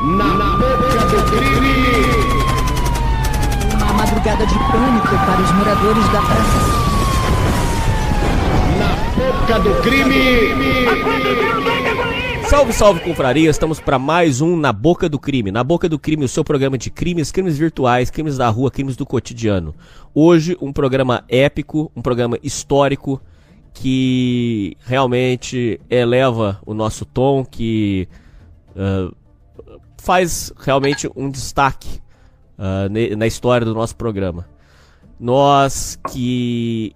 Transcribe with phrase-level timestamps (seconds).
[0.00, 1.74] Na boca do crime.
[3.74, 6.60] Uma madrugada de pânico para os moradores da praça.
[8.78, 10.86] Na boca do crime.
[12.48, 13.50] Salve, salve, confraria!
[13.50, 15.50] Estamos para mais um Na Boca do Crime.
[15.50, 18.94] Na Boca do Crime, o seu programa de crimes, crimes virtuais, crimes da rua, crimes
[18.94, 19.74] do cotidiano.
[20.14, 23.20] Hoje, um programa épico, um programa histórico
[23.74, 28.08] que realmente eleva o nosso tom, que
[28.76, 29.12] uh,
[29.98, 32.00] faz realmente um destaque
[32.58, 34.48] uh, na história do nosso programa.
[35.18, 36.94] Nós que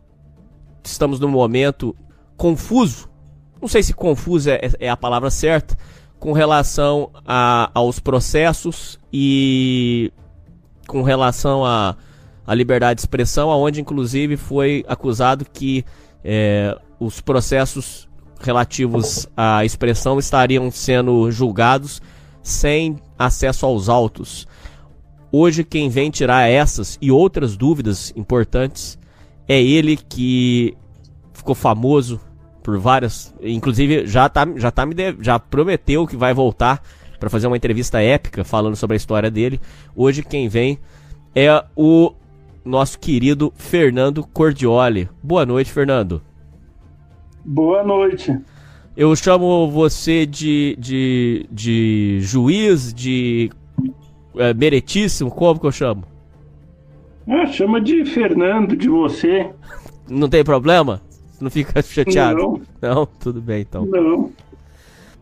[0.84, 1.94] estamos num momento
[2.36, 3.08] confuso,
[3.60, 5.76] não sei se confuso é, é a palavra certa,
[6.18, 10.12] com relação a, aos processos e
[10.86, 11.96] com relação à
[12.46, 15.84] a, a, liberdade de expressão, aonde inclusive foi acusado que
[16.24, 18.08] é, os processos
[18.40, 22.00] relativos à expressão estariam sendo julgados
[22.42, 24.46] sem acesso aos autos.
[25.30, 28.98] Hoje, quem vem tirar essas e outras dúvidas importantes
[29.48, 30.76] é ele que
[31.32, 32.20] ficou famoso
[32.62, 36.80] por várias, inclusive já tá, já tá me de, já prometeu que vai voltar
[37.18, 39.60] para fazer uma entrevista épica falando sobre a história dele.
[39.96, 40.78] Hoje quem vem
[41.34, 42.12] é o
[42.64, 45.08] nosso querido Fernando Cordioli.
[45.22, 46.22] Boa noite, Fernando.
[47.44, 48.38] Boa noite.
[48.96, 53.50] Eu chamo você de, de, de juiz, de
[54.36, 56.04] é, meritíssimo, como que eu chamo?
[57.26, 59.50] Ah, chama de Fernando, de você.
[60.08, 61.00] Não tem problema?
[61.40, 62.38] Não fica chateado?
[62.38, 62.60] Não.
[62.80, 63.06] Não?
[63.06, 63.86] Tudo bem então.
[63.86, 64.30] Não.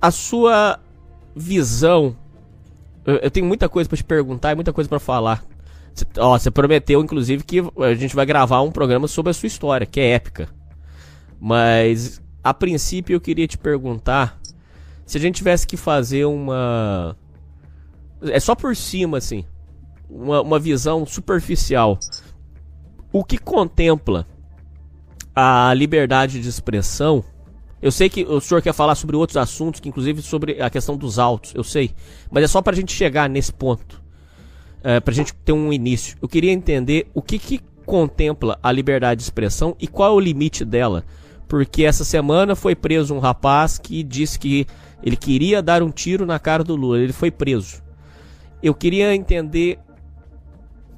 [0.00, 0.80] A sua
[1.34, 2.16] visão.
[3.04, 5.44] Eu, tenho muita coisa para te perguntar e muita coisa para falar.
[6.18, 9.86] Ó, você prometeu, inclusive, que a gente vai gravar um programa sobre a sua história,
[9.86, 10.48] que é épica.
[11.40, 14.40] Mas, a princípio, eu queria te perguntar
[15.04, 17.16] se a gente tivesse que fazer uma.
[18.22, 19.44] É só por cima, assim.
[20.08, 21.98] Uma, uma visão superficial.
[23.12, 24.26] O que contempla
[25.34, 27.24] a liberdade de expressão.
[27.82, 30.96] Eu sei que o senhor quer falar sobre outros assuntos, que inclusive sobre a questão
[30.96, 31.94] dos autos, eu sei.
[32.30, 34.02] Mas é só para a gente chegar nesse ponto.
[34.82, 36.16] É, para a gente ter um início.
[36.22, 40.20] Eu queria entender o que, que contempla a liberdade de expressão e qual é o
[40.20, 41.04] limite dela.
[41.50, 44.68] Porque essa semana foi preso um rapaz que disse que
[45.02, 47.00] ele queria dar um tiro na cara do Lula.
[47.00, 47.82] Ele foi preso.
[48.62, 49.80] Eu queria entender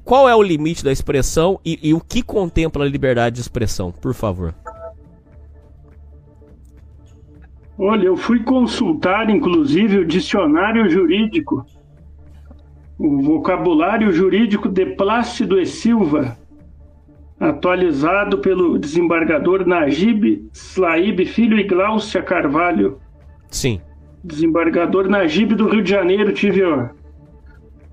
[0.05, 3.91] qual é o limite da expressão e, e, o que contempla a liberdade de expressão,
[3.91, 4.53] por favor?
[7.75, 11.65] Olha, eu fui consultar, inclusive, o dicionário jurídico,
[12.99, 16.37] o vocabulário jurídico de Plácido e Silva,
[17.39, 22.99] atualizado pelo desembargador Najib Slaib Filho e Glaucia Carvalho.
[23.49, 23.81] Sim.
[24.23, 26.89] Desembargador Najib do Rio de Janeiro, tive ó,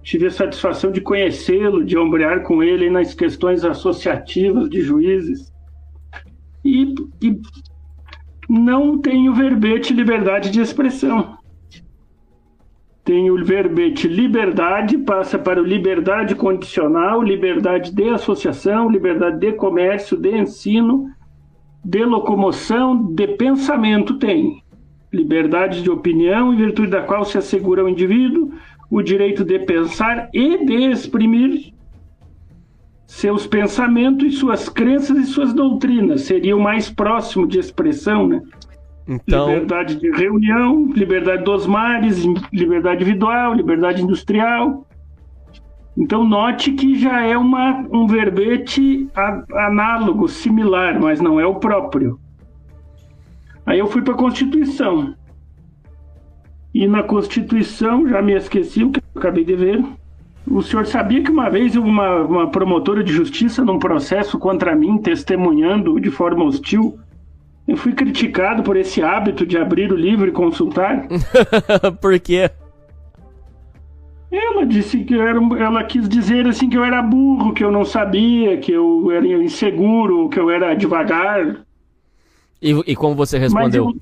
[0.03, 5.53] tive a satisfação de conhecê-lo, de ombrear com ele nas questões associativas de juízes.
[6.65, 7.41] E, e
[8.49, 11.40] não tenho verbete liberdade de expressão.
[13.11, 20.17] Tem o verbete liberdade, passa para o liberdade condicional, liberdade de associação, liberdade de comércio,
[20.17, 21.11] de ensino,
[21.85, 24.63] de locomoção, de pensamento tem.
[25.13, 28.53] Liberdade de opinião, em virtude da qual se assegura ao indivíduo
[28.89, 31.73] o direito de pensar e de exprimir
[33.09, 36.21] seus pensamentos, suas crenças e suas doutrinas.
[36.21, 38.41] Seria o mais próximo de expressão, né?
[39.09, 39.47] Então...
[39.49, 44.87] Liberdade de reunião, liberdade dos mares, liberdade individual, liberdade industrial.
[45.97, 49.09] Então note que já é uma, um verbete
[49.55, 52.19] análogo, similar, mas não é o próprio.
[53.67, 55.15] Aí eu fui para a Constituição.
[56.73, 59.85] E na Constituição, já me esqueci o que eu acabei de ver.
[60.49, 64.99] O senhor sabia que uma vez uma, uma promotora de justiça, num processo contra mim,
[64.99, 66.99] testemunhando de forma hostil,
[67.71, 71.07] eu fui criticado por esse hábito de abrir o livro e consultar?
[72.03, 72.51] por quê?
[74.33, 77.71] Ela disse que eu era, ela quis dizer assim que eu era burro, que eu
[77.71, 81.65] não sabia, que eu era inseguro, que eu era devagar.
[82.61, 83.95] E, e como você respondeu?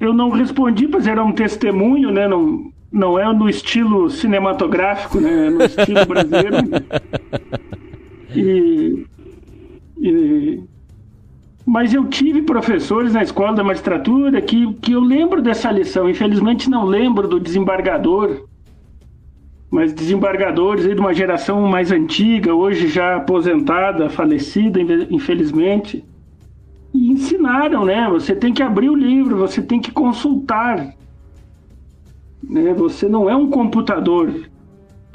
[0.00, 2.26] Eu, eu não respondi, pois era um testemunho, né?
[2.26, 5.46] Não, não é no estilo cinematográfico, né?
[5.46, 6.56] É no estilo brasileiro.
[8.34, 9.06] e,
[10.00, 10.62] e
[11.68, 16.08] mas eu tive professores na escola da magistratura que, que eu lembro dessa lição.
[16.08, 18.46] Infelizmente não lembro do desembargador,
[19.70, 24.80] mas desembargadores aí de uma geração mais antiga, hoje já aposentada, falecida,
[25.10, 26.02] infelizmente.
[26.94, 28.08] E ensinaram, né?
[28.08, 30.94] Você tem que abrir o livro, você tem que consultar.
[32.42, 32.72] Né?
[32.72, 34.32] Você não é um computador.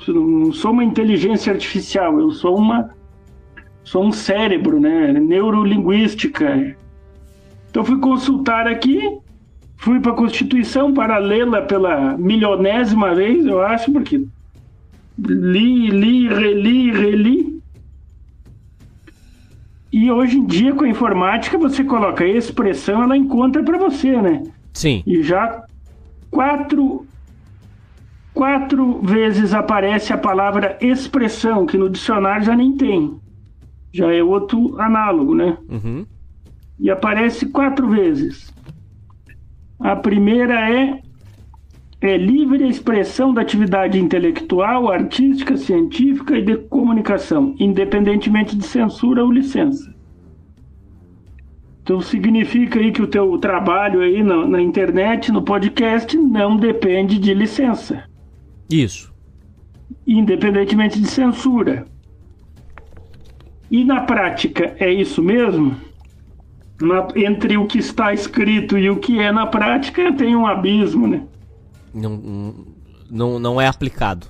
[0.08, 2.20] Eu não sou uma inteligência artificial.
[2.20, 2.92] Eu sou uma
[3.84, 5.14] sou um cérebro, né?
[5.14, 6.76] Neurolinguística.
[7.70, 9.02] Então fui consultar aqui,
[9.78, 14.26] fui para a Constituição para lê-la pela milionésima vez, eu acho, porque
[15.18, 17.64] li, li, reli, reli.
[19.92, 24.20] E hoje em dia, com a informática, você coloca a expressão, ela encontra para você,
[24.20, 24.44] né?
[24.74, 25.04] Sim.
[25.06, 25.64] E já
[26.32, 27.06] quatro,
[28.34, 33.20] quatro vezes aparece a palavra expressão, que no dicionário já nem tem.
[33.94, 35.58] Já é outro análogo, né?
[35.70, 36.06] Uhum.
[36.80, 38.52] E aparece quatro vezes.
[39.80, 41.00] A primeira é
[42.04, 49.32] é livre expressão da atividade intelectual, artística, científica e de comunicação, independentemente de censura ou
[49.32, 49.94] licença.
[51.82, 57.18] Então significa aí que o teu trabalho aí na, na internet, no podcast, não depende
[57.18, 58.04] de licença,
[58.70, 59.14] Isso.
[60.06, 61.86] independentemente de censura.
[63.72, 65.76] E na prática é isso mesmo?
[66.82, 71.08] Na- entre o que está escrito e o que é na prática tem um abismo,
[71.08, 71.24] né?
[71.94, 72.54] Não,
[73.10, 74.28] não, não é aplicado.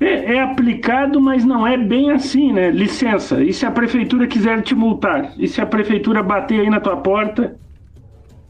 [0.00, 2.70] É, é aplicado, mas não é bem assim, né?
[2.70, 3.42] Licença.
[3.42, 5.32] E se a prefeitura quiser te multar?
[5.36, 7.56] E se a prefeitura bater aí na tua porta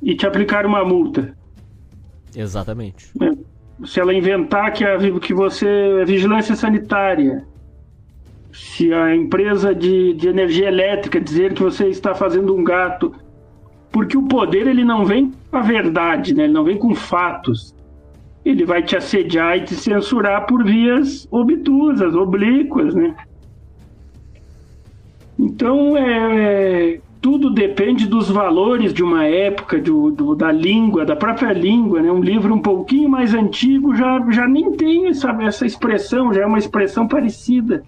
[0.02, 1.34] e te aplicar uma multa?
[2.36, 3.10] Exatamente.
[3.18, 3.32] né?
[3.84, 5.66] Se ela inventar que, a, que você
[6.02, 7.44] é vigilância sanitária,
[8.52, 13.14] se a empresa de, de energia elétrica dizer que você está fazendo um gato,
[13.92, 16.44] porque o poder ele não vem com a verdade, né?
[16.44, 17.74] Ele não vem com fatos.
[18.44, 23.14] Ele vai te assediar e te censurar por vias obtusas, oblíquas, né?
[25.38, 31.14] Então, é, é, tudo depende dos valores de uma época, do, do- da língua, da
[31.14, 32.00] própria língua.
[32.02, 32.10] Né?
[32.10, 36.46] Um livro um pouquinho mais antigo já, já nem tem essa, essa expressão, já é
[36.46, 37.84] uma expressão parecida.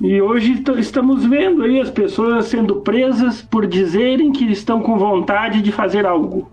[0.00, 5.60] E hoje estamos vendo aí as pessoas sendo presas por dizerem que estão com vontade
[5.60, 6.50] de fazer algo.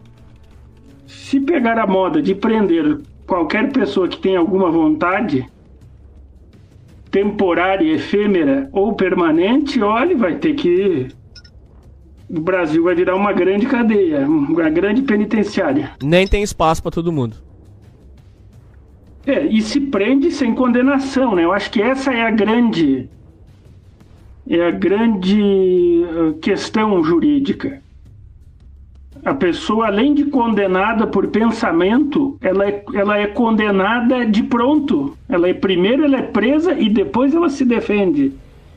[1.06, 5.48] Se pegar a moda de prender qualquer pessoa que tenha alguma vontade,
[7.10, 11.08] temporária, efêmera ou permanente, olha, vai ter que.
[12.30, 15.92] O Brasil vai virar uma grande cadeia, uma grande penitenciária.
[16.04, 17.38] Nem tem espaço pra todo mundo.
[19.26, 21.46] É, e se prende sem condenação, né?
[21.46, 23.10] Eu acho que essa é a grande.
[24.50, 25.42] É a grande
[26.04, 27.82] eh, questão jurídica.
[29.26, 35.18] A pessoa, além de condenada por pensamento, ela é, ela é condenada de pronto.
[35.28, 38.32] Ela é primeiro ela é presa e depois ela se defende.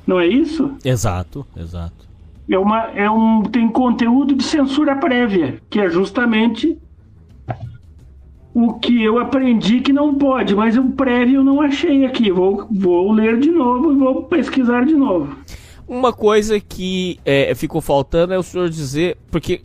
[0.06, 0.72] Não é isso?
[0.84, 2.08] Exato, exato.
[2.48, 6.76] É uma, é um, tem conteúdo de censura prévia, que é justamente
[8.52, 12.30] o que eu aprendi que não pode, mas o prévio eu não achei aqui.
[12.30, 15.36] Vou, vou ler de novo e vou pesquisar de novo.
[15.90, 19.62] Uma coisa que é, ficou faltando é o senhor dizer, porque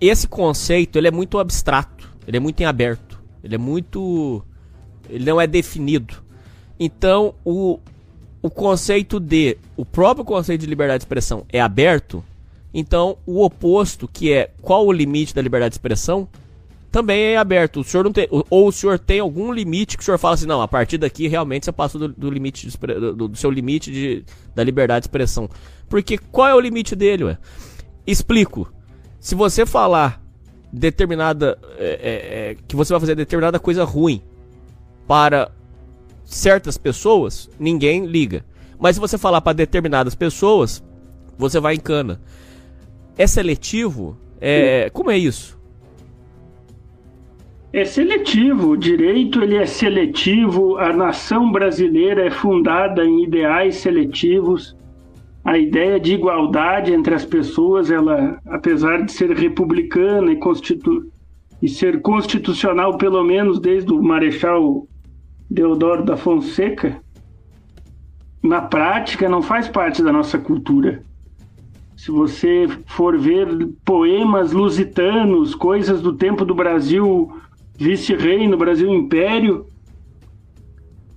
[0.00, 4.44] esse conceito ele é muito abstrato, ele é muito em aberto, ele é muito,
[5.08, 6.16] ele não é definido.
[6.80, 7.78] Então o,
[8.42, 12.24] o conceito de, o próprio conceito de liberdade de expressão é aberto.
[12.74, 16.26] Então o oposto, que é qual o limite da liberdade de expressão,
[16.90, 17.80] também é aberto.
[17.80, 20.46] O senhor não tem, ou o senhor tem algum limite que o senhor fala assim,
[20.46, 23.92] não, a partir daqui realmente você passa do, do limite de do, do seu limite
[23.92, 24.24] de,
[24.54, 25.48] da liberdade de expressão.
[25.88, 27.38] Porque qual é o limite dele, ué?
[28.06, 28.72] Explico.
[29.20, 30.20] Se você falar
[30.72, 34.22] determinada é, é, é, que você vai fazer determinada coisa ruim
[35.06, 35.50] para
[36.24, 38.44] certas pessoas, ninguém liga.
[38.78, 40.82] Mas se você falar para determinadas pessoas,
[41.36, 42.20] você vai em cana.
[43.18, 44.16] É seletivo?
[44.40, 45.59] É, como é isso?
[47.72, 54.76] É seletivo, o direito ele é seletivo, a nação brasileira é fundada em ideais seletivos.
[55.44, 61.08] A ideia de igualdade entre as pessoas, ela, apesar de ser republicana e, constitu...
[61.62, 64.88] e ser constitucional, pelo menos desde o Marechal
[65.48, 67.00] Deodoro da Fonseca,
[68.42, 71.02] na prática não faz parte da nossa cultura.
[71.96, 73.46] Se você for ver
[73.84, 77.30] poemas lusitanos, coisas do tempo do Brasil
[77.80, 79.64] vice-reino, Brasil Império,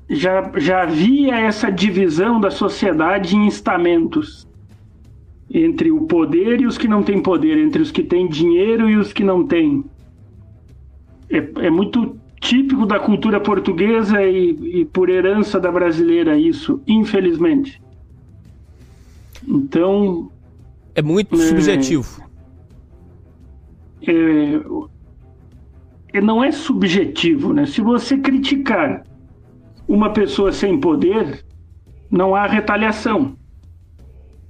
[0.10, 4.48] já, já havia essa divisão da sociedade em estamentos
[5.54, 8.96] entre o poder e os que não têm poder, entre os que têm dinheiro e
[8.96, 9.84] os que não têm.
[11.30, 17.82] É, é muito típico da cultura portuguesa e, e por herança da brasileira isso, infelizmente.
[19.46, 20.32] Então,
[20.96, 21.38] É muito É.
[21.40, 22.24] subjetivo.
[24.08, 24.62] é,
[26.22, 27.66] não é subjetivo, né?
[27.66, 29.04] Se você criticar
[29.88, 31.44] uma pessoa sem poder,
[32.10, 33.36] não há retaliação.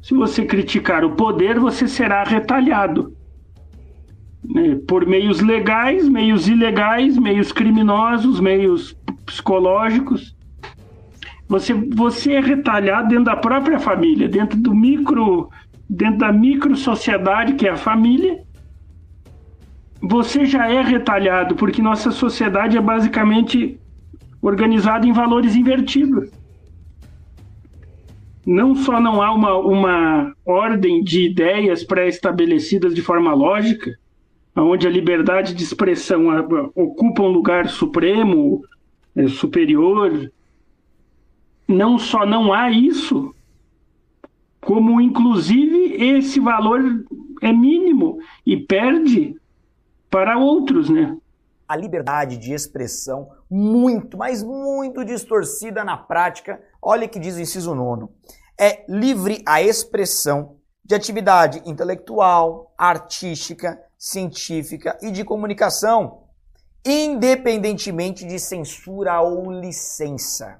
[0.01, 3.15] Se você criticar o poder, você será retalhado.
[4.43, 4.77] Né?
[4.85, 8.93] Por meios legais, meios ilegais, meios criminosos, meios
[9.25, 10.35] psicológicos.
[11.47, 15.49] Você, você é retalhado dentro da própria família, dentro do micro,
[15.89, 18.42] dentro da micro sociedade que é a família.
[20.05, 23.79] Você já é retalhado, porque nossa sociedade é basicamente
[24.41, 26.29] organizada em valores invertidos.
[28.45, 33.97] Não só não há uma, uma ordem de ideias pré-estabelecidas de forma lógica,
[34.53, 36.25] onde a liberdade de expressão
[36.75, 38.61] ocupa um lugar supremo,
[39.15, 40.29] é, superior,
[41.65, 43.33] não só não há isso,
[44.59, 47.05] como inclusive esse valor
[47.41, 49.33] é mínimo e perde
[50.13, 51.17] para outros, né?
[51.67, 57.73] A liberdade de expressão muito, mas muito distorcida na prática Olha que diz o inciso
[57.73, 58.11] nono.
[58.59, 66.23] É livre a expressão de atividade intelectual, artística, científica e de comunicação,
[66.85, 70.59] independentemente de censura ou licença.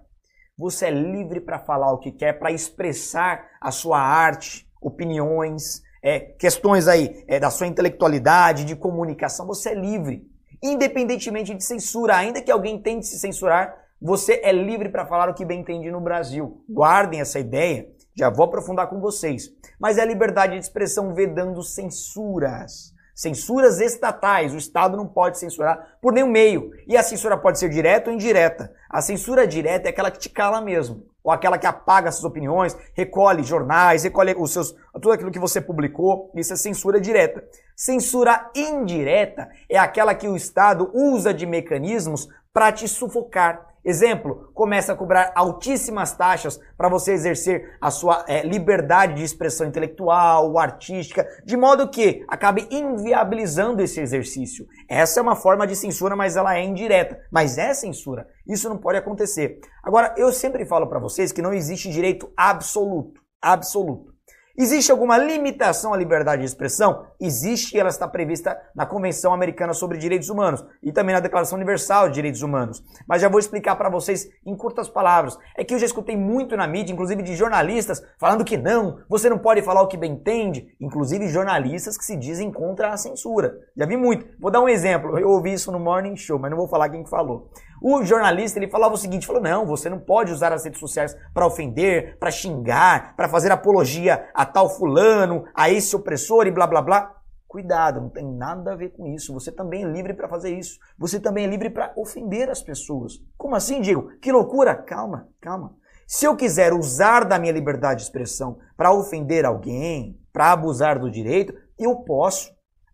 [0.58, 6.20] Você é livre para falar o que quer, para expressar a sua arte, opiniões, é,
[6.20, 9.48] questões aí é, da sua intelectualidade, de comunicação.
[9.48, 10.28] Você é livre,
[10.62, 15.34] independentemente de censura, ainda que alguém tente se censurar, você é livre para falar o
[15.34, 16.62] que bem entende no Brasil.
[16.70, 19.50] Guardem essa ideia, já vou aprofundar com vocês.
[19.80, 22.94] Mas é a liberdade de expressão vedando censuras.
[23.16, 24.54] Censuras estatais.
[24.54, 26.72] O Estado não pode censurar por nenhum meio.
[26.86, 28.74] E a censura pode ser direta ou indireta.
[28.90, 31.06] A censura direta é aquela que te cala mesmo.
[31.24, 35.62] Ou aquela que apaga suas opiniões, recolhe jornais, recolhe os seus, tudo aquilo que você
[35.62, 36.32] publicou.
[36.36, 37.44] Isso é censura direta.
[37.76, 44.94] Censura indireta é aquela que o Estado usa de mecanismos para te sufocar Exemplo, começa
[44.94, 51.28] a cobrar altíssimas taxas para você exercer a sua é, liberdade de expressão intelectual, artística,
[51.46, 54.66] de modo que acabe inviabilizando esse exercício.
[54.90, 57.20] Essa é uma forma de censura, mas ela é indireta.
[57.30, 58.26] Mas é censura.
[58.48, 59.60] Isso não pode acontecer.
[59.84, 63.22] Agora, eu sempre falo para vocês que não existe direito absoluto.
[63.42, 64.13] Absoluto.
[64.56, 67.08] Existe alguma limitação à liberdade de expressão?
[67.20, 71.56] Existe e ela está prevista na Convenção Americana sobre Direitos Humanos e também na Declaração
[71.56, 72.84] Universal de Direitos Humanos.
[73.08, 75.40] Mas já vou explicar para vocês em curtas palavras.
[75.58, 79.28] É que eu já escutei muito na mídia, inclusive de jornalistas, falando que não, você
[79.28, 83.56] não pode falar o que bem entende, inclusive jornalistas que se dizem contra a censura.
[83.76, 84.28] Já vi muito.
[84.40, 85.18] Vou dar um exemplo.
[85.18, 87.50] Eu ouvi isso no Morning Show, mas não vou falar quem falou.
[87.86, 91.18] O jornalista ele falava o seguinte, falou: "Não, você não pode usar as redes sociais
[91.34, 96.66] para ofender, para xingar, para fazer apologia a tal fulano, a esse opressor e blá
[96.66, 97.14] blá blá".
[97.46, 99.34] Cuidado, não tem nada a ver com isso.
[99.34, 100.80] Você também é livre para fazer isso.
[100.98, 103.20] Você também é livre para ofender as pessoas.
[103.38, 104.18] Como assim, Diego?
[104.22, 104.74] Que loucura!
[104.76, 105.76] Calma, calma.
[106.08, 111.12] Se eu quiser usar da minha liberdade de expressão para ofender alguém, para abusar do
[111.12, 112.50] direito, eu posso.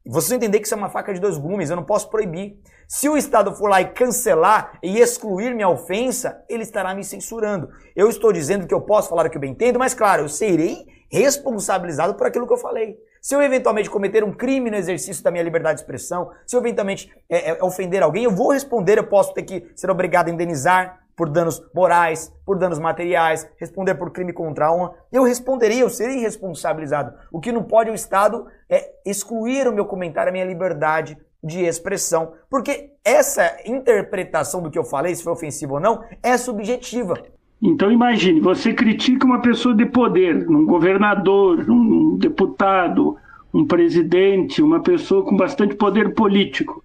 [0.05, 2.59] Você entender que isso é uma faca de dois gumes, eu não posso proibir.
[2.91, 7.69] Se o Estado for lá e cancelar e excluir minha ofensa, ele estará me censurando.
[7.95, 10.27] Eu estou dizendo que eu posso falar o que eu bem entendo, mas claro, eu
[10.27, 12.97] serei responsabilizado por aquilo que eu falei.
[13.21, 16.61] Se eu eventualmente cometer um crime no exercício da minha liberdade de expressão, se eu
[16.61, 20.31] eventualmente é, é, ofender alguém, eu vou responder, eu posso ter que ser obrigado a
[20.31, 24.95] indenizar por danos morais, por danos materiais, responder por crime contra a honra.
[25.11, 27.13] Eu responderia, eu seria responsabilizado.
[27.31, 31.61] O que não pode o Estado é excluir o meu comentário, a minha liberdade de
[31.61, 37.15] expressão, porque essa interpretação do que eu falei, se foi ofensivo ou não, é subjetiva.
[37.61, 43.17] Então imagine, você critica uma pessoa de poder, um governador, um deputado,
[43.53, 46.83] um presidente, uma pessoa com bastante poder político,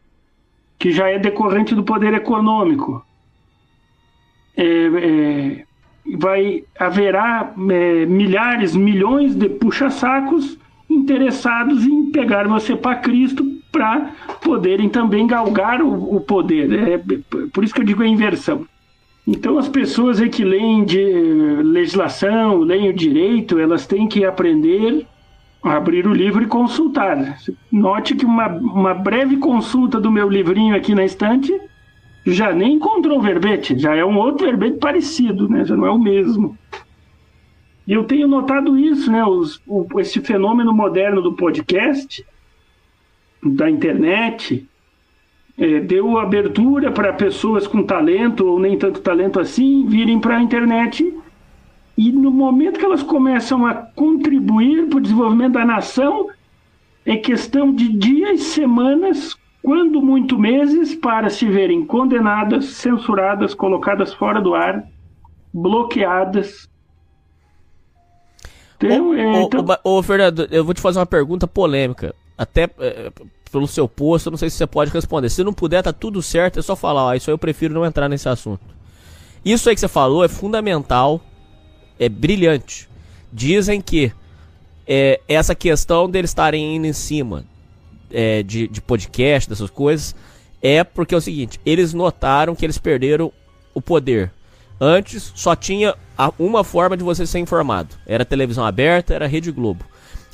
[0.79, 3.05] que já é decorrente do poder econômico.
[4.57, 5.65] É, é,
[6.17, 10.59] vai haverá é, milhares, milhões de puxa-sacos
[10.89, 16.73] interessados em pegar você para Cristo para poderem também galgar o, o poder.
[16.73, 16.99] É,
[17.53, 18.65] por isso que eu digo a inversão.
[19.27, 21.03] Então, as pessoas aí que leem de
[21.63, 25.05] legislação, leem o direito, elas têm que aprender
[25.63, 27.39] a abrir o livro e consultar.
[27.73, 31.59] Note que uma, uma breve consulta do meu livrinho aqui na estante
[32.25, 35.65] já nem encontrou o verbete, já é um outro verbete parecido, né?
[35.65, 36.57] já não é o mesmo.
[37.87, 39.25] E eu tenho notado isso, né?
[39.25, 42.25] Os, o, esse fenômeno moderno do podcast,
[43.45, 44.67] da internet
[45.57, 50.43] é, deu abertura para pessoas com talento ou nem tanto talento assim virem para a
[50.43, 51.15] internet
[51.97, 56.29] e no momento que elas começam a contribuir para o desenvolvimento da nação
[57.07, 64.41] é questão de dias, semanas, quando muito meses, para se verem condenadas, censuradas, colocadas fora
[64.41, 64.85] do ar,
[65.53, 66.69] bloqueadas.
[68.77, 72.15] Então, Ô, é, então- ô, ô, Fernando, eu vou te fazer uma pergunta polêmica.
[72.37, 73.13] Até é,
[73.51, 75.29] pelo seu posto, não sei se você pode responder.
[75.29, 77.87] Se não puder, tá tudo certo, é só falar, ó, isso aí eu prefiro não
[77.87, 78.65] entrar nesse assunto.
[79.45, 81.21] Isso aí que você falou é fundamental,
[81.99, 82.89] é brilhante.
[83.33, 84.13] Dizem que
[84.87, 87.45] é, essa questão deles estarem indo em cima
[88.11, 90.15] é, de, de podcast, dessas coisas,
[90.61, 93.33] é porque é o seguinte, eles notaram que eles perderam
[93.75, 94.33] o poder.
[94.81, 95.95] Antes só tinha
[96.39, 97.95] uma forma de você ser informado.
[98.07, 99.85] Era televisão aberta, era Rede Globo.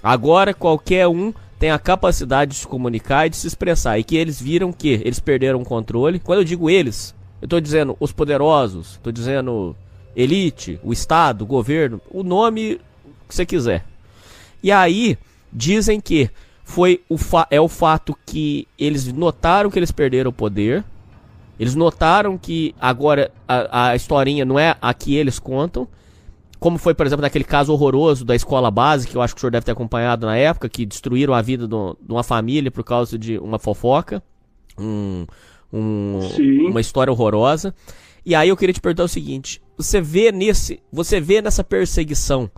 [0.02, 3.98] Agora qualquer um tem a capacidade de se comunicar e de se expressar.
[3.98, 6.18] E que eles viram que eles perderam o controle.
[6.18, 9.76] Quando eu digo eles, eu estou dizendo os poderosos, estou dizendo
[10.16, 12.80] elite, o Estado, o governo, o nome
[13.28, 13.84] que você quiser.
[14.62, 15.18] E aí,
[15.52, 16.30] dizem que
[16.64, 17.16] foi o
[17.50, 20.82] é o fato que eles notaram que eles perderam o poder.
[21.58, 25.86] Eles notaram que agora a, a historinha não é a que eles contam.
[26.60, 29.40] Como foi, por exemplo, naquele caso horroroso da escola base, que eu acho que o
[29.40, 32.84] senhor deve ter acompanhado na época, que destruíram a vida do- de uma família por
[32.84, 34.22] causa de uma fofoca.
[34.78, 35.26] Um,
[35.72, 36.20] um-
[36.68, 37.74] uma história horrorosa.
[38.26, 42.50] E aí eu queria te perguntar o seguinte: você vê nesse, você vê nessa perseguição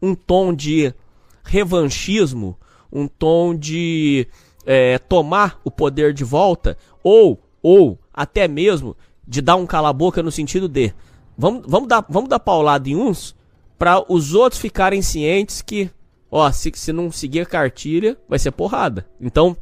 [0.00, 0.94] um tom de
[1.42, 2.56] revanchismo,
[2.92, 4.26] um tom de
[4.64, 8.96] é, tomar o poder de volta, ou, ou até mesmo
[9.26, 10.92] de dar um cala-boca no sentido de
[11.36, 13.34] vamos, vamos, dar, vamos dar paulada em uns
[13.78, 15.90] para os outros ficarem cientes que,
[16.30, 19.06] ó, se, se não seguir a cartilha, vai ser porrada.
[19.20, 19.56] Então,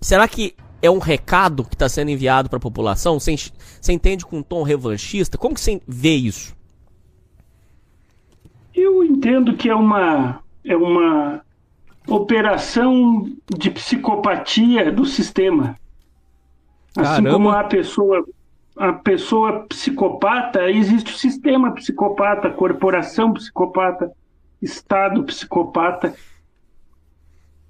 [0.00, 3.20] será que é um recado que está sendo enviado para a população?
[3.20, 5.38] Você, en- você entende com um tom revanchista?
[5.38, 6.54] Como que você vê isso?
[8.74, 11.44] Eu entendo que é uma, é uma
[12.08, 15.76] operação de psicopatia do sistema.
[16.96, 17.30] Assim Caramba.
[17.32, 18.24] como a pessoa,
[18.76, 24.10] a pessoa psicopata, existe o sistema psicopata, corporação psicopata,
[24.60, 26.14] Estado psicopata.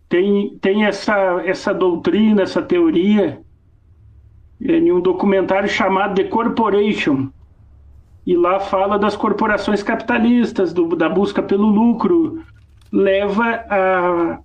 [0.08, 3.40] Tem, tem essa, essa doutrina, essa teoria,
[4.60, 7.30] é, em um documentário chamado The Corporation,
[8.26, 12.44] e lá fala das corporações capitalistas, do- da busca pelo lucro,
[12.92, 14.38] leva a,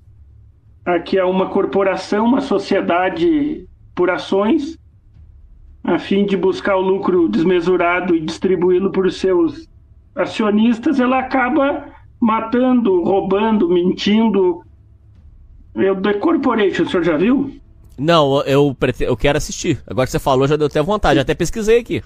[0.86, 4.80] a que há uma corporação, uma sociedade por ações,
[5.84, 9.68] a fim de buscar o lucro desmesurado e distribuí-lo os seus
[10.16, 11.86] acionistas, ela acaba
[12.20, 14.64] matando, roubando, mentindo.
[15.76, 17.52] Eu, The Corporation, o senhor já viu?
[17.98, 19.82] Não, eu, prete- eu quero assistir.
[19.88, 21.20] Agora que você falou, já deu até vontade.
[21.20, 22.02] Até pesquisei aqui.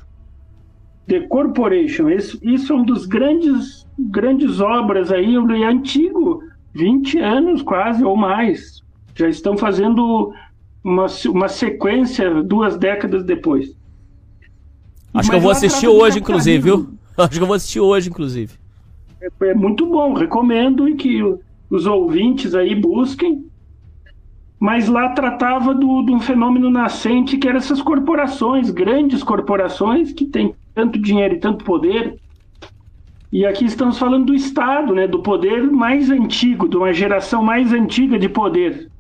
[1.07, 7.61] The Corporation, isso, isso é um dos grandes, grandes obras aí, é antigo, 20 anos
[7.61, 8.81] quase ou mais.
[9.15, 10.31] Já estão fazendo
[10.83, 13.75] uma, uma sequência duas décadas depois.
[15.13, 16.89] Acho que Mas eu vou assistir hoje, inclusive, viu?
[17.17, 18.53] Acho que eu vou assistir hoje, inclusive.
[19.21, 21.21] É, é muito bom, recomendo e que
[21.69, 23.45] os ouvintes aí busquem.
[24.59, 30.25] Mas lá tratava do, de um fenômeno nascente que eram essas corporações, grandes corporações que
[30.25, 32.19] têm tanto dinheiro e tanto poder.
[33.31, 37.71] E aqui estamos falando do Estado, né, do poder mais antigo, de uma geração mais
[37.73, 38.90] antiga de poder,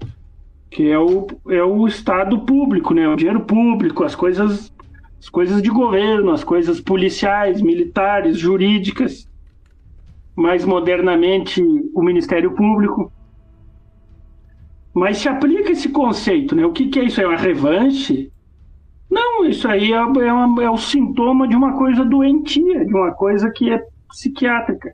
[0.71, 4.73] que é o, é o Estado público, né, o dinheiro público, as coisas,
[5.19, 9.29] as coisas de governo, as coisas policiais, militares, jurídicas
[10.35, 11.61] mais modernamente
[11.93, 13.11] o Ministério Público.
[14.93, 16.65] Mas se aplica esse conceito, né?
[16.65, 17.21] O que, que é isso?
[17.21, 18.31] É uma revanche?
[19.09, 23.49] Não, isso aí é, é, é o sintoma de uma coisa doentia, de uma coisa
[23.51, 24.93] que é psiquiátrica.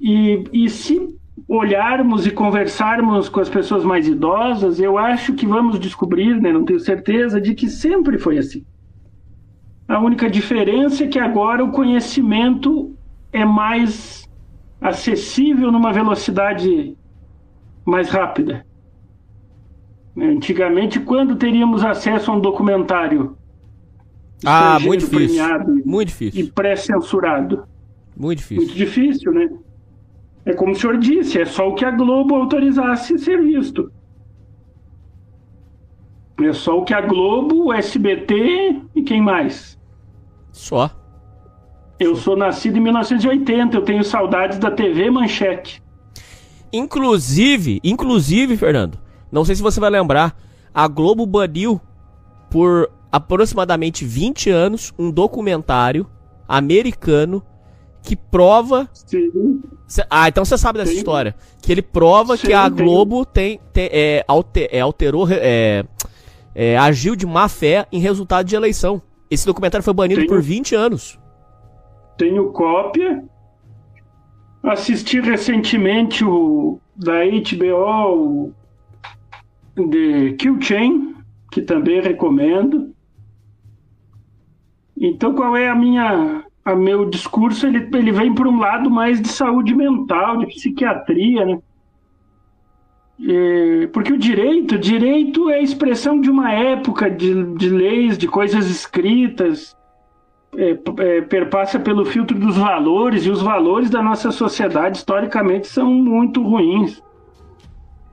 [0.00, 1.16] E, e se
[1.48, 6.64] olharmos e conversarmos com as pessoas mais idosas, eu acho que vamos descobrir, né, não
[6.64, 8.64] tenho certeza, de que sempre foi assim.
[9.86, 12.96] A única diferença é que agora o conhecimento
[13.32, 14.28] é mais
[14.80, 16.96] acessível numa velocidade
[17.84, 18.66] mais rápida.
[20.18, 23.36] Antigamente, quando teríamos acesso a um documentário
[24.44, 25.18] Ah, muito difícil.
[25.44, 26.52] premiado Muito e difícil.
[26.54, 27.64] pré-censurado?
[28.16, 28.64] Muito difícil.
[28.64, 29.48] Muito difícil, né?
[30.46, 33.90] É como o senhor disse, é só o que a Globo autorizasse ser visto.
[36.40, 39.76] É só o que a Globo, o SBT e quem mais?
[40.52, 40.90] Só.
[41.98, 45.82] Eu sou nascido em 1980, eu tenho saudades da TV Manchete.
[46.72, 48.98] Inclusive, inclusive, Fernando,
[49.32, 50.36] não sei se você vai lembrar,
[50.72, 51.80] a Globo baniu
[52.50, 56.06] por aproximadamente 20 anos um documentário
[56.46, 57.42] americano
[58.02, 58.88] que prova.
[58.92, 59.60] Sim.
[59.86, 60.98] Cê- ah, então você sabe dessa Sim.
[60.98, 61.34] história.
[61.62, 62.68] Que ele prova Sim, que a.
[62.68, 65.28] Globo tem, tem- é, alte- é, alterou.
[65.30, 65.84] É,
[66.54, 69.00] é, agiu de má fé em resultado de eleição.
[69.30, 71.18] Esse documentário foi banido Tenho- por 20 anos.
[72.18, 73.22] Tenho cópia.
[74.62, 78.52] Assisti recentemente o da HBO,
[79.76, 81.14] o de Kill Chain,
[81.52, 82.92] que também recomendo.
[84.98, 87.66] Então, qual é a minha, a meu discurso?
[87.66, 91.58] Ele, ele vem para um lado mais de saúde mental, de psiquiatria, né?
[93.24, 98.26] É, porque o direito, direito é a expressão de uma época de, de leis, de
[98.26, 99.74] coisas escritas,
[100.54, 105.90] é, é, perpassa pelo filtro dos valores, e os valores da nossa sociedade, historicamente, são
[105.90, 107.02] muito ruins.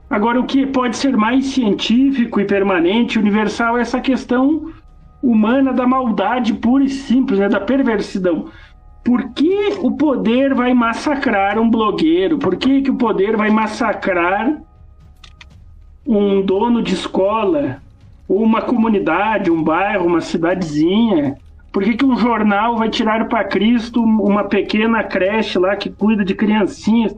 [0.08, 4.72] Agora, o que pode ser mais científico e permanente, universal, é essa questão
[5.24, 8.50] humana da maldade pura e simples, né, da perversidão.
[9.02, 12.38] Por que o poder vai massacrar um blogueiro?
[12.38, 14.60] Por que, que o poder vai massacrar
[16.06, 17.82] um dono de escola?
[18.28, 21.36] Ou uma comunidade, um bairro, uma cidadezinha?
[21.72, 26.24] Por que, que um jornal vai tirar para Cristo uma pequena creche lá que cuida
[26.24, 27.14] de criancinhas?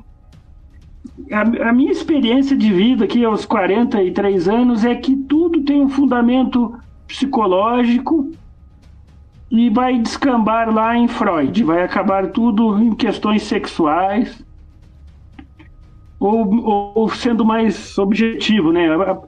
[1.33, 5.89] A, a minha experiência de vida aqui aos 43 anos é que tudo tem um
[5.89, 6.75] fundamento
[7.07, 8.33] psicológico
[9.51, 14.43] e vai descambar lá em Freud, vai acabar tudo em questões sexuais
[16.19, 18.89] ou, ou- sendo mais objetivo, né?
[18.89, 19.19] A,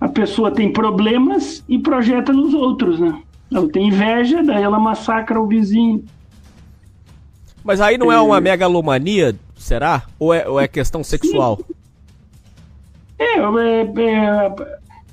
[0.00, 3.22] a pessoa tem problemas e projeta nos outros, né?
[3.52, 6.04] Ela tem inveja, daí ela massacra o vizinho.
[7.62, 10.02] Mas aí não é uma megalomania, será?
[10.18, 11.58] Ou é, ou é questão sexual?
[13.18, 14.54] É, é, é,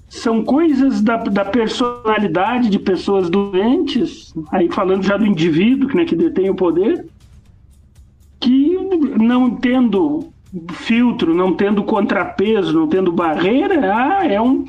[0.10, 6.16] são coisas da, da personalidade de pessoas doentes, aí falando já do indivíduo né, que
[6.16, 7.06] detém o poder,
[8.40, 8.78] que
[9.18, 10.32] não tendo
[10.72, 14.66] filtro, não tendo contrapeso, não tendo barreira, ah, é um.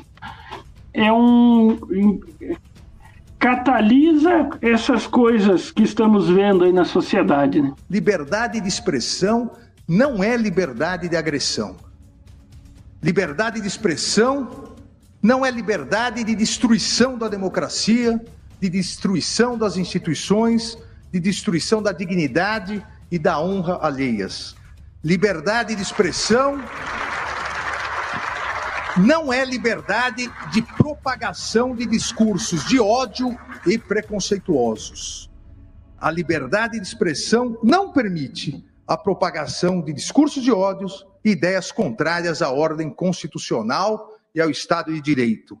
[0.93, 2.19] É um.
[3.37, 7.61] catalisa essas coisas que estamos vendo aí na sociedade.
[7.61, 7.73] Né?
[7.89, 9.51] Liberdade de expressão
[9.87, 11.77] não é liberdade de agressão.
[13.01, 14.68] Liberdade de expressão
[15.21, 18.19] não é liberdade de destruição da democracia,
[18.59, 20.77] de destruição das instituições,
[21.11, 24.55] de destruição da dignidade e da honra alheias.
[25.03, 26.61] Liberdade de expressão
[28.97, 35.29] não é liberdade de propagação de discursos de ódio e preconceituosos.
[35.97, 42.41] A liberdade de expressão não permite a propagação de discursos de ódios e ideias contrárias
[42.41, 45.57] à ordem constitucional e ao Estado de Direito,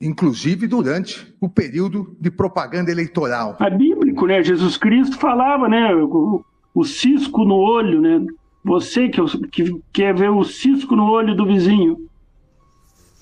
[0.00, 3.56] inclusive durante o período de propaganda eleitoral.
[3.60, 4.42] É bíblico, né?
[4.42, 5.94] Jesus Cristo falava, né?
[5.94, 6.44] O,
[6.74, 8.26] o cisco no olho, né?
[8.64, 11.96] Você que, que quer ver o cisco no olho do vizinho,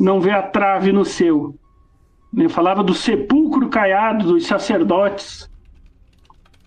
[0.01, 1.55] não vê a trave no seu.
[2.37, 5.51] Ele falava do sepulcro caiado dos sacerdotes.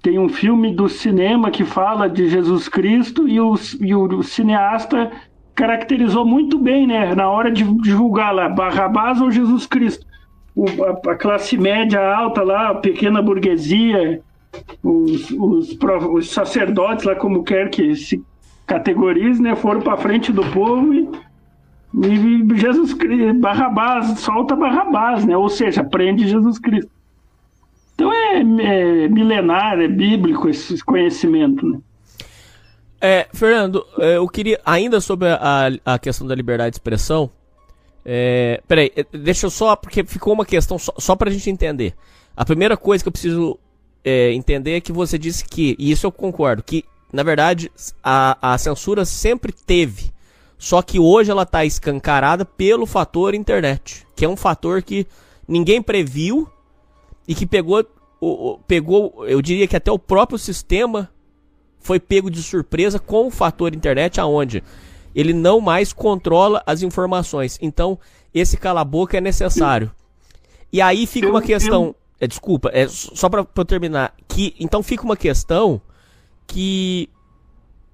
[0.01, 5.11] Tem um filme do cinema que fala de Jesus Cristo e o, e o cineasta
[5.55, 7.13] caracterizou muito bem, né?
[7.15, 10.05] Na hora de julgar lá, Barrabás ou Jesus Cristo.
[10.55, 14.21] O, a, a, classe média alta lá, a pequena burguesia,
[14.83, 15.77] os, os,
[16.11, 18.23] os sacerdotes lá, como quer que se
[18.65, 19.55] categorize, né?
[19.55, 21.09] Foram para frente do povo e,
[21.93, 25.35] e Jesus Cristo, Barrabás, solta Barrabás, né?
[25.37, 26.91] Ou seja, prende Jesus Cristo.
[27.95, 31.79] Então é, é milenar, é bíblico esse conhecimento, né?
[33.01, 37.31] É, Fernando, eu queria, ainda sobre a, a questão da liberdade de expressão,
[38.05, 41.95] é, peraí, deixa eu só, porque ficou uma questão só, só pra gente entender.
[42.37, 43.59] A primeira coisa que eu preciso
[44.03, 47.71] é, entender é que você disse que, e isso eu concordo, que na verdade
[48.03, 50.11] a, a censura sempre teve,
[50.57, 55.07] só que hoje ela tá escancarada pelo fator internet, que é um fator que
[55.47, 56.47] ninguém previu
[57.27, 57.83] e que pegou,
[58.19, 61.09] o, pegou, eu diria que até o próprio sistema
[61.81, 64.63] foi pego de surpresa com o fator internet, aonde
[65.13, 67.57] ele não mais controla as informações.
[67.61, 67.99] Então,
[68.33, 69.91] esse cala-boca é necessário.
[70.71, 71.93] E aí fica uma questão.
[72.19, 74.13] É, desculpa, é só para eu terminar.
[74.27, 75.81] Que, então fica uma questão
[76.47, 77.09] que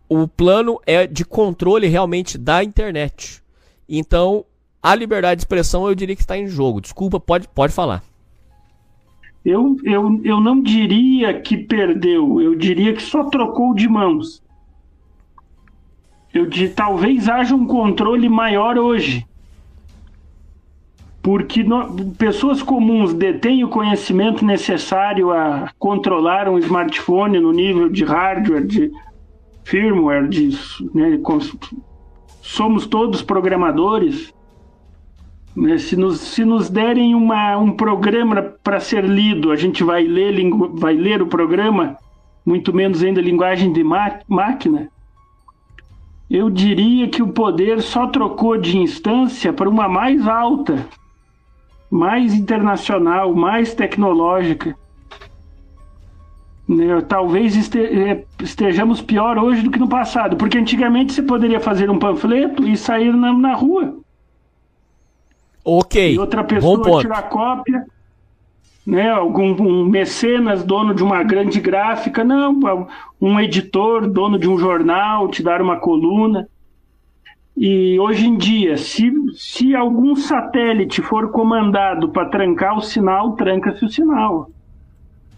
[0.10, 3.42] o plano é de controle realmente da internet.
[3.90, 4.46] Então,
[4.82, 6.82] a liberdade de expressão eu diria que está em jogo.
[6.82, 8.04] Desculpa, pode, pode falar.
[9.48, 14.44] Eu, eu, eu não diria que perdeu, eu diria que só trocou de mãos.
[16.34, 19.26] Eu de, talvez haja um controle maior hoje.
[21.22, 28.04] Porque no, pessoas comuns detêm o conhecimento necessário a controlar um smartphone no nível de
[28.04, 28.92] hardware, de
[29.64, 30.50] firmware, de,
[30.94, 31.18] né,
[32.42, 34.34] somos todos programadores.
[35.58, 35.80] Né?
[35.80, 40.32] Se, nos, se nos derem uma, um programa para ser lido, a gente vai ler,
[40.32, 41.98] lingu, vai ler o programa,
[42.46, 44.88] muito menos ainda linguagem de máquina.
[46.30, 50.86] Eu diria que o poder só trocou de instância para uma mais alta,
[51.90, 54.76] mais internacional, mais tecnológica.
[56.68, 57.02] Né?
[57.08, 61.98] Talvez é, estejamos pior hoje do que no passado, porque antigamente você poderia fazer um
[61.98, 63.98] panfleto e sair na, na rua.
[65.70, 66.14] Ok.
[66.14, 67.86] E outra pessoa tirar cópia,
[68.86, 69.10] né?
[69.10, 72.58] Algum um mecenas, dono de uma grande gráfica, não,
[73.20, 76.48] um editor, dono de um jornal, te dar uma coluna.
[77.58, 83.84] E hoje em dia, se, se algum satélite for comandado para trancar o sinal, tranca-se
[83.84, 84.50] o sinal.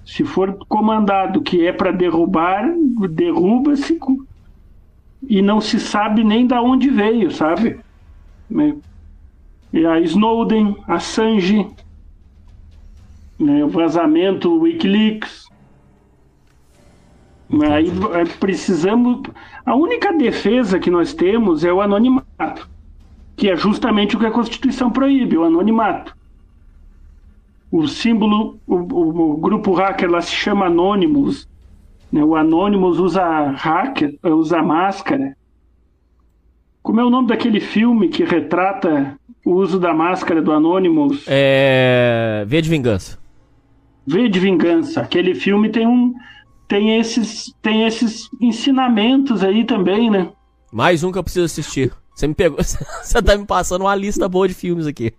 [0.05, 2.71] Se for comandado que é para derrubar,
[3.09, 3.97] derruba-se
[5.27, 7.79] e não se sabe nem da onde veio, sabe?
[9.71, 9.81] Né?
[9.81, 11.67] E a Snowden, Assange,
[13.39, 15.47] né, o vazamento Wikileaks.
[17.71, 17.89] Aí
[18.39, 19.23] precisamos.
[19.65, 22.69] A única defesa que nós temos é o anonimato,
[23.35, 26.15] que é justamente o que a Constituição proíbe, o anonimato.
[27.71, 31.47] O símbolo, o, o, o grupo hacker lá se chama Anonymous.
[32.11, 32.23] Né?
[32.23, 35.35] O Anonymous usa hacker, usa máscara.
[36.81, 39.18] Como é o nome daquele filme que retrata
[39.49, 41.25] o uso da máscara do Anonymous?
[41.27, 42.45] É.
[42.47, 43.17] V de Vingança.
[44.05, 45.01] V de Vingança.
[45.01, 46.13] Aquele filme tem um.
[46.67, 50.29] Tem esses, tem esses ensinamentos aí também, né?
[50.71, 51.91] Mais um que eu preciso assistir.
[52.13, 52.59] Você me pegou.
[52.61, 55.11] Você tá me passando uma lista boa de filmes aqui.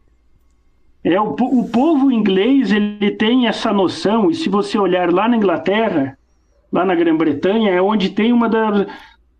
[1.03, 5.37] É, o, o povo inglês ele tem essa noção, e se você olhar lá na
[5.37, 6.17] Inglaterra,
[6.71, 8.87] lá na Grã-Bretanha, é onde tem uma das.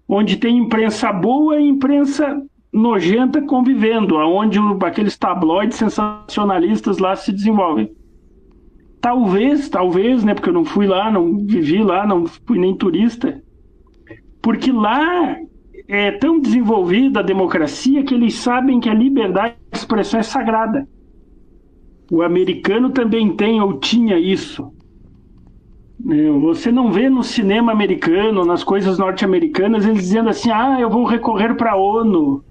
[0.09, 7.91] onde tem imprensa boa e imprensa nojenta convivendo, aonde aqueles tabloides sensacionalistas lá se desenvolvem.
[9.01, 13.43] Talvez, talvez, né, porque eu não fui lá, não vivi lá, não fui nem turista,
[14.43, 15.37] porque lá
[15.89, 20.87] é tão desenvolvida a democracia que eles sabem que a liberdade de expressão é sagrada.
[22.11, 24.73] O americano também tem ou tinha isso.
[26.09, 30.89] É, você não vê no cinema americano, nas coisas norte-americanas, eles dizendo assim: ah, eu
[30.89, 32.45] vou recorrer para a ONU.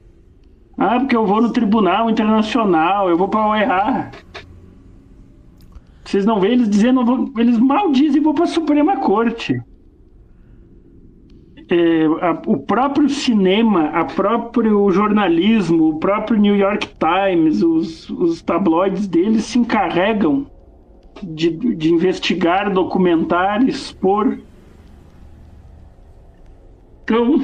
[0.80, 4.12] Ah, porque eu vou no Tribunal Internacional, eu vou para a OEA.
[6.06, 9.62] Vocês não vê eles dizendo, eles mal dizem, vou para a Suprema Corte
[11.70, 18.42] é, a, o próprio cinema, a próprio jornalismo, o próprio New York Times, os, os
[18.42, 20.48] tabloides deles se encarregam
[21.22, 24.40] de, de investigar, documentar, expor.
[27.04, 27.40] Então,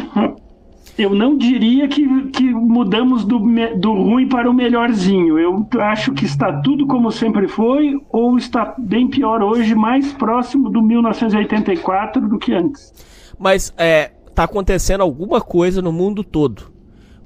[0.98, 3.40] eu não diria que, que mudamos do,
[3.78, 5.38] do ruim para o melhorzinho.
[5.38, 10.70] Eu acho que está tudo como sempre foi, ou está bem pior hoje, mais próximo
[10.70, 12.94] do 1984 do que antes.
[13.38, 16.74] Mas é, tá acontecendo alguma coisa no mundo todo.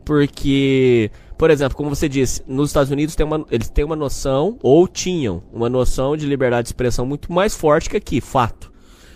[0.03, 4.57] Porque, por exemplo, como você disse, nos Estados Unidos tem uma, eles têm uma noção,
[4.63, 8.71] ou tinham, uma noção de liberdade de expressão muito mais forte que aqui, fato.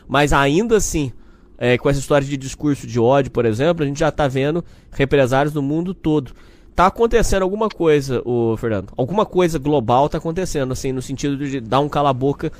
[0.08, 1.12] Mas ainda assim,
[1.58, 4.64] é, com essa história de discurso de ódio, por exemplo, a gente já tá vendo
[4.92, 6.34] represários no mundo todo.
[6.76, 8.92] Tá acontecendo alguma coisa, o Fernando.
[8.98, 12.52] Alguma coisa global tá acontecendo, assim, no sentido de dar um cala-boca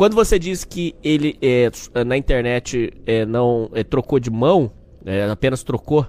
[0.00, 1.70] quando você diz que ele é,
[2.04, 4.72] na internet é, não é, trocou de mão,
[5.04, 6.06] é, apenas trocou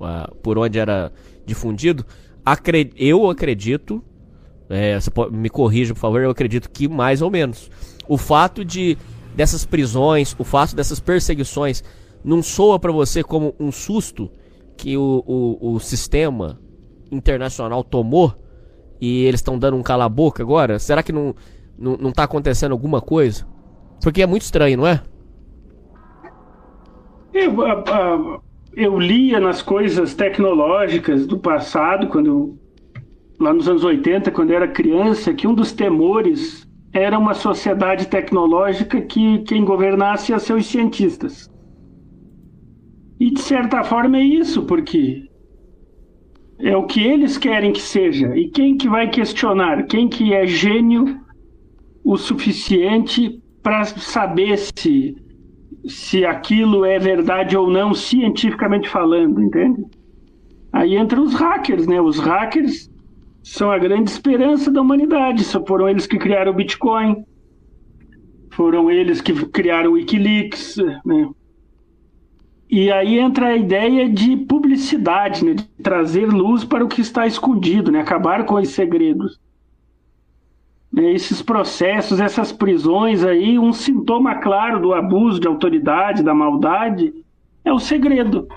[0.00, 1.12] uh, por onde era
[1.44, 2.06] difundido,
[2.42, 4.02] acred eu acredito,
[4.68, 7.70] é, você pode, me corrija por favor, eu acredito que mais ou menos.
[8.08, 8.96] O fato de
[9.34, 11.82] dessas prisões, o fato dessas perseguições,
[12.24, 14.30] não soa para você como um susto
[14.76, 16.58] que o, o, o sistema
[17.10, 18.34] internacional tomou
[19.00, 20.78] e eles estão dando um cala-boca agora?
[20.78, 21.34] Será que não
[21.78, 23.46] não, não tá acontecendo alguma coisa?
[24.02, 25.02] Porque é muito estranho, não é?
[27.32, 27.56] Eu,
[28.76, 32.56] eu lia nas coisas tecnológicas do passado, quando
[33.40, 38.06] lá nos anos 80, quando eu era criança, que um dos temores era uma sociedade
[38.06, 41.50] tecnológica que quem governasse ia ser os cientistas.
[43.18, 45.28] E de certa forma é isso, porque
[46.60, 48.36] é o que eles querem que seja.
[48.36, 49.86] E quem que vai questionar?
[49.86, 51.20] Quem que é gênio
[52.04, 55.16] o suficiente para saber se,
[55.88, 59.84] se aquilo é verdade ou não, cientificamente falando, entende?
[60.72, 62.00] Aí entra os hackers, né?
[62.00, 62.88] Os hackers
[63.44, 65.44] são a grande esperança da humanidade.
[65.68, 67.24] Foram eles que criaram o Bitcoin,
[68.50, 71.28] foram eles que criaram o Wikileaks, né?
[72.70, 75.54] E aí entra a ideia de publicidade, né?
[75.54, 78.00] de trazer luz para o que está escondido, né?
[78.00, 79.38] acabar com os segredos.
[80.90, 87.12] né, esses processos, essas prisões aí, um sintoma claro do abuso de autoridade, da maldade,
[87.64, 88.48] é o segredo.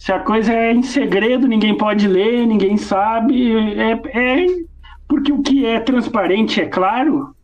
[0.00, 4.46] Se a coisa é em segredo, ninguém pode ler, ninguém sabe, é, é
[5.06, 7.36] porque o que é transparente é claro,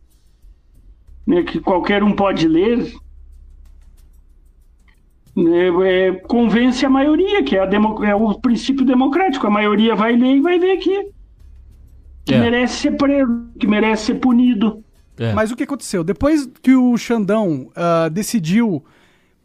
[1.25, 2.91] né, que qualquer um pode ler,
[5.35, 9.45] né, é, convence a maioria, que é, a demo, é, o princípio democrático.
[9.45, 11.11] A maioria vai ler e vai ver que,
[12.25, 12.39] que É.
[12.39, 14.83] merece ser preso, que merece ser punido.
[15.19, 15.31] É.
[15.31, 16.03] Mas o que aconteceu?
[16.03, 18.83] Depois que o Xandão ah, decidiu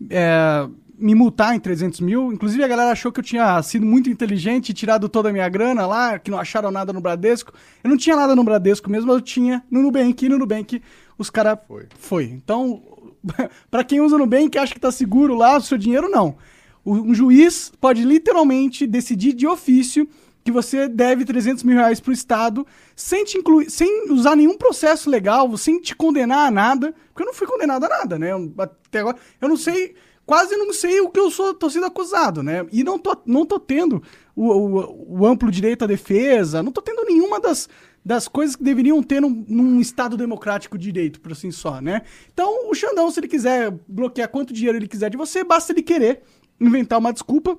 [0.09, 0.66] é,
[1.02, 4.70] me multar em 300 mil, inclusive a galera achou que eu tinha sido muito inteligente
[4.70, 7.52] e tirado toda a minha grana lá, que não acharam nada no Bradesco.
[7.82, 10.80] Eu não tinha nada no Bradesco mesmo, mas eu tinha no Nubank, e no Nubank
[11.18, 11.58] os caras...
[11.66, 11.86] Foi.
[11.98, 12.24] Foi.
[12.24, 12.82] Então,
[13.70, 16.36] pra quem usa o Nubank acha que tá seguro lá, o seu dinheiro não.
[16.84, 20.08] O- Um juiz pode literalmente decidir de ofício
[20.44, 25.08] que você deve 300 mil reais pro Estado sem te incluir, sem usar nenhum processo
[25.08, 28.32] legal, sem te condenar a nada, porque eu não fui condenado a nada, né?
[28.32, 29.94] Eu- Até agora, eu não sei,
[30.26, 32.66] quase não sei o que eu sou, tô sendo acusado, né?
[32.72, 34.02] E não tô, não tô tendo
[34.35, 37.68] o, o- o amplo direito à defesa, não tô tendo nenhuma das,
[38.04, 42.02] das coisas que deveriam ter num, num Estado democrático de direito, por assim só, né?
[42.32, 45.82] Então, o Xandão, se ele quiser bloquear quanto dinheiro ele quiser de você, basta ele
[45.82, 46.22] querer
[46.61, 47.58] inventar uma desculpa.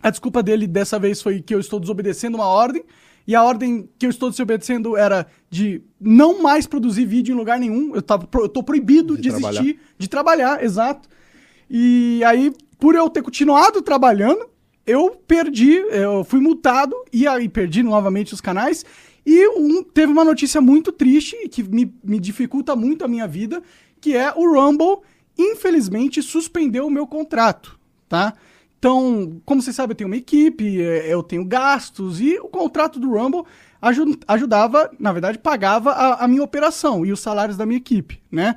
[0.00, 2.84] A desculpa dele dessa vez foi que eu estou desobedecendo uma ordem.
[3.26, 7.58] E a ordem que eu estou desobedecendo era de não mais produzir vídeo em lugar
[7.58, 7.94] nenhum.
[7.94, 11.06] Eu, tava, eu tô proibido de, existir, de trabalhar, exato.
[11.70, 14.48] E aí, por eu ter continuado trabalhando,
[14.86, 18.84] eu perdi, eu fui multado e aí perdi novamente os canais.
[19.26, 23.62] E um, teve uma notícia muito triste que me, me dificulta muito a minha vida,
[24.00, 25.02] que é o Rumble,
[25.36, 27.78] infelizmente, suspendeu o meu contrato,
[28.08, 28.32] tá?
[28.78, 32.98] Então, como você sabe, eu tenho uma equipe, eh, eu tenho gastos e o contrato
[33.00, 33.42] do Rumble
[33.82, 38.22] aju- ajudava, na verdade, pagava a, a minha operação e os salários da minha equipe,
[38.30, 38.54] né?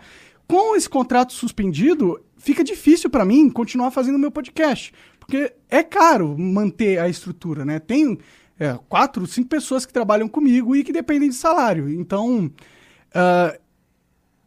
[0.47, 6.37] Com esse contrato suspendido, fica difícil para mim continuar fazendo meu podcast, porque é caro
[6.37, 7.79] manter a estrutura, né?
[7.79, 8.17] Tem
[8.59, 11.89] é, quatro, cinco pessoas que trabalham comigo e que dependem de salário.
[11.89, 12.51] Então,
[13.13, 13.57] ah,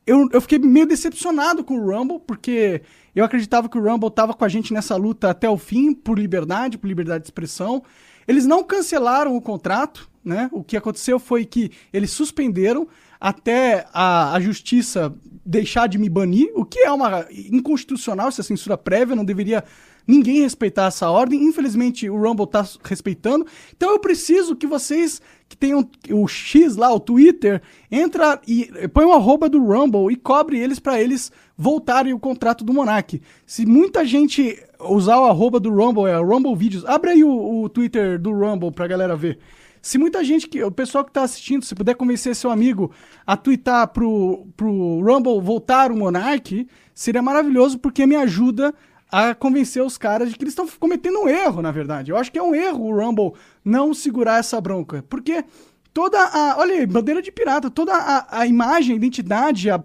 [0.07, 2.83] eu, eu fiquei meio decepcionado com o Rumble, porque
[3.15, 6.19] eu acreditava que o Rumble estava com a gente nessa luta até o fim, por
[6.19, 7.83] liberdade, por liberdade de expressão.
[8.27, 10.49] Eles não cancelaram o contrato, né?
[10.53, 12.87] O que aconteceu foi que eles suspenderam
[13.21, 18.79] até a, a justiça deixar de me banir, o que é uma inconstitucional, essa censura
[18.79, 19.65] prévia, não deveria
[20.07, 21.45] ninguém respeitar essa ordem.
[21.45, 23.47] Infelizmente, o Rumble tá respeitando.
[23.77, 29.05] Então eu preciso que vocês que tenham o X lá, o Twitter, entra e põe
[29.05, 33.21] o arroba do Rumble e cobre eles para eles voltarem o contrato do Monark.
[33.47, 37.69] Se muita gente usar o arroba do Rumble, é Rumble Videos, abre aí o, o
[37.69, 39.39] Twitter do Rumble pra galera ver.
[39.85, 42.91] Se muita gente, que o pessoal que tá assistindo, se puder convencer seu amigo
[43.27, 48.75] a twittar pro, pro Rumble voltar o Monark, seria maravilhoso porque me ajuda
[49.13, 52.11] a convencer os caras de que eles estão cometendo um erro, na verdade.
[52.11, 55.05] Eu acho que é um erro o Rumble não segurar essa bronca.
[55.07, 55.45] Porque
[55.93, 56.57] toda a.
[56.57, 59.85] Olha aí, bandeira de pirata, toda a, a imagem, a identidade, a,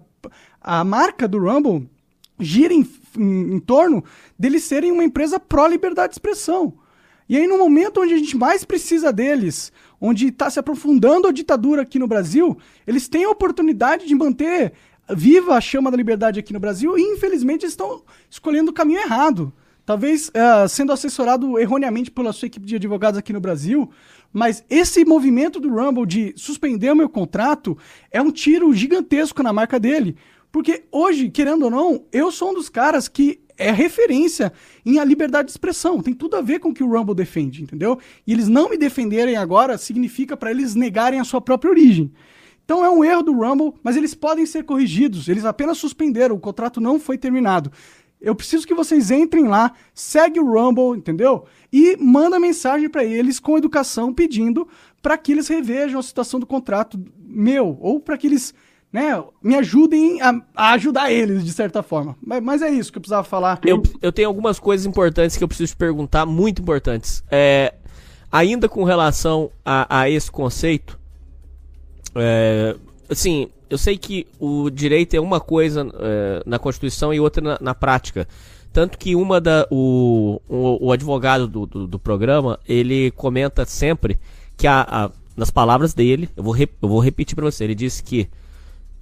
[0.62, 1.86] a marca do Rumble
[2.38, 4.02] gira em, em, em torno
[4.38, 6.72] deles serem uma empresa pró-liberdade de expressão.
[7.30, 11.32] E aí, no momento onde a gente mais precisa deles, onde está se aprofundando a
[11.32, 14.72] ditadura aqui no Brasil, eles têm a oportunidade de manter
[15.14, 19.52] viva a chama da liberdade aqui no Brasil e, infelizmente, estão escolhendo o caminho errado.
[19.84, 23.90] Talvez eh, sendo assessorado erroneamente pela sua equipe de advogados aqui no Brasil,
[24.32, 27.76] mas esse movimento do Rumble de suspender o meu contrato
[28.10, 30.16] é um tiro gigantesco na marca dele.
[30.52, 34.52] Porque hoje, querendo ou não, eu sou um dos caras que é referência
[34.84, 36.00] em a liberdade de expressão.
[36.00, 37.98] Tem tudo a ver com o que o Rumble defende, entendeu?
[38.26, 42.10] E eles não me defenderem agora significa para eles negarem a sua própria origem.
[42.64, 45.28] Então é um erro do Rumble, mas eles podem ser corrigidos.
[45.28, 47.70] Eles apenas suspenderam, o contrato não foi terminado.
[48.20, 51.44] Eu preciso que vocês entrem lá, segue o Rumble, entendeu?
[51.72, 54.68] E manda mensagem para eles com educação pedindo
[55.02, 58.54] para que eles revejam a situação do contrato meu ou para que eles,
[58.92, 62.16] né, me ajudem a, a ajudar eles de certa forma.
[62.24, 63.60] Mas, mas é isso que eu precisava falar.
[63.64, 67.22] Eu, eu tenho algumas coisas importantes que eu preciso te perguntar, muito importantes.
[67.30, 67.74] É,
[68.30, 70.98] ainda com relação a, a esse conceito,
[72.14, 72.76] é,
[73.08, 77.58] assim, eu sei que o direito é uma coisa é, na Constituição e outra na,
[77.60, 78.26] na, prática.
[78.72, 79.66] Tanto que uma da.
[79.70, 84.18] O, o, o advogado do, do, do, programa, ele comenta sempre
[84.56, 88.02] que a, a, nas palavras dele, eu vou, eu vou repetir para você, ele disse
[88.02, 88.28] que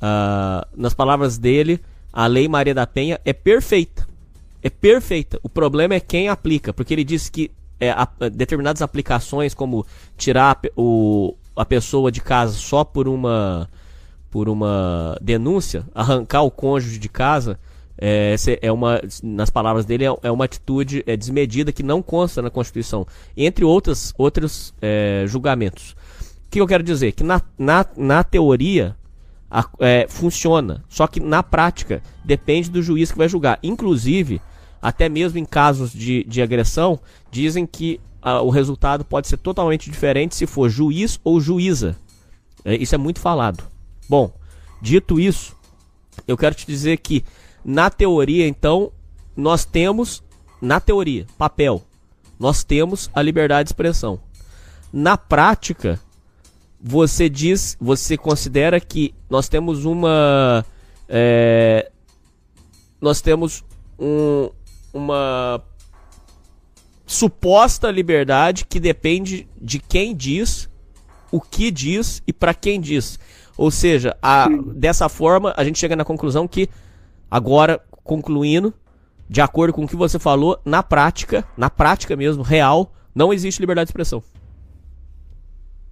[0.02, 1.80] uh, nas palavras dele,
[2.12, 4.06] a Lei Maria da Penha é perfeita.
[4.62, 5.38] É perfeita.
[5.42, 9.86] O problema é quem aplica, porque ele disse que é, a, determinadas aplicações, como
[10.16, 13.68] tirar o, a pessoa de casa só por uma
[14.30, 17.58] por uma denúncia, arrancar o cônjuge de casa
[17.96, 22.40] é, é uma, nas palavras dele, é, é uma atitude é, desmedida que não consta
[22.40, 25.96] na Constituição, entre outras, outros é, julgamentos.
[26.46, 27.12] O que eu quero dizer?
[27.12, 28.96] Que na, na, na teoria
[29.50, 33.58] a, é, funciona, só que na prática depende do juiz que vai julgar.
[33.62, 34.40] Inclusive,
[34.80, 39.90] até mesmo em casos de, de agressão, dizem que a, o resultado pode ser totalmente
[39.90, 41.96] diferente se for juiz ou juíza.
[42.64, 43.64] É, isso é muito falado.
[44.08, 44.32] Bom,
[44.80, 45.56] dito isso,
[46.26, 47.24] eu quero te dizer que
[47.64, 48.92] na teoria, então,
[49.36, 50.22] nós temos,
[50.60, 51.82] na teoria, papel,
[52.38, 54.20] nós temos a liberdade de expressão.
[54.92, 56.00] Na prática,
[56.80, 60.64] você diz, você considera que nós temos uma.
[61.08, 61.90] É,
[63.00, 63.64] nós temos
[63.98, 64.50] um,
[64.92, 65.62] uma
[67.06, 70.68] suposta liberdade que depende de quem diz,
[71.32, 73.18] o que diz e para quem diz.
[73.56, 76.68] Ou seja, a, dessa forma a gente chega na conclusão que,
[77.30, 78.72] agora concluindo,
[79.28, 83.60] de acordo com o que você falou, na prática, na prática mesmo, real, não existe
[83.60, 84.22] liberdade de expressão.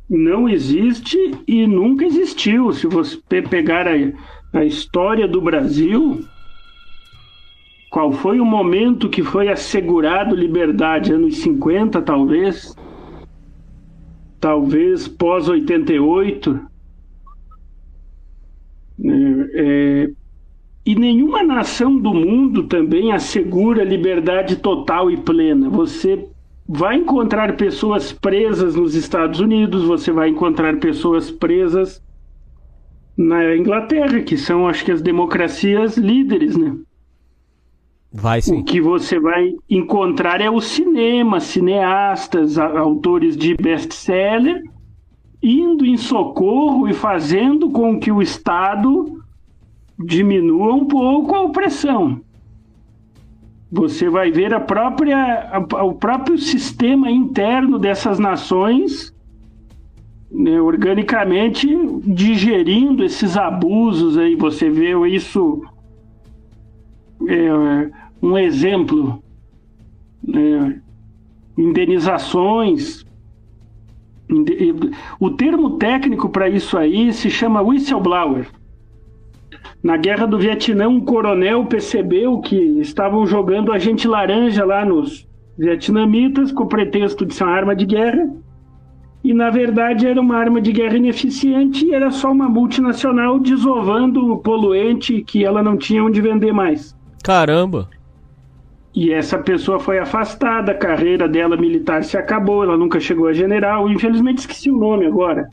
[0.09, 2.73] Não existe e nunca existiu.
[2.73, 3.93] Se você pegar a,
[4.53, 6.25] a história do Brasil,
[7.91, 11.13] qual foi o momento que foi assegurado liberdade?
[11.13, 12.75] Anos 50, talvez?
[14.39, 16.61] Talvez pós 88?
[18.99, 19.11] É,
[19.55, 20.11] é,
[20.85, 25.69] e nenhuma nação do mundo também assegura liberdade total e plena.
[25.69, 26.29] Você
[26.69, 32.03] vai encontrar pessoas presas nos Estados Unidos, você vai encontrar pessoas presas
[33.17, 36.77] na Inglaterra, que são, acho que, as democracias líderes, né?
[38.13, 38.61] Vai sim.
[38.61, 44.63] O que você vai encontrar é o cinema, cineastas, autores de best-seller,
[45.43, 49.23] indo em socorro e fazendo com que o Estado
[49.99, 52.21] diminua um pouco a opressão.
[53.71, 59.15] Você vai ver a própria, a, o próprio sistema interno dessas nações
[60.31, 61.69] né, organicamente
[62.05, 64.37] digerindo esses abusos aí.
[64.37, 65.63] Você vê isso
[67.27, 67.91] é,
[68.23, 69.23] um exemplo,
[70.23, 70.81] né,
[71.57, 73.05] indenizações.
[75.21, 78.49] O termo técnico para isso aí se chama whistleblower.
[79.83, 86.53] Na guerra do Vietnã, um coronel percebeu que estavam jogando agente laranja lá nos vietnamitas
[86.53, 88.29] com o pretexto de ser uma arma de guerra.
[89.23, 94.33] E na verdade era uma arma de guerra ineficiente e era só uma multinacional desovando
[94.33, 96.97] o poluente que ela não tinha onde vender mais.
[97.25, 97.89] Caramba!
[98.95, 103.33] E essa pessoa foi afastada, a carreira dela militar se acabou, ela nunca chegou a
[103.33, 105.51] general, infelizmente esqueci o nome agora.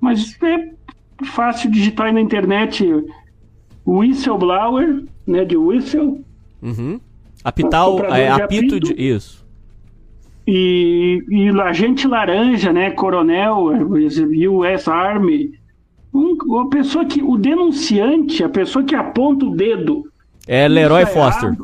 [0.00, 0.70] Mas é
[1.24, 2.88] fácil digitar aí na internet
[3.88, 6.24] whistleblower, né, de whistle.
[6.62, 7.00] Uhum.
[7.42, 8.92] Apital, é, apito, apito de...
[8.94, 9.46] Isso.
[10.46, 13.66] E, e agente laranja, né, coronel,
[14.50, 15.58] US Army.
[16.12, 20.10] Um, uma pessoa que, o denunciante, a pessoa que aponta o dedo
[20.46, 21.54] é Leroy Foster.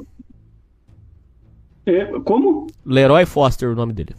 [1.87, 2.67] É, como?
[2.85, 4.15] Leroy Foster, o nome dele.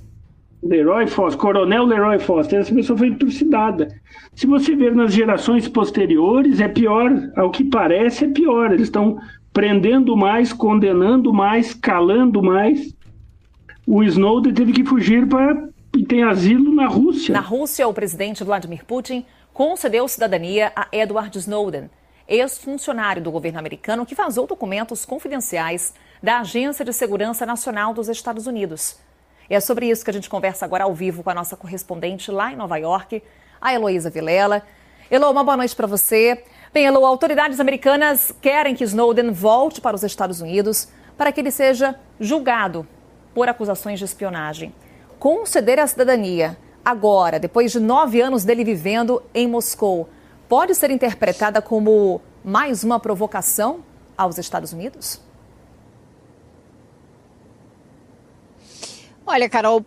[0.64, 3.88] Leroy Foster, Coronel Leroy Foster, essa pessoa foi trucidada.
[4.34, 8.72] Se você ver nas gerações posteriores, é pior, ao que parece é pior.
[8.72, 9.20] Eles estão
[9.54, 12.96] prendendo mais, condenando mais, calando mais.
[13.86, 17.34] O Snowden teve que fugir para e tem asilo na Rússia.
[17.34, 21.90] Na Rússia, o presidente Vladimir Putin concedeu cidadania a Edward Snowden
[22.28, 28.48] ex-funcionário do governo americano que vazou documentos confidenciais da Agência de Segurança Nacional dos Estados
[28.48, 28.98] Unidos.
[29.50, 32.32] E é sobre isso que a gente conversa agora ao vivo com a nossa correspondente
[32.32, 33.22] lá em Nova York,
[33.62, 34.64] a Heloísa Vilela.
[35.10, 36.44] Elo, uma boa noite para você.
[36.74, 41.52] Bem, Elo, autoridades americanas querem que Snowden volte para os Estados Unidos para que ele
[41.52, 42.88] seja julgado
[43.34, 44.74] por acusações de espionagem.
[45.20, 50.10] Conceder a cidadania agora, depois de nove anos dele vivendo em Moscou,
[50.50, 53.82] pode ser interpretada como mais uma provocação
[54.18, 55.25] aos Estados Unidos?
[59.26, 59.86] Olha, Carol,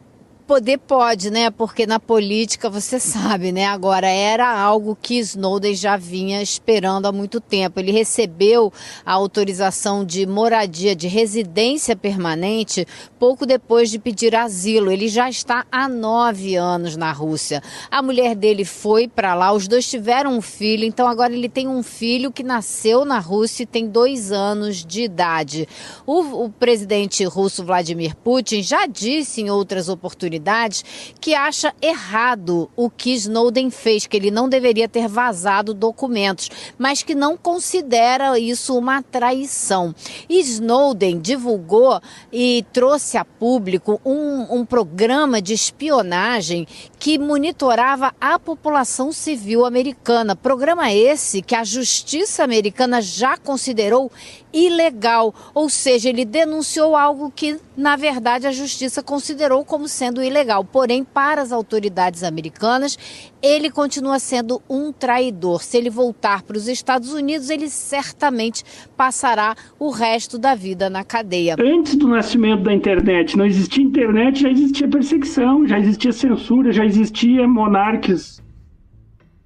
[0.48, 1.50] poder pode, né?
[1.50, 3.66] Porque na política você sabe, né?
[3.66, 7.78] Agora era algo que Snowden já vinha esperando há muito tempo.
[7.78, 8.72] Ele recebeu
[9.04, 12.86] a autorização de moradia, de residência permanente,
[13.18, 14.90] pouco depois de pedir asilo.
[14.90, 17.62] Ele já está há nove anos na Rússia.
[17.90, 21.68] A mulher dele foi para lá, os dois tiveram um filho, então agora ele tem
[21.68, 25.68] um filho que nasceu na Rússia e tem dois anos de idade.
[26.06, 30.84] O, o presidente russo Vladimir Putin já disse em outras oportunidades autoridades
[31.20, 37.02] que acha errado o que Snowden fez, que ele não deveria ter vazado documentos, mas
[37.02, 39.94] que não considera isso uma traição.
[40.28, 42.00] Snowden divulgou
[42.32, 46.66] e trouxe a público um, um programa de espionagem
[46.98, 50.36] que monitorava a população civil americana.
[50.36, 54.10] Programa esse que a justiça americana já considerou
[54.52, 60.64] ilegal, ou seja, ele denunciou algo que, na verdade, a justiça considerou como sendo ilegal.
[60.64, 62.98] Porém, para as autoridades americanas,
[63.42, 65.62] ele continua sendo um traidor.
[65.62, 68.64] Se ele voltar para os Estados Unidos, ele certamente
[68.96, 71.56] passará o resto da vida na cadeia.
[71.58, 76.84] Antes do nascimento da internet, não existia internet, já existia perseguição, já existia censura, já
[76.84, 78.42] existia monarcas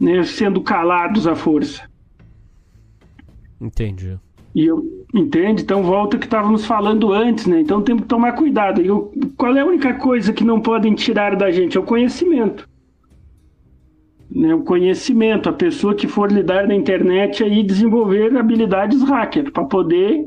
[0.03, 1.88] né, sendo calados à força.
[3.61, 4.18] Entendi.
[4.55, 4.82] E eu
[5.14, 5.62] entende?
[5.62, 7.61] Então volta que estávamos falando antes, né?
[7.61, 8.82] Então temos que tomar cuidado.
[8.82, 11.76] E eu, qual é a única coisa que não podem tirar da gente?
[11.76, 12.68] É o conhecimento.
[14.30, 14.55] Né?
[14.55, 20.26] O conhecimento, a pessoa que for lidar na internet aí desenvolver habilidades hacker para poder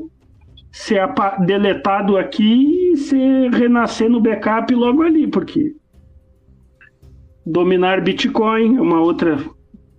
[0.72, 1.00] ser
[1.46, 5.74] deletado aqui e ser renascer no backup logo ali, porque
[7.44, 9.38] dominar Bitcoin é uma outra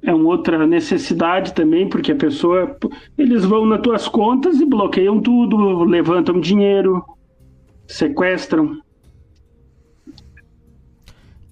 [0.01, 2.77] é uma outra necessidade também, porque a pessoa.
[3.17, 7.03] Eles vão nas tuas contas e bloqueiam tudo, levantam dinheiro,
[7.87, 8.79] sequestram.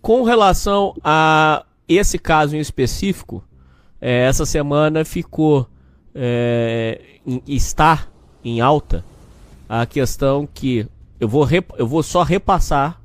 [0.01, 3.43] Com relação a esse caso em específico,
[3.99, 5.67] é, essa semana ficou.
[6.13, 7.01] É,
[7.47, 8.07] está
[8.43, 9.03] em alta
[9.67, 10.87] a questão que
[11.19, 13.01] eu vou, rep, eu vou só repassar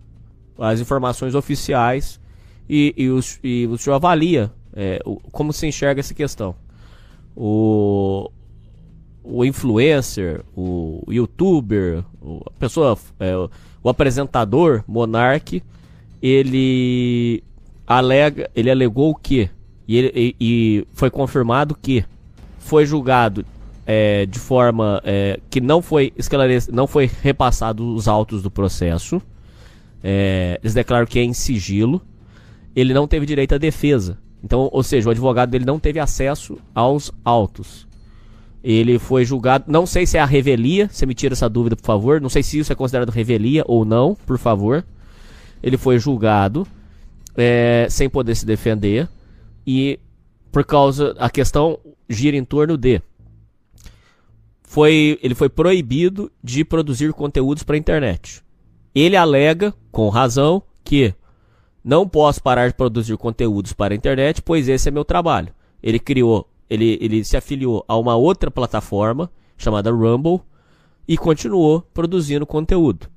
[0.59, 2.21] as informações oficiais
[2.69, 6.55] e, e, os, e o senhor avalia é, o, como se enxerga essa questão?
[7.37, 8.31] O,
[9.23, 13.51] o influencer, o youtuber, o, a pessoa, é, o,
[13.83, 15.63] o apresentador, Monark,
[16.23, 17.45] ele
[17.87, 19.51] alega, ele alegou que
[19.87, 22.03] e, e, e foi confirmado que
[22.59, 23.45] foi julgado
[23.85, 29.21] é, de forma é, que não foi esclarecido, não foi repassado os autos do processo.
[30.03, 32.01] É, eles declaram que é em sigilo.
[32.75, 34.17] Ele não teve direito à defesa.
[34.43, 37.87] Então, ou seja, o advogado dele não teve acesso aos autos.
[38.63, 41.85] Ele foi julgado, não sei se é a revelia, você me tira essa dúvida, por
[41.85, 42.21] favor.
[42.21, 44.85] Não sei se isso é considerado revelia ou não, por favor.
[45.63, 46.67] Ele foi julgado
[47.37, 49.09] é, sem poder se defender
[49.67, 49.99] e
[50.51, 51.79] por causa a questão
[52.09, 53.01] gira em torno de
[54.63, 58.43] foi ele foi proibido de produzir conteúdos para a internet.
[58.95, 61.15] Ele alega, com razão, que
[61.85, 65.53] não posso parar de produzir conteúdos para a internet, pois esse é meu trabalho.
[65.83, 70.41] Ele criou, ele, ele se afiliou a uma outra plataforma chamada Rumble
[71.09, 73.09] e continuou produzindo conteúdo.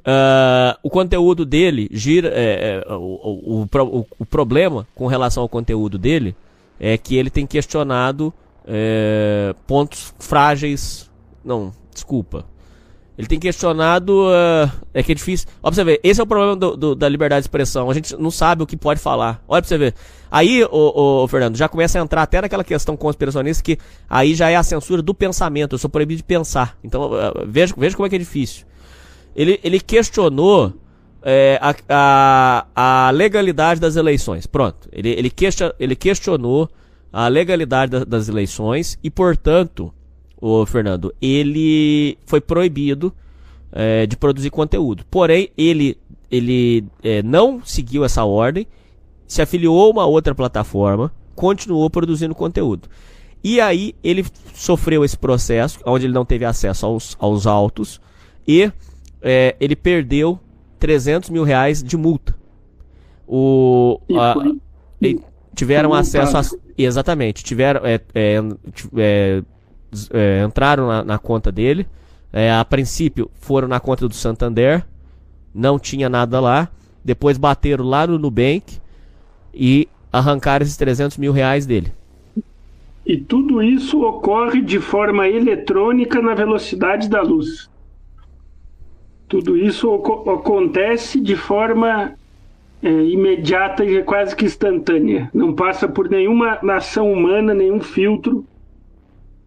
[0.00, 2.28] Uh, o conteúdo dele gira.
[2.28, 6.36] É, é, o, o, o, o, problema com relação ao conteúdo dele
[6.78, 8.32] é que ele tem questionado
[8.66, 11.10] é, pontos frágeis.
[11.42, 12.44] Não, desculpa.
[13.16, 14.26] Ele tem questionado.
[14.26, 15.46] Uh, é que é difícil.
[15.62, 17.90] Olha pra você ver, esse é o problema do, do, da liberdade de expressão.
[17.90, 19.42] A gente não sabe o que pode falar.
[19.46, 19.94] Olha pra você ver.
[20.30, 23.78] Aí, o, Fernando, já começa a entrar até naquela questão conspiracionista que
[24.10, 25.74] aí já é a censura do pensamento.
[25.74, 26.76] Eu sou proibido de pensar.
[26.82, 28.66] Então, uh, veja, veja como é que é difícil.
[29.36, 30.72] Ele, ele questionou
[31.22, 34.46] é, a, a, a, legalidade das eleições.
[34.46, 34.88] Pronto.
[34.92, 36.68] Ele, ele, question, ele questionou
[37.12, 39.92] a legalidade da, das eleições e, portanto
[40.40, 43.12] o Fernando, ele foi proibido
[43.72, 45.04] é, de produzir conteúdo.
[45.10, 45.96] Porém, ele,
[46.30, 48.66] ele é, não seguiu essa ordem,
[49.26, 52.88] se afiliou a uma outra plataforma, continuou produzindo conteúdo.
[53.42, 54.24] E aí ele
[54.54, 58.00] sofreu esse processo, onde ele não teve acesso aos, aos autos,
[58.46, 58.70] e
[59.20, 60.38] é, ele perdeu
[60.78, 62.34] 300 mil reais de multa.
[63.26, 64.34] O, a,
[65.54, 66.42] tiveram acesso a.
[66.76, 67.80] Exatamente, tiveram.
[67.84, 69.42] É, é,
[70.12, 71.86] é entraram na, na, conta dele.
[72.32, 74.84] É, a princípio foram na conta do Santander,
[75.54, 76.68] não tinha nada lá.
[77.04, 78.78] Depois bateram lá no Nubank
[79.52, 81.92] e arrancaram esses 300 mil reais dele.
[83.06, 87.68] E tudo isso ocorre de forma eletrônica na velocidade da luz.
[89.28, 92.14] Tudo isso acontece de forma
[92.82, 95.30] é, imediata e quase que instantânea.
[95.34, 98.44] Não passa por nenhuma ação humana, nenhum filtro.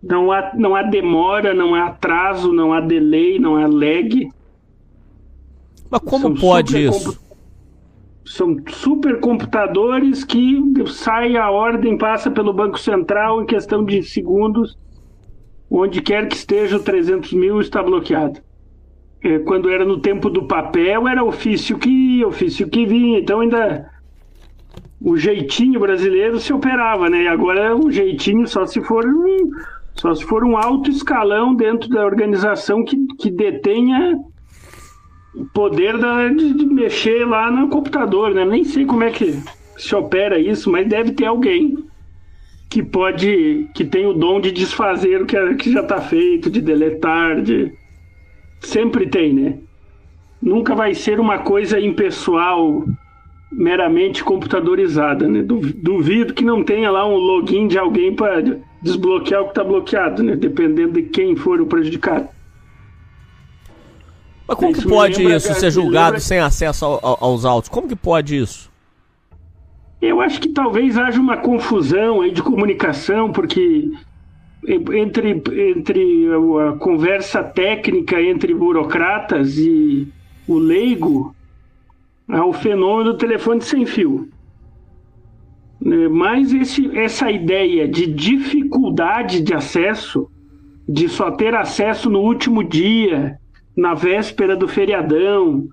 [0.09, 4.29] Não há, não há demora, não há atraso, não há delay, não há lag.
[5.89, 7.19] Mas como São pode isso?
[8.25, 14.77] São supercomputadores que sai a ordem, passa pelo Banco Central em questão de segundos.
[15.69, 18.39] Onde quer que esteja o 300 mil está bloqueado.
[19.23, 23.19] é, quando era no tempo do papel, era ofício que ia, ofício que vinha.
[23.19, 23.89] Então ainda
[25.01, 27.23] o jeitinho brasileiro se operava, né?
[27.23, 29.49] E agora o jeitinho só se for um,
[29.99, 34.17] só se for um alto escalão dentro da organização que, que detenha
[35.33, 38.45] o poder da, de, de mexer lá no computador, né?
[38.45, 39.39] Nem sei como é que
[39.75, 41.77] se opera isso, mas deve ter alguém
[42.69, 46.61] que pode, que tem o dom de desfazer o que, que já está feito, de
[46.61, 47.71] deletar, de
[48.59, 49.57] sempre tem, né?
[50.41, 52.83] Nunca vai ser uma coisa impessoal,
[53.51, 55.41] meramente computadorizada, né?
[55.41, 58.41] Duvido que não tenha lá um login de alguém para
[58.81, 60.35] desbloquear o que está bloqueado, né?
[60.35, 62.27] Dependendo de quem for o prejudicado.
[64.47, 66.19] Mas como isso que pode isso ser julgado lembra...
[66.19, 67.69] sem acesso ao, aos autos?
[67.69, 68.71] Como que pode isso?
[70.01, 73.91] Eu acho que talvez haja uma confusão aí de comunicação, porque
[74.67, 75.41] entre,
[75.71, 76.27] entre
[76.67, 80.07] a conversa técnica entre burocratas e
[80.47, 81.35] o leigo,
[82.27, 84.29] há o fenômeno do telefone sem fio.
[85.79, 90.29] Né, mas esse, essa ideia de dificuldade de acesso,
[90.87, 93.39] de só ter acesso no último dia,
[93.75, 95.67] na véspera do feriadão,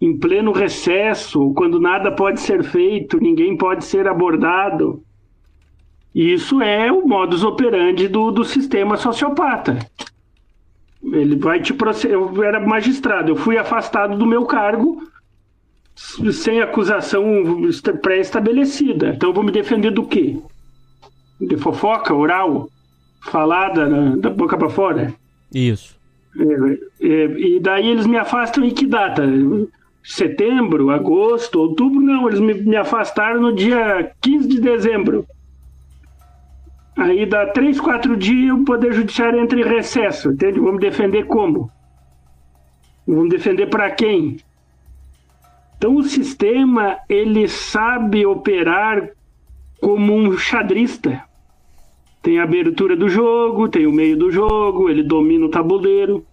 [0.00, 5.02] em pleno recesso, quando nada pode ser feito, ninguém pode ser abordado.
[6.14, 9.78] Isso é o modus operandi do, do sistema sociopata.
[11.02, 12.12] Ele vai te processar.
[12.12, 15.02] Eu era magistrado, eu fui afastado do meu cargo
[16.32, 17.24] sem acusação
[18.00, 19.10] pré-estabelecida.
[19.10, 20.38] Então eu vou me defender do quê?
[21.40, 22.68] De fofoca oral?
[23.20, 25.12] Falada da boca para fora?
[25.52, 25.98] Isso.
[26.38, 29.24] É, é, e daí eles me afastam em que data?
[30.02, 35.26] setembro, agosto, outubro, não, eles me, me afastaram no dia 15 de dezembro.
[36.96, 40.58] Aí dá três, quatro dias o Poder Judiciário entra em recesso, entende?
[40.58, 41.70] Vamos defender como?
[43.06, 44.38] Vamos defender para quem?
[45.78, 49.10] Então o sistema ele sabe operar
[49.80, 51.22] como um xadrista.
[52.20, 56.26] Tem a abertura do jogo, tem o meio do jogo, ele domina o tabuleiro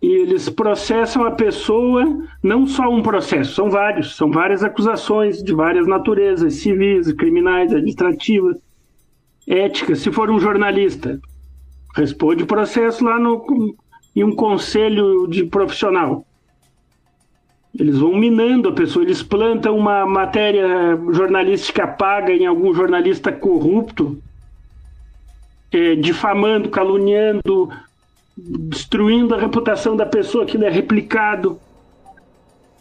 [0.00, 2.04] e eles processam a pessoa,
[2.42, 8.56] não só um processo, são vários, são várias acusações de várias naturezas, civis, criminais, administrativas,
[9.46, 10.00] éticas.
[10.00, 11.18] Se for um jornalista,
[11.94, 13.44] responde o processo lá no,
[14.16, 16.26] em um conselho de profissional.
[17.78, 24.16] Eles vão minando a pessoa, eles plantam uma matéria jornalística paga em algum jornalista corrupto,
[25.72, 27.68] é, difamando, caluniando,
[28.36, 31.58] destruindo a reputação da pessoa que ele é replicado.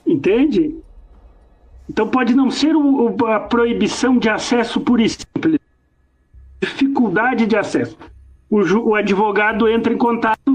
[0.05, 0.75] Entende?
[1.89, 5.59] Então pode não ser o, a proibição de acesso por simples,
[6.61, 7.97] dificuldade de acesso.
[8.49, 10.53] O, o, advogado entra em contato,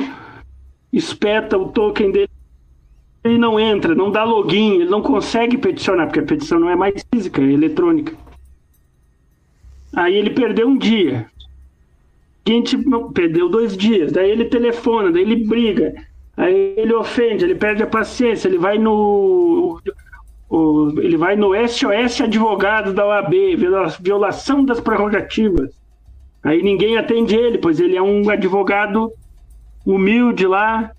[0.93, 2.30] espeta o token dele,
[3.29, 6.76] ele não entra, não dá login, ele não consegue peticionar, porque a petição não é
[6.76, 8.14] mais física, é eletrônica.
[9.95, 11.29] Aí ele perdeu um dia
[12.49, 12.79] seguinte,
[13.12, 15.95] perdeu dois dias, daí ele telefona, daí ele briga,
[16.37, 19.79] aí ele ofende, ele perde a paciência, ele vai no.
[20.51, 23.35] O, ele vai no SOS advogado da OAB,
[24.01, 25.70] violação das prerrogativas.
[26.43, 29.12] Aí ninguém atende ele, pois ele é um advogado
[29.85, 30.91] humilde lá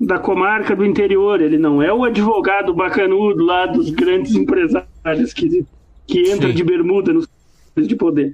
[0.00, 1.40] da comarca do interior.
[1.40, 5.64] Ele não é o advogado bacanudo lá dos grandes empresários que,
[6.06, 6.54] que entra Sim.
[6.54, 7.28] de bermuda nos
[7.76, 8.32] de poder.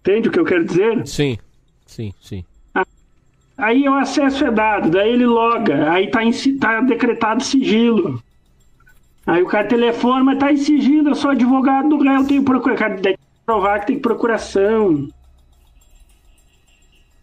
[0.00, 1.06] Entende o que eu quero dizer?
[1.06, 1.38] Sim.
[1.86, 2.44] Sim, sim.
[3.56, 8.22] Aí o acesso é dado, daí ele loga, aí tá, em, tá decretado sigilo.
[9.26, 12.74] Aí o cara telefona, mas tá em sigilo, eu sou advogado do réu, tenho procura,
[12.74, 13.16] cara, que
[13.46, 15.08] provar que tem procuração.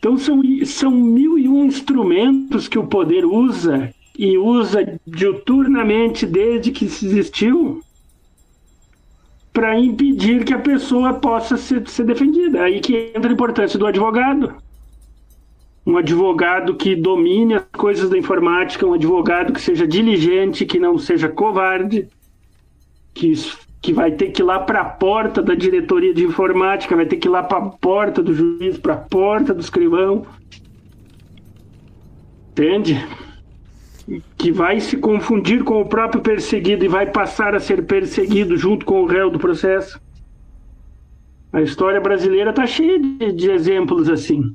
[0.04, 6.72] Então são, são mil e um instrumentos que o poder usa e usa diuturnamente desde
[6.72, 7.82] que se existiu
[9.54, 12.64] para impedir que a pessoa possa ser, ser defendida.
[12.64, 14.54] Aí que entra a importância do advogado.
[15.88, 20.98] Um advogado que domine as coisas da informática, um advogado que seja diligente, que não
[20.98, 22.10] seja covarde,
[23.14, 23.32] que,
[23.84, 27.18] que vai ter que ir lá para a porta da diretoria de informática, vai ter
[27.18, 30.26] que ir lá para a porta do juiz, para a porta do escrivão.
[32.52, 33.06] Entende?
[34.38, 38.86] que vai se confundir com o próprio perseguido e vai passar a ser perseguido junto
[38.86, 39.98] com o réu do processo.
[41.54, 44.54] A história brasileira está cheia de, de, exemplos assim.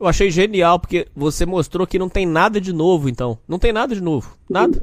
[0.00, 3.38] Eu achei genial, porque você mostrou que não tem nada de novo, então.
[3.46, 4.34] Não tem nada de novo.
[4.48, 4.80] Nada.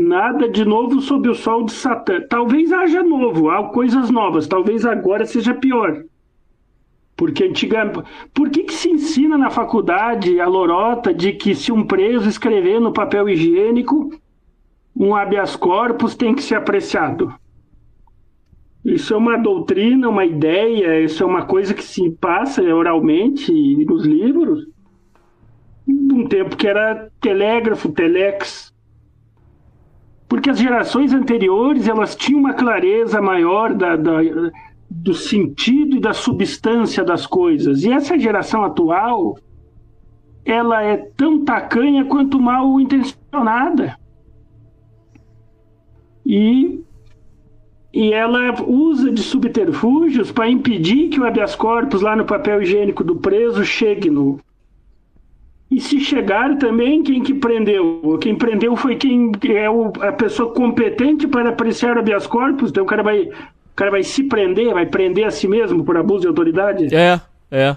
[0.00, 2.22] Nada de novo sob o sol de Satã.
[2.22, 4.48] Talvez haja novo, há coisas novas.
[4.48, 6.04] Talvez agora seja pior.
[7.14, 8.02] Porque antigamente.
[8.32, 12.80] Por que, que se ensina na faculdade a lorota de que se um preso escrever
[12.80, 14.10] no papel higiênico,
[14.96, 17.34] um habeas corpus tem que ser apreciado?
[18.82, 23.52] Isso é uma doutrina, uma ideia, isso é uma coisa que se passa oralmente
[23.84, 24.66] nos livros,
[25.86, 28.69] de um tempo que era telégrafo, telex.
[30.30, 34.18] Porque as gerações anteriores elas tinham uma clareza maior da, da,
[34.88, 37.82] do sentido e da substância das coisas.
[37.82, 39.36] E essa geração atual,
[40.44, 43.98] ela é tão tacanha quanto mal intencionada.
[46.24, 46.80] E
[47.92, 53.02] e ela usa de subterfúgios para impedir que o habeas corpus lá no papel higiênico
[53.02, 54.38] do preso chegue no.
[55.70, 58.18] E se chegar também, quem que prendeu?
[58.20, 62.82] Quem prendeu foi quem é o, a pessoa competente para apreciar o habeas corpus, então
[62.82, 66.22] o cara vai, o cara vai se prender, vai prender a si mesmo por abuso
[66.22, 66.92] de autoridade?
[66.92, 67.20] É,
[67.52, 67.76] é.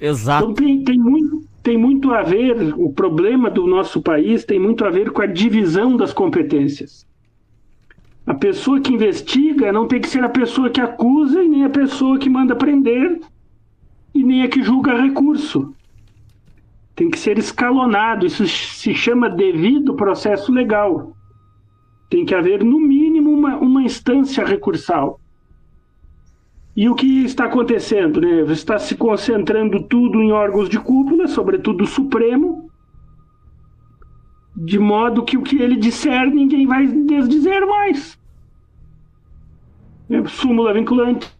[0.00, 0.44] Exato.
[0.44, 4.84] Então tem, tem, muito, tem muito a ver, o problema do nosso país tem muito
[4.86, 7.06] a ver com a divisão das competências.
[8.26, 11.70] A pessoa que investiga não tem que ser a pessoa que acusa e nem a
[11.70, 13.20] pessoa que manda prender
[14.14, 15.74] e nem a que julga recurso.
[16.98, 18.26] Tem que ser escalonado.
[18.26, 21.16] Isso se chama devido processo legal.
[22.10, 25.20] Tem que haver, no mínimo, uma, uma instância recursal.
[26.76, 28.20] E o que está acontecendo?
[28.20, 28.40] Né?
[28.52, 32.68] Está se concentrando tudo em órgãos de cúpula, sobretudo o Supremo,
[34.56, 38.18] de modo que o que ele disser ninguém vai desdizer mais.
[40.10, 41.32] É, súmula vinculante,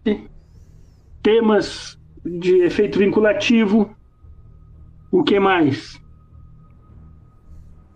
[1.20, 3.97] temas de efeito vinculativo,
[5.11, 6.00] o que mais?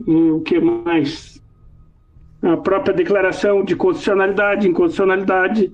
[0.06, 1.42] O que mais?
[2.42, 5.72] A própria declaração de constitucionalidade, inconstitucionalidade.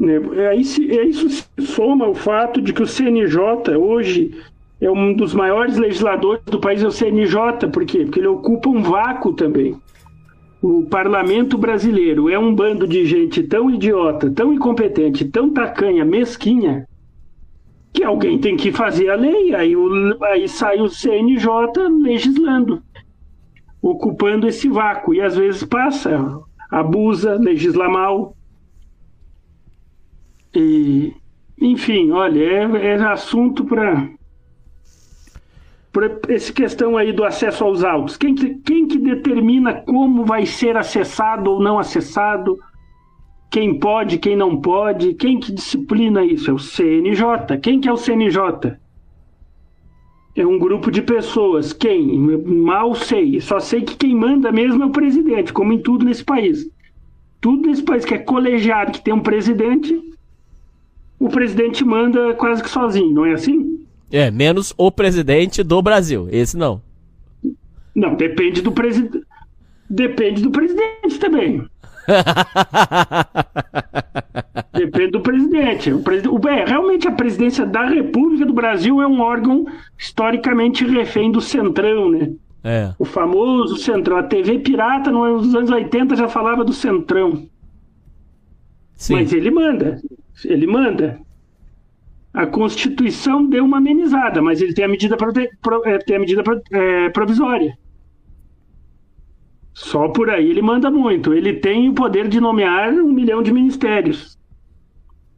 [0.00, 4.34] É, aí, é isso se soma o fato de que o CNJ hoje
[4.80, 8.04] é um dos maiores legisladores do país, é o CNJ, por quê?
[8.04, 9.76] Porque ele ocupa um vácuo também.
[10.60, 16.88] O parlamento brasileiro é um bando de gente tão idiota, tão incompetente, tão tacanha, mesquinha,
[17.92, 19.54] que alguém tem que fazer a lei.
[19.54, 21.48] Aí, o, aí sai o CNJ
[22.02, 22.82] legislando,
[23.80, 25.14] ocupando esse vácuo.
[25.14, 26.40] E às vezes passa,
[26.70, 28.34] abusa, legisla mal.
[30.54, 31.12] E,
[31.60, 34.08] enfim, olha, é, é assunto para
[36.28, 38.16] essa questão aí do acesso aos autos.
[38.16, 42.58] Quem que, quem que determina como vai ser acessado ou não acessado?
[43.52, 45.12] Quem pode, quem não pode?
[45.12, 46.50] Quem que disciplina isso?
[46.50, 47.58] É o CNJ.
[47.60, 48.78] Quem que é o CNJ?
[50.34, 51.74] É um grupo de pessoas.
[51.74, 52.16] Quem?
[52.16, 53.38] Mal sei.
[53.42, 56.66] Só sei que quem manda mesmo é o presidente, como em tudo nesse país.
[57.42, 60.00] Tudo nesse país que é colegiado, que tem um presidente,
[61.20, 63.84] o presidente manda quase que sozinho, não é assim?
[64.10, 66.26] É, menos o presidente do Brasil.
[66.32, 66.80] Esse não.
[67.94, 69.26] Não, depende do presidente.
[69.90, 71.70] Depende do presidente também.
[74.72, 75.92] Depende do presidente.
[75.92, 76.28] O presid...
[76.48, 79.66] é, realmente a presidência da República do Brasil é um órgão
[79.98, 82.32] historicamente refém do Centrão, né?
[82.64, 82.92] É.
[82.98, 84.16] O famoso Centrão.
[84.16, 87.46] A TV pirata nos anos 80 já falava do Centrão.
[88.94, 89.14] Sim.
[89.14, 90.00] Mas ele manda.
[90.44, 91.20] Ele manda.
[92.32, 95.50] A Constituição deu uma amenizada, mas ele tem a medida, prote...
[95.60, 95.82] Pro...
[95.84, 96.62] é, tem a medida pro...
[96.70, 97.76] é, provisória.
[99.74, 101.32] Só por aí ele manda muito.
[101.32, 104.38] Ele tem o poder de nomear um milhão de ministérios.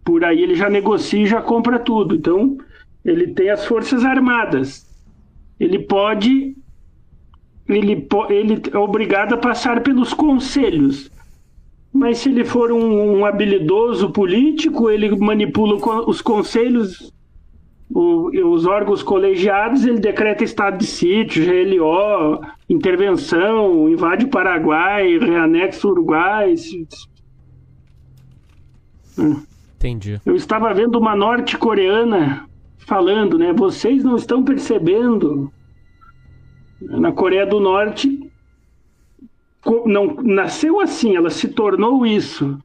[0.05, 2.15] Por aí ele já negocia e já compra tudo.
[2.15, 2.59] Então,
[3.05, 4.87] ele tem as Forças Armadas.
[5.59, 6.57] Ele pode.
[7.69, 11.11] Ele, ele é obrigado a passar pelos conselhos.
[11.93, 15.77] Mas se ele for um, um habilidoso político, ele manipula
[16.09, 17.13] os conselhos,
[17.89, 25.87] o, os órgãos colegiados, ele decreta estado de sítio, GLO, intervenção, invade o Paraguai, reanexa
[25.87, 26.55] o Uruguai.
[29.77, 30.21] Entendi.
[30.25, 32.49] Eu estava vendo uma norte-coreana
[32.79, 33.53] falando, né?
[33.53, 35.53] Vocês não estão percebendo.
[36.81, 38.31] Na Coreia do Norte,
[39.87, 42.59] não nasceu assim, ela se tornou isso.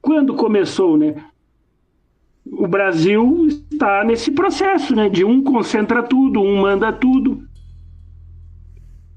[0.00, 1.24] Quando começou, né?
[2.46, 5.08] O Brasil está nesse processo, né?
[5.08, 7.46] De um concentra tudo, um manda tudo.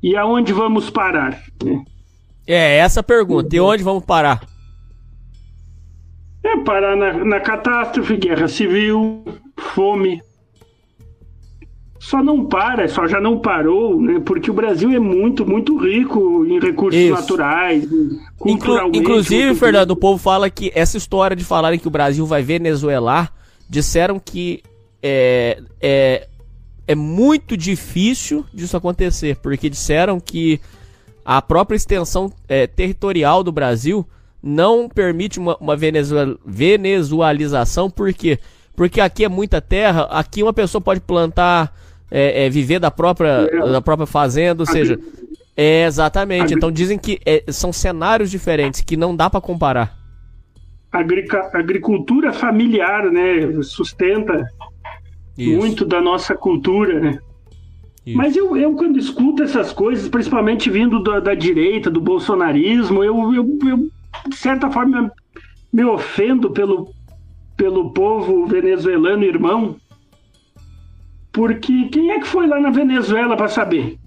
[0.06, 1.42] E aonde vamos parar?
[1.64, 1.84] Né?
[2.46, 3.56] É, essa pergunta.
[3.56, 4.48] E onde vamos parar?
[6.44, 9.26] É parar na, na catástrofe, guerra civil,
[9.58, 10.22] fome,
[12.00, 14.22] só não para, só já não parou, né?
[14.24, 17.12] Porque o Brasil é muito, muito rico em recursos Isso.
[17.12, 17.84] naturais,
[18.46, 22.44] Inclu inclusive, Fernando, o povo fala que essa história de falarem que o Brasil vai
[22.44, 23.34] venezuelar
[23.68, 24.62] disseram que
[25.02, 26.28] é, é,
[26.88, 30.60] é muito difícil disso acontecer, porque disseram que
[31.24, 34.08] a própria extensão é, territorial do Brasil
[34.42, 38.38] não permite uma, uma venezuel, venezualização, por quê?
[38.76, 41.74] Porque aqui é muita terra, aqui uma pessoa pode plantar,
[42.12, 45.00] é, é, viver da própria, da própria fazenda, ou seja,
[45.58, 46.54] é, exatamente.
[46.54, 49.98] Então dizem que é, são cenários diferentes, que não dá para comparar.
[51.54, 53.62] Agricultura familiar, né?
[53.64, 54.48] Sustenta
[55.38, 55.58] Isso.
[55.58, 57.20] muito da nossa cultura, né?
[58.06, 58.18] Isso.
[58.18, 63.34] Mas eu, eu, quando escuto essas coisas, principalmente vindo da, da direita, do bolsonarismo, eu,
[63.34, 63.90] eu, eu,
[64.30, 65.12] de certa forma,
[65.74, 66.94] me ofendo pelo,
[67.58, 69.76] pelo povo venezuelano irmão.
[71.32, 73.98] Porque quem é que foi lá na Venezuela para saber?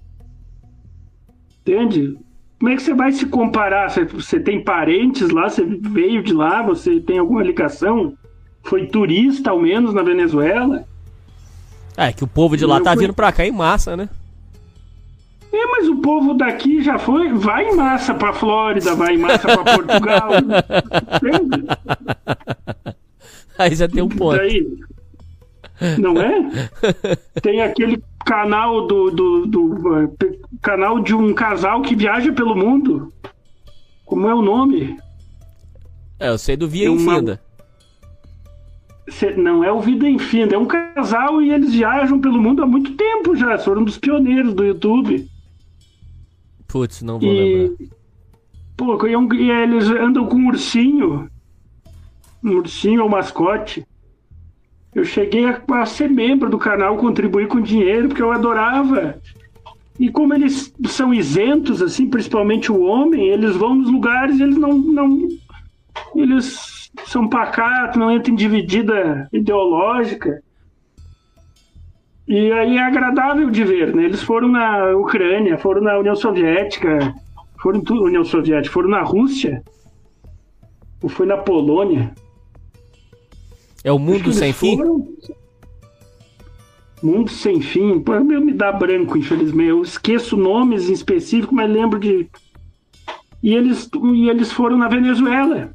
[1.61, 2.17] Entende?
[2.57, 3.89] Como é que você vai se comparar?
[3.89, 8.13] Você, você tem parentes lá, você veio de lá, você tem alguma ligação?
[8.63, 10.85] Foi turista, ao menos, na Venezuela?
[11.99, 14.07] É, que o povo de lá Eu tá fui- vindo pra cá em massa, né?
[15.51, 19.47] É, mas o povo daqui já foi, vai em massa pra Flórida, vai em massa
[19.47, 20.29] pra Portugal.
[23.57, 24.37] Aí você tem um ponto.
[24.37, 24.65] Daí,
[25.97, 26.69] não é?
[27.41, 32.55] Tem aquele canal do, do, do, eh, pe- canal de um casal que viaja pelo
[32.55, 33.11] mundo.
[34.05, 34.97] Como é o nome?
[36.19, 37.41] É, eu sei do Via É uma- Infinda.
[39.37, 42.93] Não é o Vida Infinda, é um casal e eles viajam pelo mundo há muito
[42.93, 43.57] tempo já.
[43.57, 45.27] Foram um dos pioneiros do YouTube.
[46.67, 47.87] Putz, não vou E, lembrar.
[48.77, 51.29] pô, e, é um- e eles andam com um ursinho.
[52.43, 53.85] Um ursinho ou mascote.
[54.93, 59.19] Eu cheguei a, a ser membro do canal, contribuir com dinheiro, porque eu adorava.
[59.99, 64.77] E como eles são isentos, assim, principalmente o homem, eles vão nos lugares, eles não.
[64.77, 65.27] não
[66.15, 66.78] eles
[67.09, 70.41] são pacatos, não entram em dividida ideológica.
[72.27, 74.03] E aí é agradável de ver, né?
[74.03, 77.13] Eles foram na Ucrânia, foram na União Soviética,
[77.59, 79.63] foram tudo, União Soviética, foram na Rússia,
[81.01, 82.13] ou foi na Polônia.
[83.83, 84.77] É o Mundo Sem Fim?
[84.77, 85.07] foram-
[87.01, 87.99] Mundo Sem Fim.
[88.01, 89.69] Pô, meu me dá branco, infelizmente.
[89.69, 92.29] Eu esqueço nomes em específico, mas lembro de.
[93.41, 95.73] E eles, e eles foram na Venezuela.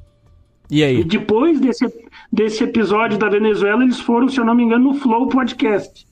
[0.70, 1.04] E E aí?
[1.04, 1.86] depois desse,
[2.32, 6.06] desse episódio da Venezuela, eles foram, se eu não me engano, no Flow Podcast.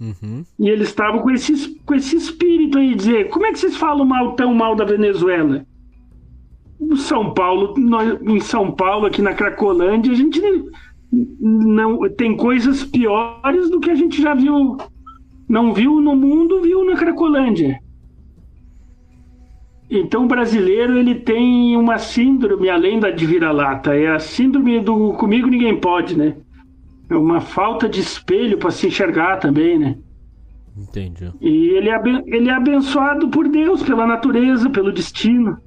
[0.00, 0.44] Uhum.
[0.58, 4.04] E eles estavam com esse, com esse espírito aí, dizer, como é que vocês falam
[4.06, 5.66] mal, tão mal da Venezuela?
[6.78, 10.40] O São Paulo, nós- em São Paulo, aqui na Cracolândia, a gente
[11.12, 14.78] não tem coisas piores do que a gente já viu,
[15.48, 17.78] não viu no mundo, viu na Cracolândia.
[19.90, 25.14] Então o brasileiro ele tem uma síndrome além da de vira-lata, é a síndrome do
[25.14, 26.36] comigo ninguém pode, né?
[27.08, 29.98] É uma falta de espelho para se enxergar também, né?
[30.78, 31.32] Entendi.
[31.40, 35.58] E ele é, ele é abençoado por Deus, pela natureza, pelo destino.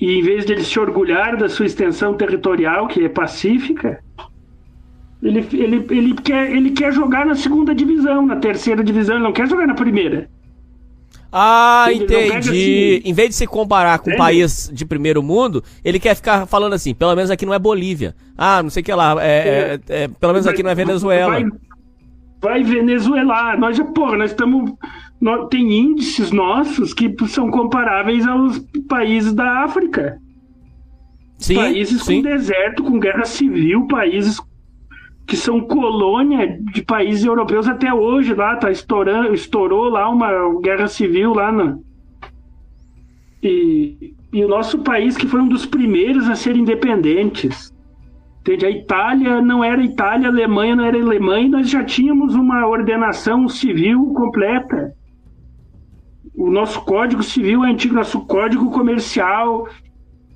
[0.00, 4.02] E em vez de ele se orgulhar da sua extensão territorial, que é pacífica,
[5.20, 9.32] ele, ele, ele, quer, ele quer jogar na segunda divisão, na terceira divisão, ele não
[9.32, 10.30] quer jogar na primeira.
[11.32, 12.32] Ah, entendi.
[12.36, 14.18] assim- Em vez de se comparar com um Entende?
[14.24, 18.14] país de primeiro mundo, ele quer ficar falando assim, pelo menos aqui não é Bolívia.
[18.36, 21.32] Ah, não sei o que lá, é, é- é- pelo menos aqui não é Venezuela.
[21.32, 21.44] Vai,
[22.40, 23.58] vai venezuelar.
[23.60, 24.72] Nós já, porra, nós estamos.
[25.50, 28.58] Tem índices nossos que são comparáveis aos
[28.88, 30.18] países da África.
[31.38, 32.22] Sim, países sim.
[32.22, 34.40] com deserto, com guerra civil, países
[35.30, 40.88] que são colônia de países europeus até hoje lá, tá estourando, estourou lá uma guerra
[40.88, 41.78] civil lá na
[43.40, 47.72] e, e o nosso país que foi um dos primeiros a ser independentes.
[48.40, 48.66] Entende?
[48.66, 53.48] A Itália não era Itália, a Alemanha não era Alemanha, nós já tínhamos uma ordenação
[53.48, 54.92] civil completa.
[56.34, 59.68] O nosso código civil é antigo, nosso código comercial.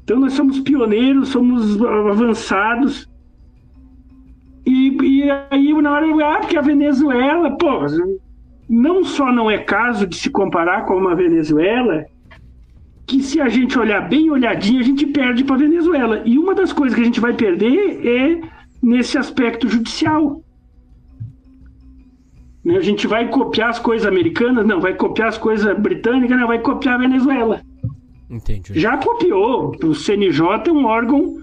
[0.05, 3.13] Então nós somos pioneiros, somos avançados.
[4.67, 7.87] E, e aí na hora, ah, porque a Venezuela, pô,
[8.69, 12.07] não só não é caso de se comparar com uma Venezuela,
[13.07, 16.23] que se a gente olhar bem olhadinho, a gente perde para Venezuela.
[16.25, 18.41] E uma das coisas que a gente vai perder é
[18.83, 20.43] nesse aspecto judicial.
[22.65, 24.67] Né, A gente vai copiar as coisas americanas?
[24.67, 24.81] Não.
[24.81, 26.39] Vai copiar as coisas britânicas?
[26.39, 26.47] Não.
[26.47, 27.61] Vai copiar a Venezuela.
[28.31, 28.79] Entendi.
[28.81, 29.77] Já copiou.
[29.85, 31.37] O CNJ é um órgão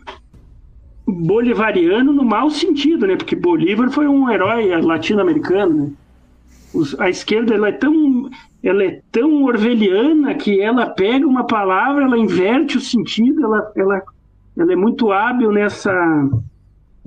[1.08, 3.16] bolivariano no mau sentido, né?
[3.16, 5.92] Porque Bolívar foi um herói latino-americano, né?
[6.74, 8.30] Os- a esquerda ela é tão
[8.64, 14.02] ela é tão orwelliana que ela pega uma palavra, ela inverte o sentido, ela, ela,
[14.56, 15.92] ela é muito hábil nessa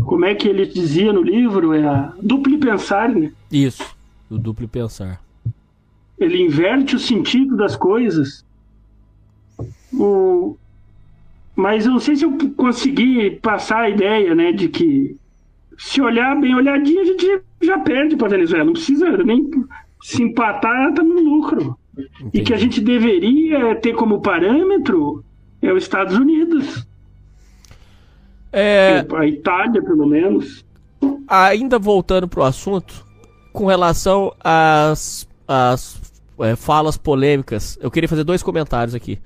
[0.05, 1.72] como é que ele dizia no livro?
[1.72, 3.32] É a duplo pensar, né?
[3.53, 3.84] Isso,
[4.28, 5.22] o duplo pensar.
[6.18, 8.45] Ele inverte o sentido das coisas.
[9.92, 10.57] O...
[11.57, 15.16] Mas eu não sei se eu consegui passar a ideia, né, de que
[15.78, 18.64] se olhar bem olhadinho, a gente já perde para a Venezuela.
[18.64, 19.50] Não precisa nem
[20.02, 21.76] se empatar, tá no lucro.
[21.96, 22.30] Entendi.
[22.40, 25.24] E que a gente deveria ter como parâmetro
[25.62, 26.86] é os Estados Unidos.
[28.52, 30.64] É, A Itália, pelo menos.
[31.26, 33.05] ainda voltando pro assunto,
[33.52, 39.18] com relação às, às é, falas polêmicas, eu queria fazer dois comentários aqui.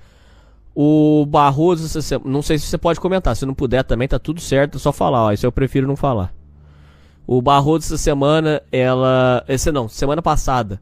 [0.75, 4.77] O Barroso, não sei se você pode comentar, se não puder também tá tudo certo,
[4.77, 6.33] é só falar, ó, isso eu prefiro não falar.
[7.27, 10.81] O Barroso essa semana, ela, esse não, semana passada,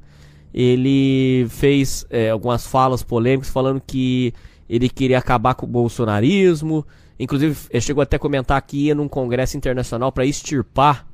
[0.54, 4.34] ele fez é, algumas falas polêmicas falando que
[4.70, 6.86] ele queria acabar com o bolsonarismo,
[7.20, 11.08] inclusive chegou até a comentar que ia num congresso internacional para extirpar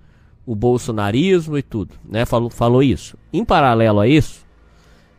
[0.46, 2.26] o bolsonarismo e tudo, né?
[2.26, 3.18] Falou, falou isso.
[3.32, 4.46] Em paralelo a isso,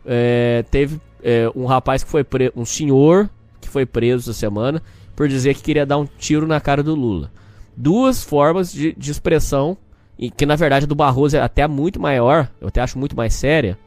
[0.05, 3.29] é, teve é, um rapaz que foi preso, um senhor
[3.65, 4.81] que foi preso essa semana
[5.15, 7.31] por dizer que queria dar um tiro na cara do Lula.
[7.75, 9.77] Duas formas de, de expressão,
[10.17, 13.33] e que na verdade do Barroso é até muito maior, eu até acho muito mais
[13.33, 13.77] séria,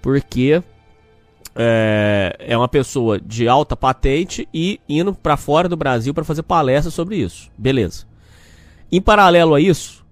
[0.00, 0.62] porque
[1.54, 6.42] é, é uma pessoa de alta patente e indo para fora do Brasil para fazer
[6.42, 7.50] palestra sobre isso.
[7.56, 8.06] Beleza.
[8.90, 10.04] Em paralelo a isso,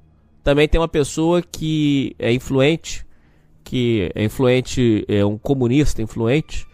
[0.43, 3.07] também tem uma pessoa que é influente,
[3.65, 6.67] que é influente, é um comunista influente,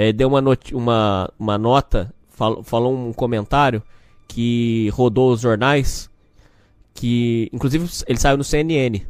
[0.00, 0.42] é, deu uma,
[0.72, 3.82] uma, uma nota, fal- falou um comentário
[4.26, 6.08] que rodou os jornais,
[6.94, 9.02] que inclusive ele saiu no CNN,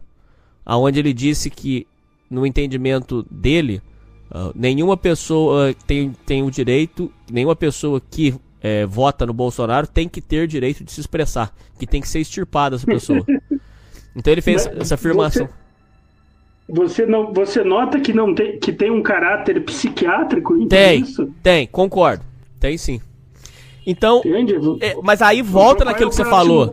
[0.67, 1.87] aonde ele disse que
[2.29, 3.81] no entendimento dele,
[4.33, 10.09] ah, nenhuma pessoa tem, tem o direito, nenhuma pessoa que eh, vota no Bolsonaro tem
[10.09, 13.25] que ter direito de se expressar, que tem que ser extirpada essa pessoa.
[14.13, 15.47] Então ele fez Mas essa afirmação.
[15.47, 15.53] Você,
[17.07, 21.29] não, você nota que, não tem, que tem um caráter psiquiátrico em tudo Tem, isso?
[21.43, 22.25] tem, concordo.
[22.59, 23.01] Tem sim.
[23.87, 24.55] Então, Entende?
[24.83, 26.71] é, mas aí volta é naquilo que você falou.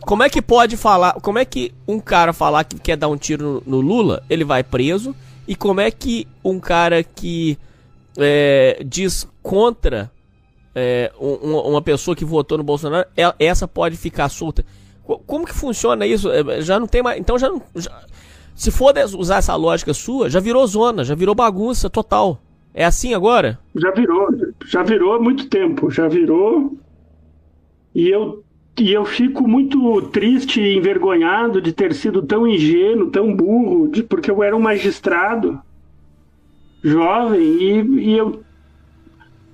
[0.00, 1.14] Como é que pode falar?
[1.14, 4.44] Como é que um cara falar que quer dar um tiro no, no Lula, ele
[4.44, 5.14] vai preso?
[5.48, 7.58] E como é que um cara que
[8.16, 10.10] é, diz contra
[10.74, 14.64] é, um- um- uma pessoa que votou no Bolsonaro, ela- essa pode ficar solta?
[15.04, 16.30] Co- Como que funciona isso?
[16.30, 17.18] É, Já não tem mais.
[17.20, 17.60] Então já não.
[17.74, 17.90] já-
[18.54, 22.40] se for usar essa lógica sua, já virou zona, já virou bagunça total.
[22.72, 23.58] É assim agora?
[23.74, 24.28] Já virou,
[24.66, 26.76] já virou há muito tempo, já virou.
[27.94, 28.42] E eu,
[28.78, 34.02] e eu fico muito triste e envergonhado de ter sido tão ingênuo, tão burro, de,
[34.02, 35.60] porque eu era um magistrado
[36.82, 38.44] jovem e, e eu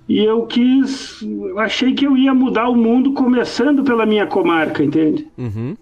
[0.08, 1.24] e eu quis,
[1.58, 5.28] achei que eu ia mudar o mundo começando pela minha comarca, entende?
[5.38, 5.76] Uhum.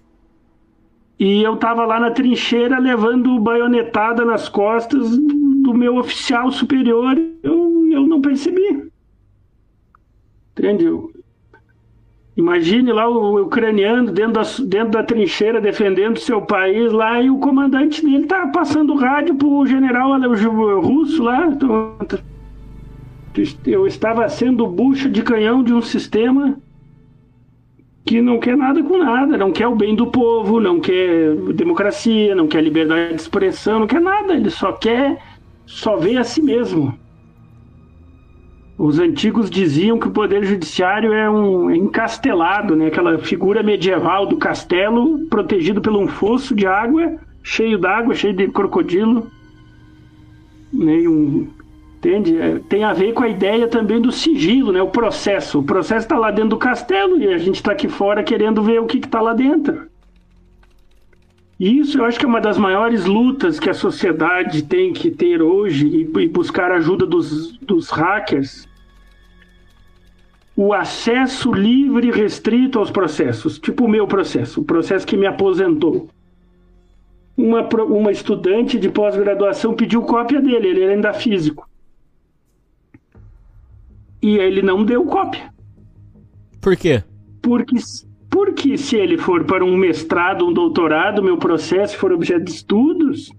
[1.18, 7.16] E eu tava lá na trincheira levando baionetada nas costas do meu oficial superior.
[7.42, 8.88] Eu, eu não percebi.
[10.56, 11.10] Entendeu?
[12.36, 17.38] Imagine lá o ucraniano dentro da, dentro da trincheira defendendo seu país lá e o
[17.38, 20.12] comandante dele tá passando rádio pro general
[20.80, 21.46] russo lá.
[21.48, 21.96] Então,
[23.66, 26.56] Eu estava sendo bucha de canhão de um sistema
[28.09, 32.34] que não quer nada com nada, não quer o bem do povo, não quer democracia,
[32.34, 35.22] não quer liberdade de expressão, não quer nada, ele só quer,
[35.66, 36.98] só vê a si mesmo.
[38.78, 42.86] Os antigos diziam que o poder judiciário é um é encastelado, né?
[42.86, 48.48] aquela figura medieval do castelo protegido por um fosso de água, cheio d'água, cheio de
[48.48, 49.30] crocodilo.
[50.72, 51.06] Né?
[51.06, 51.48] Um,
[51.99, 52.40] Entende?
[52.40, 54.80] É, Tem a ver com a ideia também do sigilo, né?
[54.80, 55.59] O processo.
[55.59, 58.80] O processo está lá dentro do castelo e a gente está aqui fora querendo ver
[58.80, 59.88] o que está lá dentro.
[61.59, 65.11] E isso eu acho que é uma das maiores lutas que a sociedade tem que
[65.11, 68.68] ter hoje e, buscar a ajuda dos, dos hackers.
[70.55, 75.26] O acesso livre e restrito aos processos, tipo o meu processo, o processo que me
[75.26, 76.09] aposentou.
[77.36, 81.67] Uma, uma estudante de pós-graduação pediu cópia dele, ele ainda físico
[84.22, 85.52] e ele não deu cópia.
[86.60, 87.02] Por quê?
[87.42, 87.76] Porque,
[88.30, 93.30] porque se ele for para um mestrado, um doutorado, meu processo for objeto de estudos,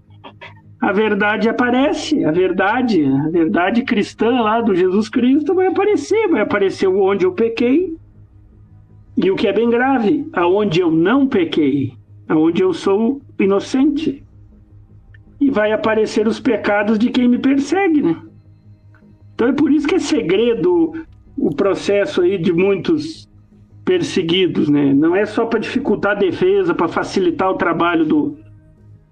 [0.80, 6.40] a verdade aparece, a verdade, a verdade cristã lá do Jesus Cristo vai aparecer, vai
[6.40, 7.94] aparecer onde eu pequei
[9.16, 11.92] e o que é bem grave, aonde eu não pequei,
[12.26, 14.24] aonde eu sou inocente.
[15.38, 18.16] E vai aparecer os pecados de quem me persegue, né?
[19.40, 20.92] Então é por isso que é segredo
[21.34, 23.26] o processo aí de muitos
[23.86, 24.92] perseguidos, né?
[24.92, 28.36] Não é só para dificultar a defesa, para facilitar o trabalho do,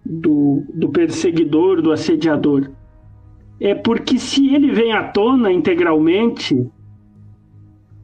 [0.05, 2.71] do, do perseguidor, do assediador.
[3.59, 6.71] É porque se ele vem à tona integralmente,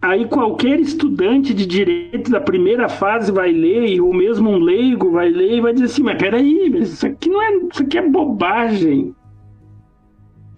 [0.00, 5.28] aí qualquer estudante de direito da primeira fase vai ler, ou mesmo um leigo vai
[5.28, 7.54] ler e vai dizer assim, mas peraí, isso aqui não é.
[7.70, 9.14] Isso aqui é bobagem.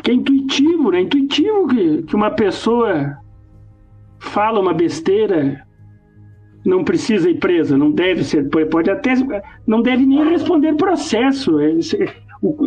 [0.06, 0.98] Que é intuitivo, né?
[0.98, 3.18] É intuitivo que, que uma pessoa
[4.20, 5.66] fala uma besteira,
[6.64, 9.14] não precisa ir presa, não deve ser, pode até,
[9.66, 11.72] não deve nem responder processo, é,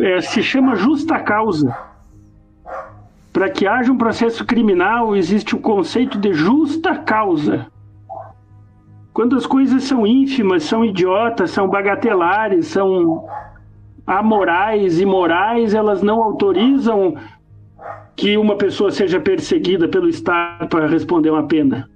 [0.02, 1.74] é, se chama justa causa.
[3.32, 7.68] Para que haja um processo criminal, existe o conceito de justa causa.
[9.14, 13.26] Quando as coisas são ínfimas, são idiotas, são bagatelares, são
[14.06, 17.16] amorais, imorais, elas não autorizam
[18.16, 21.88] que uma pessoa seja perseguida pelo Estado para responder uma pena.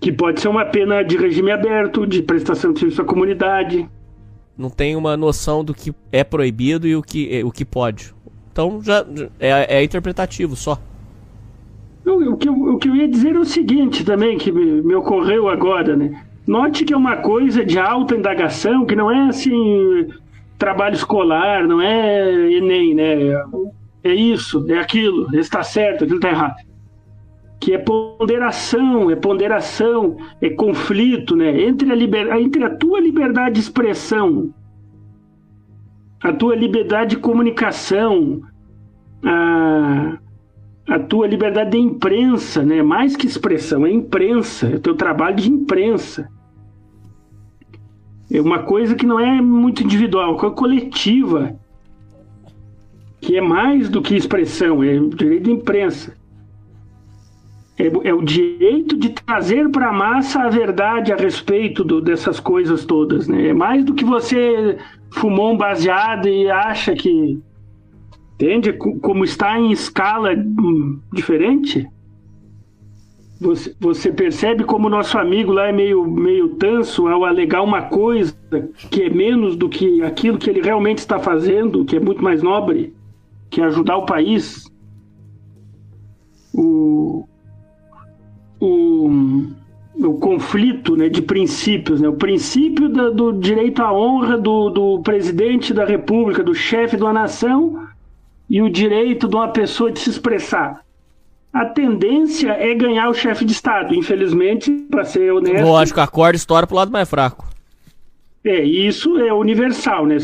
[0.00, 3.88] Que pode ser uma pena de regime aberto, de prestação de serviço à comunidade.
[4.56, 8.14] Não tem uma noção do que é proibido e o que, o que pode.
[8.52, 9.04] Então já
[9.40, 10.78] é, é interpretativo só.
[12.04, 14.82] O, o, que eu, o que eu ia dizer é o seguinte também, que me,
[14.82, 16.22] me ocorreu agora, né?
[16.46, 20.06] Note que é uma coisa de alta indagação, que não é assim
[20.58, 23.34] trabalho escolar, não é Enem, né?
[24.06, 26.56] é isso, é aquilo, está certo, aquilo está errado.
[27.60, 31.62] Que é ponderação, é ponderação, é conflito, né?
[31.62, 32.30] Entre a, liber...
[32.36, 34.54] entre a tua liberdade de expressão,
[36.22, 38.42] a tua liberdade de comunicação,
[39.24, 40.18] a,
[40.88, 42.82] a tua liberdade de imprensa, né?
[42.82, 46.28] Mais que expressão, é imprensa, é o teu trabalho de imprensa.
[48.30, 51.56] É uma coisa que não é muito individual, é uma coletiva
[53.20, 56.14] que é mais do que expressão, é o direito de imprensa.
[57.78, 62.40] É, é o direito de trazer para a massa a verdade a respeito do, dessas
[62.40, 63.28] coisas todas.
[63.28, 63.48] Né?
[63.48, 64.78] É mais do que você
[65.10, 67.38] fumou um baseado e acha que.
[68.34, 68.72] Entende?
[68.72, 71.86] Como está em escala hum, diferente.
[73.38, 78.34] Você, você percebe como nosso amigo lá é meio, meio tanso ao alegar uma coisa
[78.90, 82.42] que é menos do que aquilo que ele realmente está fazendo, que é muito mais
[82.42, 82.94] nobre
[83.50, 84.70] que é ajudar o país,
[86.52, 87.26] o,
[88.60, 89.10] o,
[89.96, 95.00] o conflito né, de princípios, né, o princípio da, do direito à honra do, do
[95.00, 97.86] presidente da república, do chefe de uma nação,
[98.48, 100.84] e o direito de uma pessoa de se expressar.
[101.56, 105.66] A tendência é ganhar o chefe de Estado, infelizmente, para ser honesto.
[105.66, 107.46] Eu acho que a corda estoura pro lado mais fraco.
[108.44, 110.18] É, isso é universal, né?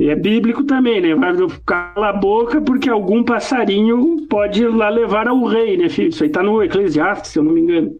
[0.00, 1.14] E é bíblico também, né?
[1.14, 1.34] Vai
[1.66, 6.08] cala a boca porque algum passarinho pode ir lá levar ao rei, né, filho?
[6.08, 7.94] Isso aí tá no Eclesiastes, se eu não me engano.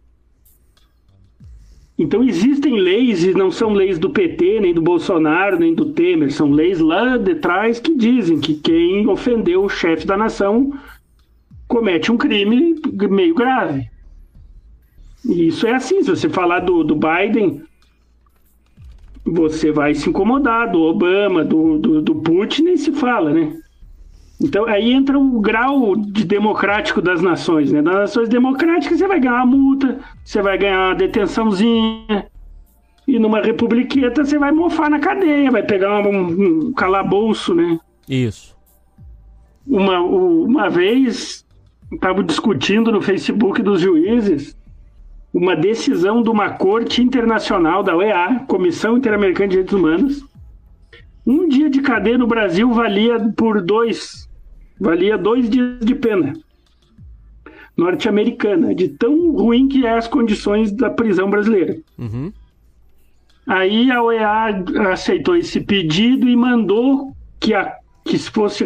[1.99, 6.31] Então existem leis, e não são leis do PT, nem do Bolsonaro, nem do Temer,
[6.31, 10.73] são leis lá de trás que dizem que quem ofendeu o chefe da nação
[11.67, 12.75] comete um crime
[13.09, 13.89] meio grave.
[15.25, 17.63] E isso é assim, se você falar do, do Biden,
[19.25, 23.57] você vai se incomodar do Obama, do, do, do Putin, nem se fala, né?
[24.39, 27.81] Então aí entra o grau de democrático das nações, né?
[27.81, 32.27] Das nações democráticas você vai ganhar uma multa, você vai ganhar uma detençãozinha,
[33.07, 37.79] e numa republiqueta você vai mofar na cadeia, vai pegar um, um calabouço, né?
[38.09, 38.55] Isso.
[39.65, 41.44] Uma, uma vez,
[41.91, 44.57] estava discutindo no Facebook dos juízes
[45.33, 50.25] uma decisão de uma corte internacional da OEA, Comissão Interamericana de Direitos Humanos.
[51.27, 54.29] Um dia de cadeia no Brasil valia por dois,
[54.79, 56.33] valia dois dias de pena
[57.75, 61.77] norte-americana, de tão ruim que é as condições da prisão brasileira.
[61.97, 62.31] Uhum.
[63.45, 68.63] Aí a OEA aceitou esse pedido e mandou que, a, que fosse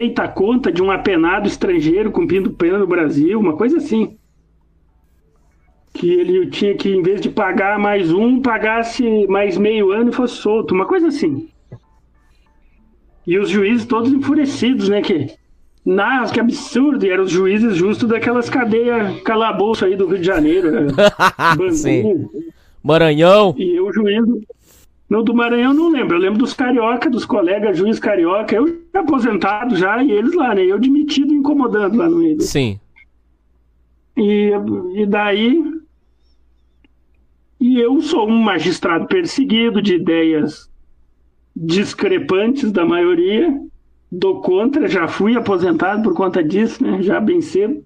[0.00, 4.16] refeita a conta de um apenado estrangeiro cumprindo pena no Brasil, uma coisa assim
[5.92, 10.14] que ele tinha que, em vez de pagar mais um, pagasse mais meio ano e
[10.14, 11.48] fosse solto, uma coisa assim.
[13.26, 15.02] E os juízes todos enfurecidos, né?
[15.02, 15.34] Que,
[15.84, 17.04] nossa, que absurdo!
[17.04, 20.70] E eram os juízes justos daquelas cadeias calabouço aí do Rio de Janeiro.
[20.70, 20.92] Né?
[21.72, 22.28] Sim.
[22.82, 23.54] Maranhão.
[23.58, 24.24] E eu, juiz.
[25.10, 26.16] Não, do Maranhão não lembro.
[26.16, 28.54] Eu lembro dos carioca, dos colegas juiz carioca.
[28.54, 30.64] Eu aposentado já e eles lá, né?
[30.64, 32.40] Eu demitido incomodando lá no meio.
[32.40, 32.78] Sim.
[34.16, 34.52] E,
[34.94, 35.80] e daí
[37.60, 40.70] e eu sou um magistrado perseguido de ideias
[41.54, 43.54] discrepantes da maioria,
[44.10, 47.02] dou contra, já fui aposentado por conta disso, né?
[47.02, 47.84] Já bem cedo.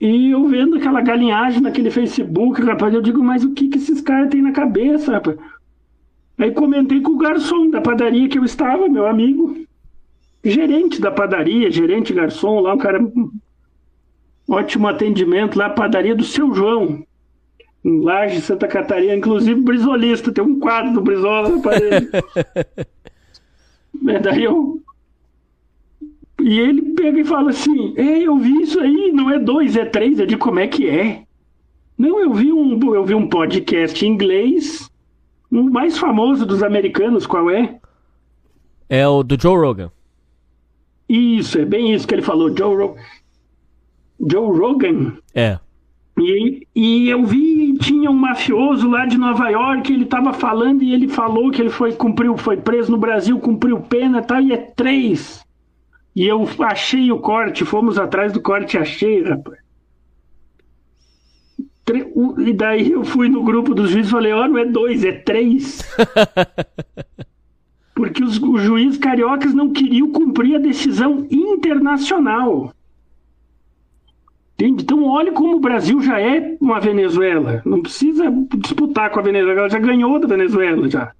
[0.00, 4.00] E eu vendo aquela galinhagem naquele Facebook, rapaz, eu digo, mas o que, que esses
[4.00, 5.36] caras têm na cabeça, rapaz?
[6.38, 9.56] Aí comentei com o garçom da padaria que eu estava, meu amigo,
[10.44, 13.00] gerente da padaria, gerente garçom lá, um cara
[14.48, 17.04] ótimo atendimento lá, padaria do seu João,
[17.84, 22.08] em Laje, Santa Catarina, inclusive brisolista, tem um quadro do Brizola na parede.
[24.08, 24.80] é, daí eu
[26.40, 29.84] e ele pega e fala assim: É, eu vi isso aí, não é dois, é
[29.84, 30.18] três.
[30.18, 31.22] Eu digo, como é que é?
[31.96, 34.88] Não, eu vi um, eu vi um podcast em inglês,
[35.50, 37.78] o mais famoso dos americanos, qual é?
[38.88, 39.90] É o do Joe Rogan.
[41.08, 42.96] Isso, é bem isso que ele falou, Joe, Ro
[44.20, 45.16] Joe Rogan.
[45.34, 45.58] É.
[46.18, 50.92] E, e eu vi, tinha um mafioso lá de Nova York, ele tava falando e
[50.92, 54.52] ele falou que ele foi cumpriu, foi preso no Brasil, cumpriu pena e tal, e
[54.52, 55.44] é três.
[56.14, 59.67] E eu achei o corte, fomos atrás do corte achei, rapaz.
[62.38, 65.04] E daí eu fui no grupo dos juízes e falei, ó, oh, não é dois,
[65.04, 65.82] é três.
[67.94, 72.72] Porque os, os juízes cariocas não queriam cumprir a decisão internacional.
[74.54, 74.82] Entende?
[74.82, 77.62] Então, olhe como o Brasil já é uma Venezuela.
[77.64, 78.24] Não precisa
[78.56, 81.12] disputar com a Venezuela, ela já ganhou da Venezuela já.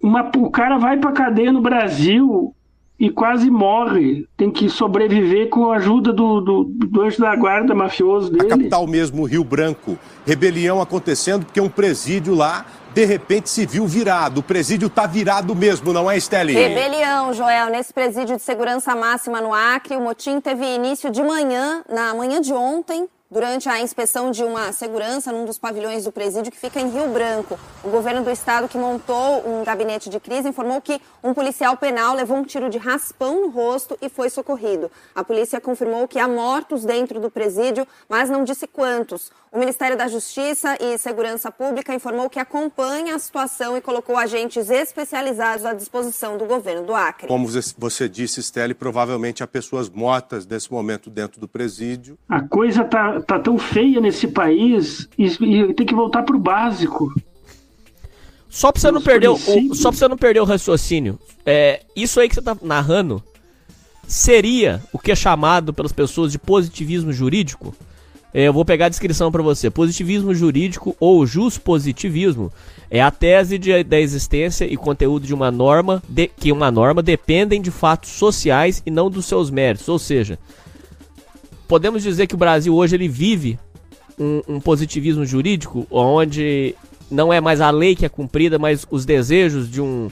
[0.00, 2.54] Uma, o cara vai para cadeia no Brasil
[2.98, 4.26] e quase morre.
[4.36, 8.46] Tem que sobreviver com a ajuda do, do, do anjo da guarda mafioso dele.
[8.46, 9.96] A capital mesmo, Rio Branco.
[10.26, 14.38] Rebelião acontecendo porque um presídio lá de repente se viu virado.
[14.38, 16.52] O presídio está virado mesmo, não é, Esteli?
[16.54, 17.70] Rebelião, Joel.
[17.70, 22.40] Nesse presídio de segurança máxima no Acre, o motim teve início de manhã, na manhã
[22.40, 26.80] de ontem, durante a inspeção de uma segurança num dos pavilhões do presídio que fica
[26.80, 27.58] em Rio Branco.
[27.84, 32.14] O governo do estado, que montou um gabinete de crise, informou que um policial penal
[32.14, 34.90] levou um tiro de raspão no rosto e foi socorrido.
[35.14, 39.30] A polícia confirmou que há mortos dentro do presídio, mas não disse quantos.
[39.50, 44.68] O Ministério da Justiça e Segurança Pública informou que acompanha a situação e colocou agentes
[44.68, 47.26] especializados à disposição do governo do Acre.
[47.26, 47.48] Como
[47.78, 52.18] você disse, Stelle, provavelmente há pessoas mortas nesse momento dentro do presídio.
[52.28, 56.38] A coisa tá, tá tão feia nesse país e, e tem que voltar para o
[56.38, 57.10] básico.
[58.50, 59.38] Só para você não perder o,
[59.74, 63.22] só pra você não perder o raciocínio, é, isso aí que você tá narrando
[64.06, 67.74] seria o que é chamado pelas pessoas de positivismo jurídico?
[68.32, 69.70] É, eu vou pegar a descrição para você.
[69.70, 71.24] Positivismo jurídico ou
[71.64, 72.52] positivismo
[72.90, 77.02] é a tese de, da existência e conteúdo de uma norma de, que uma norma
[77.02, 79.88] dependem de fatos sociais e não dos seus méritos.
[79.88, 80.38] Ou seja,
[81.66, 83.58] podemos dizer que o Brasil hoje ele vive
[84.18, 86.74] um, um positivismo jurídico onde
[87.10, 90.10] não é mais a lei que é cumprida, mas os desejos de um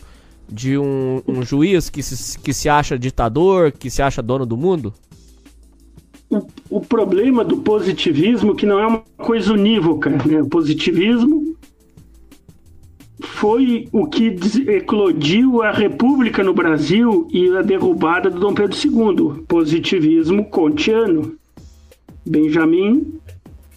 [0.49, 4.57] de um, um juiz que se, que se acha ditador, que se acha dono do
[4.57, 4.95] mundo?
[6.31, 10.11] O, o problema do positivismo que não é uma coisa unívoca.
[10.11, 10.43] Né?
[10.43, 11.57] O positivismo
[13.21, 14.37] foi o que
[14.69, 19.45] eclodiu a República no Brasil e a derrubada do Dom Pedro II.
[19.47, 21.37] Positivismo kantiano.
[22.25, 23.21] Benjamin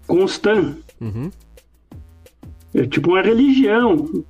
[0.07, 0.75] Constant.
[0.99, 1.29] Uhum.
[2.73, 4.23] É tipo uma religião.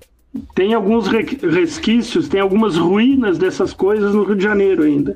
[0.53, 5.15] Tem alguns resquícios, tem algumas ruínas dessas coisas no Rio de Janeiro ainda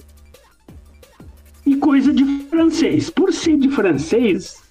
[1.66, 3.10] e coisa de francês.
[3.10, 4.62] Por ser de francês,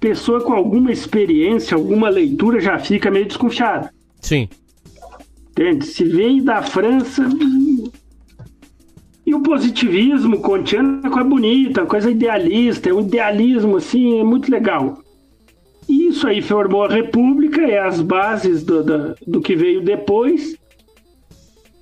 [0.00, 3.92] pessoa com alguma experiência, alguma leitura já fica meio desconfiada.
[4.20, 4.48] Sim.
[5.50, 5.86] Entende?
[5.86, 7.28] Se vem da França.
[9.26, 14.50] E o positivismo kantiano é coisa bonita, coisa idealista, é um idealismo assim, é muito
[14.50, 15.02] legal.
[15.88, 20.56] E isso aí formou a República, é as bases do, do, do que veio depois.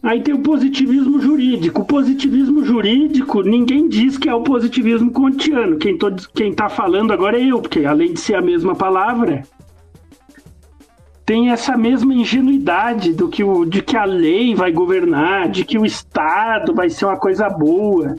[0.02, 1.82] Aí tem o positivismo jurídico.
[1.82, 5.76] O positivismo jurídico, ninguém diz que é o positivismo kantiano.
[5.76, 9.42] Quem, tô, quem tá falando agora é eu, porque além de ser a mesma palavra,
[11.26, 15.76] tem essa mesma ingenuidade do que o, de que a lei vai governar, de que
[15.76, 18.16] o Estado vai ser uma coisa boa.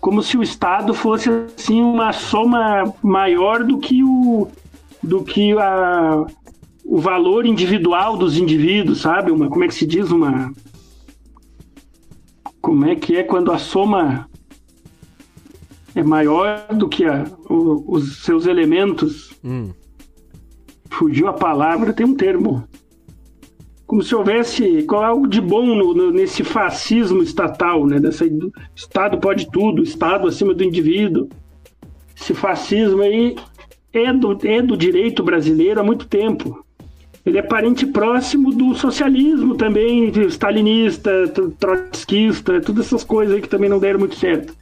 [0.00, 4.48] Como se o Estado fosse assim uma soma maior do que o
[5.02, 6.26] do que a,
[6.84, 9.30] o valor individual dos indivíduos, sabe?
[9.30, 10.10] Uma, como é que se diz?
[10.10, 10.52] Uma
[12.66, 14.28] como é que é quando a soma
[15.94, 19.32] é maior do que a, o, os seus elementos.
[19.44, 19.70] Hum.
[20.90, 22.66] Fugiu a palavra, tem um termo.
[23.86, 28.00] Como se houvesse qual é algo de bom no, no, nesse fascismo estatal, né?
[28.00, 28.24] Dessa,
[28.74, 31.28] Estado pode tudo, Estado acima do indivíduo.
[32.20, 33.36] Esse fascismo aí
[33.92, 36.65] é do, é do direito brasileiro há muito tempo.
[37.26, 41.10] Ele é parente próximo do socialismo também, stalinista,
[41.58, 44.54] trotskista, todas essas coisas aí que também não deram muito certo.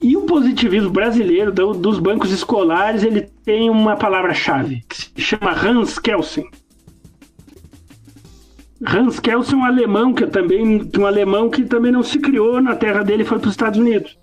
[0.00, 5.52] E o positivismo brasileiro do- dos bancos escolares, ele tem uma palavra-chave, que se chama
[5.52, 6.48] Hans Kelsen.
[8.86, 12.74] Hans Kelsen é um alemão que também, um alemão que também não se criou na
[12.76, 14.16] terra dele foi para os Estados Unidos.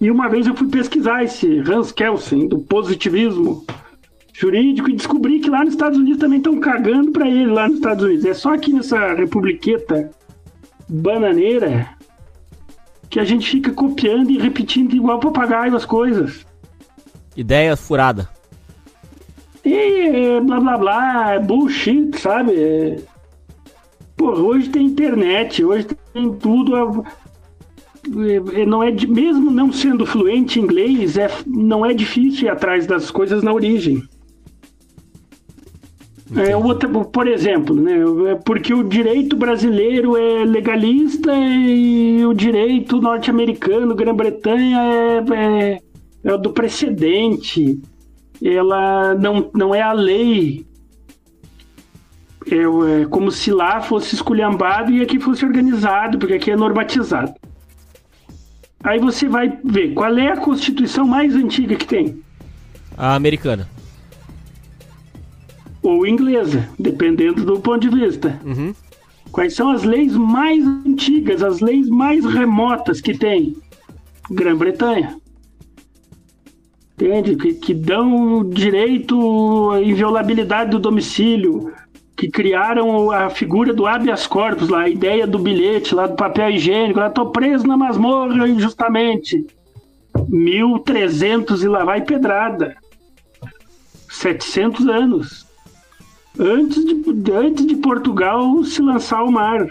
[0.00, 3.64] E uma vez eu fui pesquisar esse Hans Kelsen do positivismo
[4.44, 7.76] jurídico e descobri que lá nos Estados Unidos também estão cagando para ele lá nos
[7.76, 8.24] Estados Unidos.
[8.24, 10.10] É só aqui nessa republiqueta
[10.88, 11.90] bananeira
[13.10, 16.46] que a gente fica copiando e repetindo igual papagaio as coisas.
[17.36, 18.30] Ideia furada.
[19.62, 22.54] E é, blá blá blá, é bullshit, sabe?
[22.54, 22.96] É...
[24.16, 27.04] Pô, hoje tem internet, hoje tem tudo.
[28.16, 32.46] é- é- Não é de, mesmo não sendo fluente em inglês, é, não é difícil
[32.46, 34.02] ir atrás das coisas na origem.
[36.36, 37.96] É, outra, por exemplo, né,
[38.30, 45.80] é porque o direito brasileiro é legalista e o direito norte-americano, Grã-Bretanha, é, é,
[46.24, 47.80] é do precedente.
[48.42, 50.64] Ela não, não é a lei.
[52.48, 57.34] É, é como se lá fosse esculhambado e aqui fosse organizado, porque aqui é normatizado.
[58.84, 62.22] Aí você vai ver qual é a constituição mais antiga que tem.
[62.96, 63.68] A americana.
[65.82, 68.38] Ou inglesa, dependendo do ponto de vista.
[68.44, 68.74] Uhum.
[69.32, 73.56] Quais são as leis mais antigas, as leis mais remotas que tem?
[74.30, 75.16] Grã-Bretanha.
[76.94, 77.36] Entende?
[77.36, 81.72] Que, que dão direito à inviolabilidade do domicílio,
[82.16, 86.50] que criaram a figura do habeas corpus lá, a ideia do bilhete lá do papel
[86.50, 87.00] higiênico.
[87.00, 89.46] Eu tô preso na masmorra injustamente.
[90.28, 92.76] 1300 e lá vai pedrada.
[94.10, 95.49] 700 anos
[96.40, 99.68] antes de, antes de Portugal se lançar ao mar.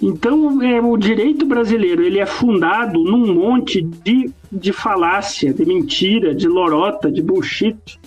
[0.00, 6.32] Então, é, o direito brasileiro ele é fundado num monte de, de falácia, de mentira,
[6.32, 7.98] de lorota, de bullshit.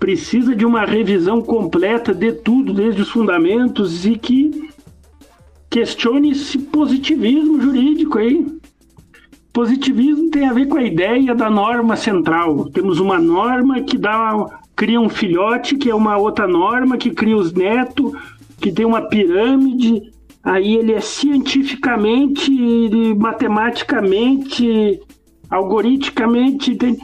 [0.00, 4.70] Precisa de uma revisão completa de tudo, desde os fundamentos, e que
[5.70, 8.44] questione esse positivismo jurídico aí.
[9.52, 12.68] Positivismo tem a ver com a ideia da norma central.
[12.70, 17.36] Temos uma norma que dá cria um filhote, que é uma outra norma, que cria
[17.36, 18.12] os netos,
[18.60, 20.12] que tem uma pirâmide.
[20.40, 22.48] Aí ele é cientificamente,
[23.18, 25.00] matematicamente,
[25.50, 26.76] algoritmicamente.
[26.76, 26.96] Tem...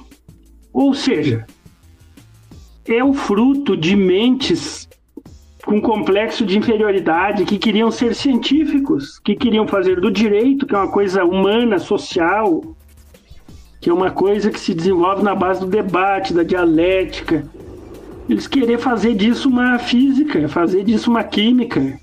[0.73, 1.45] Ou seja,
[2.87, 4.89] é o fruto de mentes
[5.65, 10.79] com complexo de inferioridade que queriam ser científicos, que queriam fazer do direito, que é
[10.79, 12.63] uma coisa humana, social,
[13.81, 17.45] que é uma coisa que se desenvolve na base do debate, da dialética.
[18.29, 21.99] Eles querem fazer disso uma física, fazer disso uma química.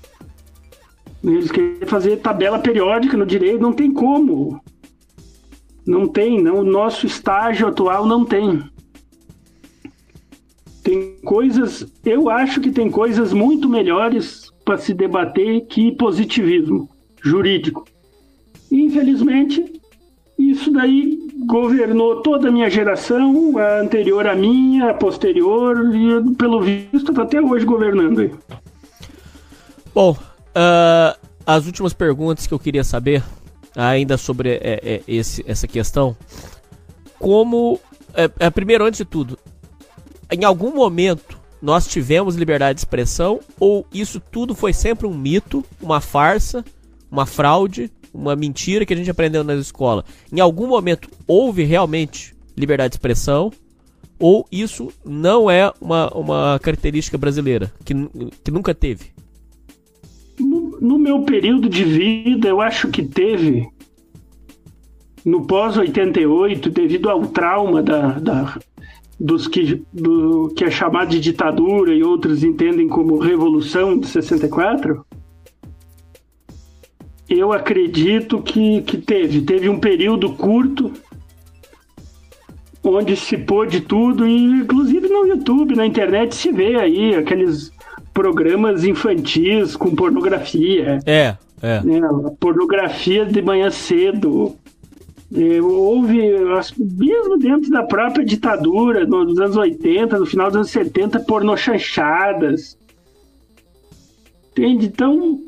[1.22, 4.60] Eles querem fazer tabela periódica no direito, não tem como.
[5.84, 6.60] Não tem, não.
[6.60, 8.62] O nosso estágio atual não tem.
[10.82, 16.88] Tem coisas, eu acho que tem coisas muito melhores para se debater que positivismo
[17.22, 17.84] jurídico.
[18.70, 19.80] Infelizmente,
[20.38, 21.11] isso daí
[21.46, 27.22] governou toda a minha geração, a anterior à minha, a posterior, e pelo visto está
[27.22, 28.38] até hoje governando.
[29.94, 33.22] Bom, uh, as últimas perguntas que eu queria saber,
[33.76, 36.16] ainda sobre é, é, esse, essa questão,
[37.18, 37.80] como.
[38.14, 39.38] É, é, primeiro, antes de tudo,
[40.30, 45.64] em algum momento nós tivemos liberdade de expressão ou isso tudo foi sempre um mito,
[45.80, 46.64] uma farsa,
[47.10, 50.04] uma fraude, uma mentira que a gente aprendeu na escola?
[50.32, 53.50] Em algum momento houve realmente liberdade de expressão
[54.22, 57.92] ou isso não é uma, uma característica brasileira, que,
[58.44, 59.06] que nunca teve?
[60.38, 63.68] No, no meu período de vida, eu acho que teve.
[65.24, 68.58] No pós-88, devido ao trauma da, da,
[69.18, 75.04] dos que, do que é chamado de ditadura e outros entendem como revolução de 64,
[77.38, 79.42] eu acredito que, que teve.
[79.42, 80.92] Teve um período curto
[82.84, 87.70] onde se pôde tudo, e inclusive no YouTube, na internet, se vê aí aqueles
[88.12, 90.98] programas infantis com pornografia.
[91.06, 91.80] É, é.
[91.82, 92.00] Né,
[92.40, 94.56] pornografia de manhã cedo.
[95.34, 96.20] É, houve,
[96.78, 102.76] mesmo dentro da própria ditadura, nos anos 80, no final dos anos 70, pornochanchadas.
[104.50, 104.86] Entende?
[104.86, 105.40] Então,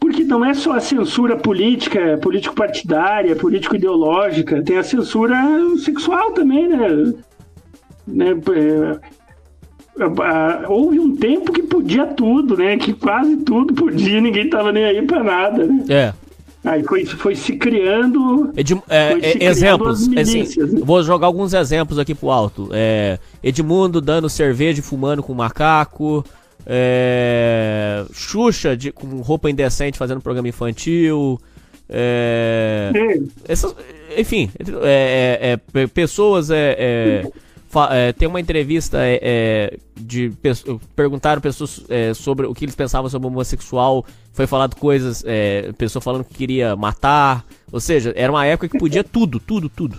[0.00, 5.36] porque não é só a censura política, político-partidária, político-ideológica, tem a censura
[5.84, 7.12] sexual também, né?
[8.08, 8.30] né?
[10.00, 12.78] É, houve um tempo que podia tudo, né?
[12.78, 15.84] Que quase tudo podia, ninguém tava nem aí pra nada, né?
[15.88, 16.12] É.
[16.64, 18.52] Aí foi, foi se criando.
[18.56, 20.02] Edim- é, foi se é, exemplos.
[20.02, 20.80] as assim, milícias, né?
[20.82, 22.68] vou jogar alguns exemplos aqui pro alto.
[22.72, 26.24] É, Edmundo dando cerveja e fumando com macaco.
[26.66, 31.40] É, Xuxa de- com roupa indecente fazendo programa infantil.
[31.88, 32.90] É,
[33.48, 33.74] essas-
[34.16, 34.50] enfim,
[34.82, 37.30] é, é, é, pe- pessoas é, é,
[37.90, 38.98] é, tem uma entrevista
[40.00, 40.32] de
[40.94, 41.84] perguntaram pessoas
[42.14, 45.24] sobre o que eles pensavam sobre o homossexual, foi falado coisas,
[45.76, 49.98] pessoa falando que queria matar, ou seja, era uma época que podia tudo, tudo, tudo.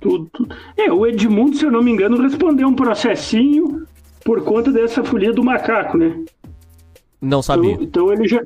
[0.00, 0.54] tudo, tudo.
[0.76, 3.86] É, o Edmundo, se eu não me engano, respondeu um processinho
[4.26, 6.24] por conta dessa folia do macaco, né?
[7.22, 7.74] Não sabia.
[7.74, 8.42] Então, então ele já.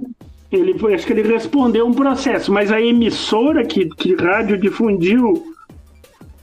[0.52, 5.55] Ele, acho que ele respondeu um processo, mas a emissora que, que rádio difundiu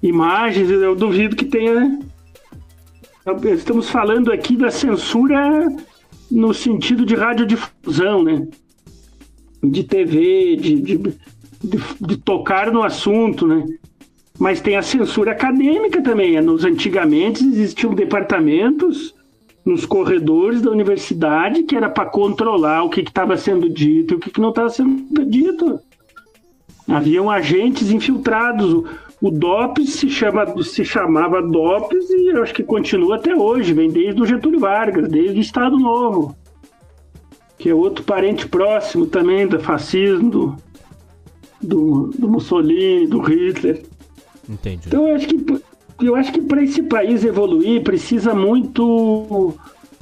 [0.01, 1.75] imagens, eu duvido que tenha.
[1.75, 1.99] né?
[3.21, 5.67] Então, Estamos falando aqui da censura
[6.31, 8.47] no sentido de radiodifusão, né?
[9.61, 13.65] De TV, de, de, de, de tocar no assunto, né?
[14.39, 16.39] Mas tem a censura acadêmica também.
[16.41, 19.16] Nos antigamente existiam departamentos
[19.67, 24.19] nos corredores da universidade que era para controlar o que estava sendo dito e o
[24.19, 25.77] que, que não estava sendo dito.
[26.87, 28.71] Haviam agentes infiltrados.
[28.71, 28.87] O,
[29.21, 33.73] o DOPS se, chama, se chamava DOPS e eu acho que continua até hoje.
[33.73, 36.33] Vem desde o Getúlio Vargas, desde o Estado Novo,
[37.57, 40.55] que é outro parente próximo também do fascismo, do,
[41.61, 43.83] do, do Mussolini, do Hitler.
[44.47, 44.87] Entendi.
[44.87, 45.61] Então eu acho que
[46.01, 49.53] eu acho que para esse país evoluir precisa muito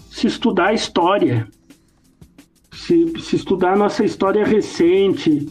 [0.09, 1.47] se estudar a história,
[2.73, 5.47] se, se estudar a nossa história recente,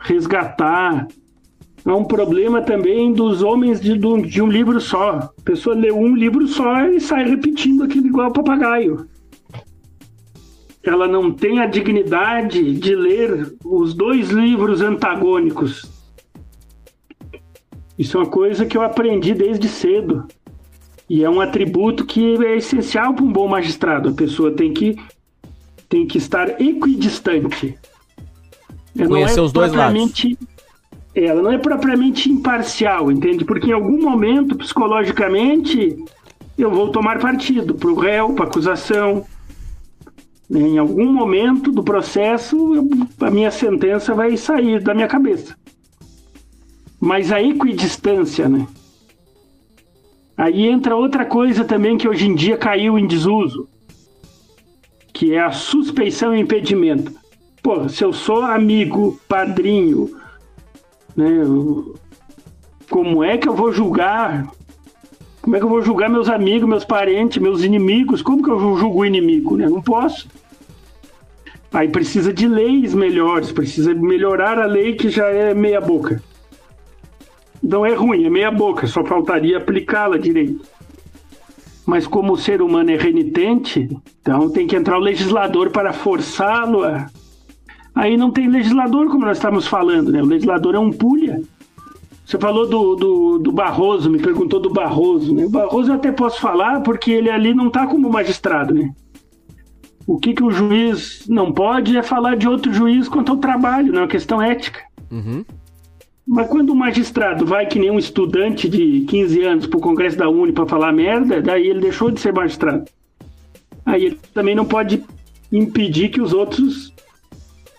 [0.00, 1.06] resgatar.
[1.84, 5.32] É um problema também dos homens de, de um livro só.
[5.38, 9.06] A pessoa lê um livro só e sai repetindo aquilo igual papagaio.
[10.82, 15.95] Ela não tem a dignidade de ler os dois livros antagônicos.
[17.98, 20.26] Isso é uma coisa que eu aprendi desde cedo.
[21.08, 24.08] E é um atributo que é essencial para um bom magistrado.
[24.08, 24.96] A pessoa tem que,
[25.88, 27.78] tem que estar equidistante.
[28.98, 30.38] Ela não Conhecer é os dois propriamente-
[31.14, 33.44] Ela não é propriamente imparcial, entende?
[33.44, 35.96] Porque em algum momento, psicologicamente,
[36.58, 39.24] eu vou tomar partido para o réu, para acusação.
[40.48, 40.60] né?
[40.60, 42.88] Em algum momento do processo, eu-
[43.20, 45.56] a minha sentença vai sair da minha cabeça.
[47.00, 48.66] Mas a equidistância, né?
[50.36, 53.68] Aí entra outra coisa também que hoje em dia caiu em desuso,
[55.12, 57.12] que é a suspeição e impedimento.
[57.62, 60.14] Pô, se eu sou amigo, padrinho,
[61.16, 61.30] né?
[62.90, 64.46] Como é que eu vou julgar?
[65.40, 68.20] Como é que eu vou julgar meus amigos, meus parentes, meus inimigos?
[68.20, 69.56] Como que eu julgo o inimigo?
[69.56, 69.68] Né?
[69.68, 70.28] Não posso.
[71.72, 76.22] Aí precisa de leis melhores, precisa melhorar a lei que já é meia boca.
[77.66, 80.64] Não é ruim, é meia boca, só faltaria aplicá-la direito.
[81.84, 83.88] Mas como o ser humano é renitente,
[84.20, 87.06] então tem que entrar o legislador para forçá-lo a.
[87.94, 90.22] Aí não tem legislador, como nós estamos falando, né?
[90.22, 91.40] O legislador é um pulha.
[92.24, 95.46] Você falou do, do, do Barroso, me perguntou do Barroso, né?
[95.46, 98.92] O Barroso eu até posso falar porque ele ali não está como magistrado, né?
[100.06, 103.92] O que, que o juiz não pode é falar de outro juiz quanto ao trabalho,
[103.92, 104.80] não é uma questão ética.
[105.10, 105.44] Uhum.
[106.26, 110.28] Mas quando o magistrado vai que nem um estudante de 15 anos pro Congresso da
[110.28, 112.84] Uni para falar merda, daí ele deixou de ser magistrado.
[113.84, 115.04] Aí ele também não pode
[115.52, 116.92] impedir que os outros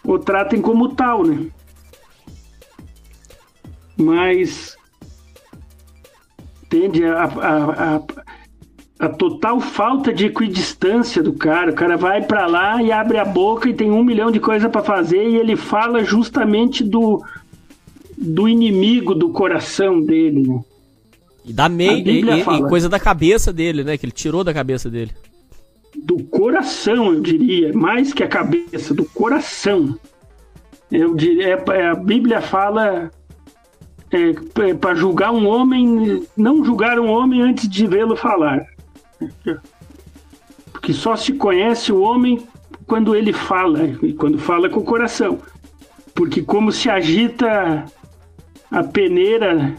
[0.06, 1.48] o tratem como tal, né?
[3.98, 4.78] Mas
[6.64, 8.02] entende a, a, a,
[9.00, 11.72] a total falta de equidistância do cara.
[11.72, 14.72] O cara vai para lá e abre a boca e tem um milhão de coisas
[14.72, 17.22] para fazer e ele fala justamente do
[18.18, 20.60] do inimigo do coração dele, né?
[21.46, 23.98] E da Bíblia e, e- coisa da cabeça dele, né?
[23.98, 25.12] Que ele tirou da cabeça dele.
[25.96, 29.98] do coração, eu diria, mais que a cabeça, do coração.
[30.92, 33.12] Eu diria, é, a Bíblia fala
[34.12, 38.66] é, para julgar um homem, não julgar um homem antes de vê-lo falar.
[40.72, 42.40] Porque só se conhece o homem
[42.86, 45.40] quando ele fala, e quando fala com o coração.
[46.14, 47.86] Porque como se agita
[48.72, 49.76] a peneira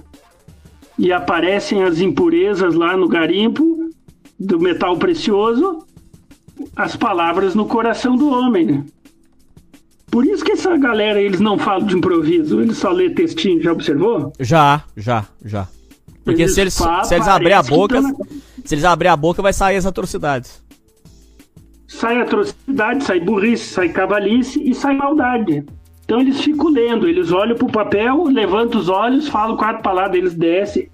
[0.98, 3.90] e aparecem as impurezas lá no garimpo
[4.38, 5.84] do metal precioso,
[6.76, 8.84] as palavras no coração do homem, né?
[10.10, 13.72] Por isso que essa galera, eles não falam de improviso, eles só lê textinho, já
[13.72, 14.32] observou?
[14.40, 15.68] Já, já, já.
[16.24, 18.14] Porque Eles se eles, se eles abrir a boca, tá na-
[18.64, 20.62] se eles abrir a boca, vai sair as atrocidades.
[21.86, 25.64] Sai atrocidade, sai burrice, sai cavalice e sai maldade.
[26.08, 30.32] Então eles ficam lendo, eles olham pro papel, levantam os olhos, falam quatro palavras, eles
[30.32, 30.88] descem.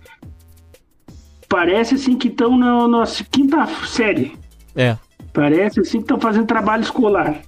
[1.48, 4.36] Parece assim que estão na, na quinta série.
[4.74, 4.98] É.
[5.32, 7.40] Parece assim que estão fazendo trabalho escolar.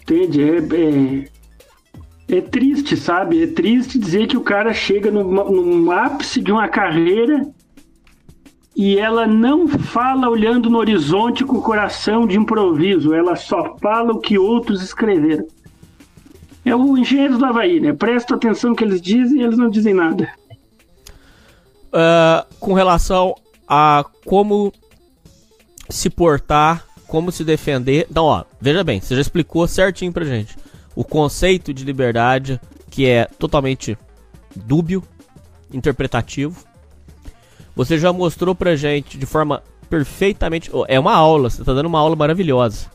[0.00, 0.42] Entende?
[0.42, 0.56] É,
[2.32, 3.42] é, é triste, sabe?
[3.42, 7.46] É triste dizer que o cara chega no, no ápice de uma carreira
[8.74, 14.14] e ela não fala olhando no horizonte com o coração de improviso, ela só fala
[14.14, 15.46] o que outros escreveram.
[16.64, 17.92] É o engenheiro do Havaí, né?
[17.92, 20.30] Presta atenção no que eles dizem e eles não dizem nada.
[21.88, 23.34] Uh, com relação
[23.66, 24.72] a como
[25.88, 28.06] se portar, como se defender.
[28.10, 30.56] Então, ó, veja bem, você já explicou certinho pra gente
[30.94, 32.60] o conceito de liberdade,
[32.90, 33.96] que é totalmente
[34.54, 35.02] dúbio,
[35.72, 36.64] interpretativo.
[37.74, 40.70] Você já mostrou pra gente de forma perfeitamente.
[40.88, 42.86] É uma aula, você tá dando uma aula maravilhosa.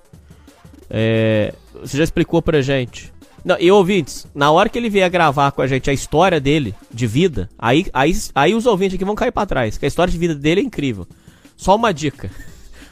[0.89, 3.14] É, você já explicou pra gente.
[3.45, 6.73] Não, e ouvintes, na hora que ele vier gravar com a gente a história dele,
[6.91, 10.11] de vida, aí, aí, aí os ouvintes aqui vão cair pra trás, que a história
[10.11, 11.07] de vida dele é incrível.
[11.55, 12.31] Só uma dica.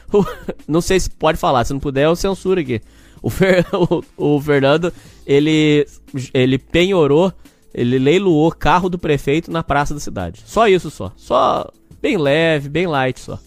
[0.68, 2.80] não sei se pode falar, se não puder, eu censuro aqui.
[3.20, 3.66] O, Fer,
[4.16, 4.92] o, o Fernando,
[5.26, 5.88] ele,
[6.32, 7.32] ele penhorou,
[7.74, 10.44] ele leiloou carro do prefeito na praça da cidade.
[10.46, 11.12] Só isso só.
[11.16, 11.68] Só
[12.00, 13.40] bem leve, bem light só.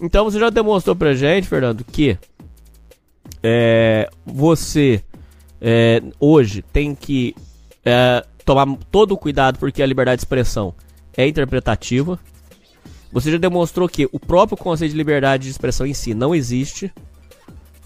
[0.00, 2.16] Então você já demonstrou pra gente, Fernando, que
[3.42, 5.04] é, você
[5.60, 7.34] é, hoje tem que
[7.84, 10.74] é, tomar todo o cuidado porque a liberdade de expressão
[11.16, 12.18] é interpretativa.
[13.12, 16.92] Você já demonstrou que o próprio conceito de liberdade de expressão em si não existe,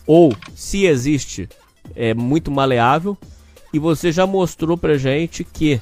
[0.07, 1.49] ou se existe,
[1.97, 3.17] é muito maleável.
[3.73, 5.81] E você já mostrou pra gente que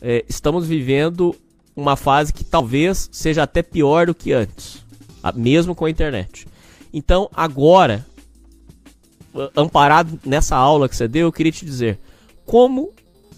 [0.00, 1.36] é, estamos vivendo
[1.76, 4.84] uma fase que talvez seja até pior do que antes,
[5.36, 6.48] mesmo com a internet.
[6.92, 8.04] Então, agora,
[9.56, 11.98] amparado nessa aula que você deu, eu queria te dizer
[12.48, 12.92] como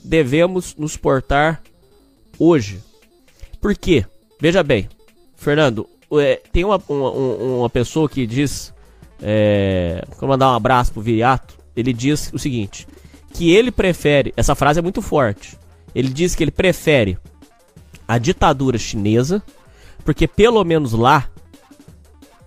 [0.05, 1.61] devemos nos portar
[2.39, 2.81] hoje.
[3.61, 4.07] Por quê?
[4.41, 4.89] Veja bem,
[5.37, 8.73] Fernando, é, tem uma, uma, uma, pessoa que diz.
[9.21, 11.59] É, vou mandar um abraço pro Viriato.
[11.77, 12.87] Ele diz o seguinte:
[13.35, 14.33] que ele prefere.
[14.37, 15.59] Essa frase é muito forte.
[15.95, 17.19] Ele diz que ele prefere
[18.07, 19.43] a ditadura chinesa,
[20.05, 21.29] porque pelo menos lá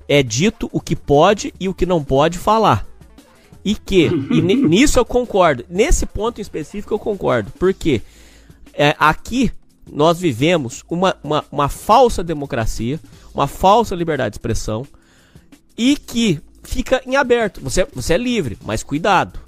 [0.08, 2.86] é dito o que pode e o que não pode falar.
[3.64, 8.02] E que, e nisso eu concordo, nesse ponto em específico eu concordo, porque
[8.74, 9.52] é, aqui
[9.92, 13.00] nós vivemos uma, uma, uma falsa democracia,
[13.34, 14.86] uma falsa liberdade de expressão,
[15.78, 17.62] e que fica em aberto.
[17.62, 19.40] Você, você é livre, mas cuidado.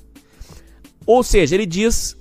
[1.05, 2.17] Ou seja, ele diz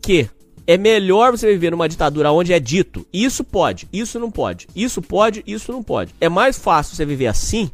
[0.00, 0.28] que
[0.66, 5.00] é melhor você viver numa ditadura onde é dito isso pode, isso não pode, isso
[5.00, 6.14] pode, isso não pode.
[6.20, 7.70] É mais fácil você viver assim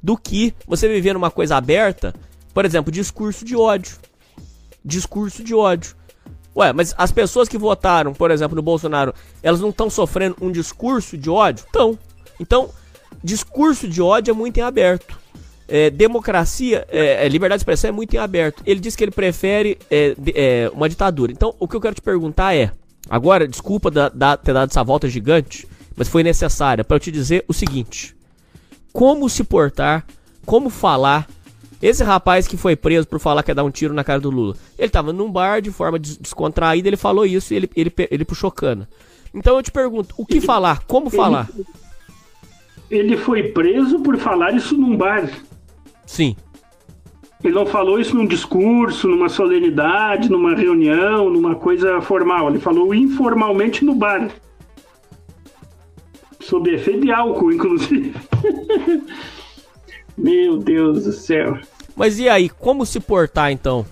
[0.00, 2.14] do que você viver numa coisa aberta
[2.54, 3.96] por exemplo, discurso de ódio.
[4.84, 5.96] Discurso de ódio.
[6.56, 9.12] Ué, mas as pessoas que votaram, por exemplo, no Bolsonaro,
[9.42, 11.64] elas não estão sofrendo um discurso de ódio?
[11.66, 11.98] Estão.
[12.38, 12.70] Então,
[13.22, 15.18] discurso de ódio é muito em aberto.
[15.66, 18.62] É, democracia, é, é, liberdade de expressão é muito em aberto.
[18.64, 21.32] Ele diz que ele prefere é, é, uma ditadura.
[21.32, 22.70] Então, o que eu quero te perguntar é:
[23.10, 25.66] agora, desculpa da, da, ter dado essa volta gigante,
[25.96, 28.14] mas foi necessária para eu te dizer o seguinte:
[28.92, 30.06] como se portar,
[30.46, 31.26] como falar
[31.84, 34.30] esse rapaz que foi preso por falar que ia dar um tiro na cara do
[34.30, 38.24] Lula, ele tava num bar de forma descontraída, ele falou isso e ele, ele, ele
[38.24, 38.88] puxou cana.
[39.34, 40.82] Então eu te pergunto, o que ele, falar?
[40.86, 41.46] Como falar?
[42.90, 45.28] Ele foi preso por falar isso num bar.
[46.06, 46.34] Sim.
[47.42, 52.48] Ele não falou isso num discurso, numa solenidade, numa reunião, numa coisa formal.
[52.48, 54.30] Ele falou informalmente no bar.
[56.40, 58.14] Sob efeito de álcool, inclusive.
[60.16, 61.58] Meu Deus do céu.
[61.96, 63.86] Mas e aí, como se portar então,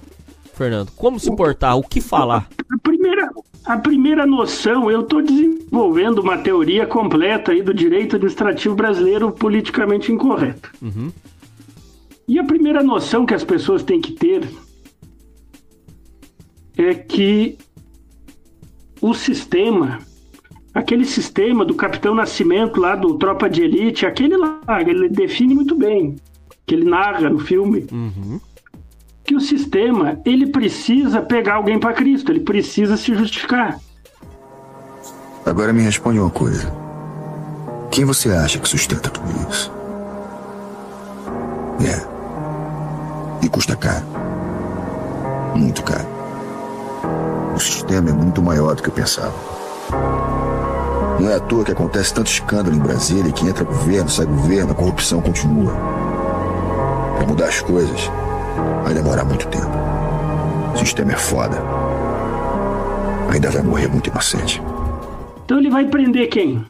[0.55, 0.91] Fernando?
[0.97, 1.77] Como se portar?
[1.77, 2.49] O que falar?
[2.70, 3.31] A primeira,
[3.65, 10.11] a primeira noção, eu estou desenvolvendo uma teoria completa aí do direito administrativo brasileiro politicamente
[10.11, 10.70] incorreto.
[10.83, 11.12] Uhum.
[12.27, 14.49] E a primeira noção que as pessoas têm que ter
[16.77, 17.59] é que
[19.01, 19.99] o sistema,
[20.73, 25.74] aquele sistema do Capitão Nascimento lá do Tropa de Elite, aquele lá, ele define muito
[25.74, 26.16] bem
[26.73, 28.40] que ele narra no filme, uhum.
[29.23, 33.78] que o sistema ele precisa pegar alguém para Cristo, ele precisa se justificar.
[35.44, 36.73] Agora me responde uma coisa.
[37.90, 39.70] Quem você acha que sustenta tudo isso?
[41.85, 43.44] É.
[43.44, 44.07] E custa caro.
[45.55, 46.09] Muito caro.
[47.55, 49.35] O sistema é muito maior do que eu pensava.
[51.20, 54.73] Não é à toa que acontece tanto escândalo em Brasília que entra governo, sai governo,
[54.73, 56.12] a corrupção continua.
[57.23, 58.11] Para mudar as coisas,
[58.82, 59.70] vai demorar muito tempo.
[60.77, 61.57] sistema é foda.
[63.32, 64.61] Ainda vai morrer muito inocente.
[65.44, 66.65] Então ele vai prender quem?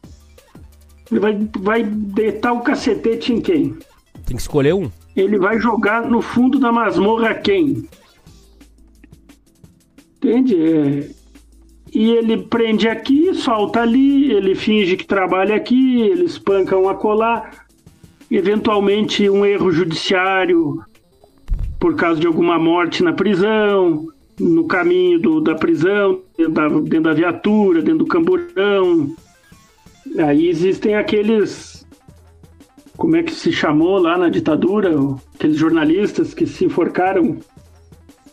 [1.11, 3.79] Ele vai, vai detar o cacetete em quem?
[4.27, 4.91] Tem que escolher um.
[5.17, 7.89] Ele vai jogar no fundo da masmorra quem?
[10.19, 10.55] Entende?
[10.55, 11.11] É...
[11.95, 17.51] E ele prende aqui, solta ali, ele finge que trabalha aqui, ele espanca um acolá.
[18.35, 20.83] Eventualmente, um erro judiciário
[21.79, 24.09] por causa de alguma morte na prisão,
[24.41, 29.15] no caminho do, da prisão, dentro da, dentro da viatura, dentro do camburão.
[30.17, 31.87] Aí existem aqueles.
[32.97, 34.95] Como é que se chamou lá na ditadura?
[35.35, 37.37] Aqueles jornalistas que se enforcaram.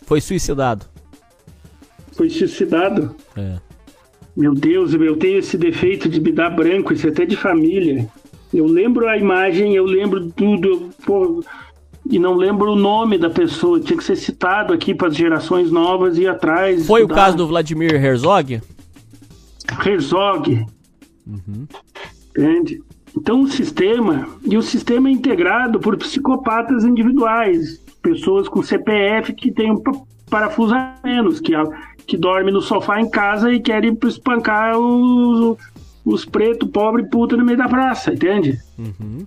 [0.04, 0.86] Foi suicidado.
[2.14, 3.14] Foi suicidado.
[3.36, 3.58] É.
[4.34, 8.08] Meu Deus, eu tenho esse defeito de me dar branco, isso é até de família.
[8.54, 11.44] Eu lembro a imagem, eu lembro tudo, pô,
[12.10, 13.80] e não lembro o nome da pessoa.
[13.80, 16.88] Tinha que ser citado aqui para as gerações novas e atrás.
[16.88, 17.14] Foi estudar.
[17.14, 18.62] o caso do Vladimir Herzog?
[19.86, 20.66] Herzog.
[21.28, 21.68] Uhum.
[22.36, 22.82] Entende?
[23.16, 29.52] Então o sistema, e o sistema é integrado por psicopatas individuais, pessoas com CPF que
[29.52, 29.82] têm um
[30.30, 31.54] parafuso a menos, que,
[32.06, 35.58] que dormem no sofá em casa e querem espancar os,
[36.10, 38.60] os pretos, pobre puta no meio da praça, entende?
[38.78, 39.26] Uhum.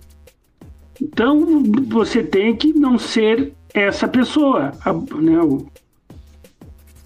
[1.01, 4.71] Então você tem que não ser essa pessoa,
[5.15, 5.39] né?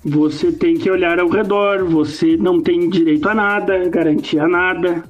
[0.04, 5.04] Você tem que olhar ao redor, você não tem direito a nada, garantia a nada.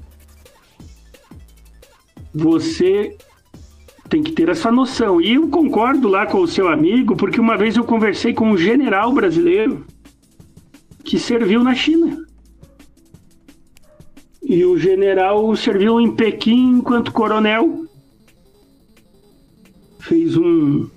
[2.34, 3.16] Você
[4.10, 5.22] tem que ter essa noção.
[5.22, 8.58] E eu concordo lá com o seu amigo, porque uma vez eu conversei com um
[8.58, 9.86] general brasileiro
[11.04, 12.27] que serviu na China.
[14.50, 17.86] E o general serviu em Pequim enquanto coronel.
[20.00, 20.88] Fez um.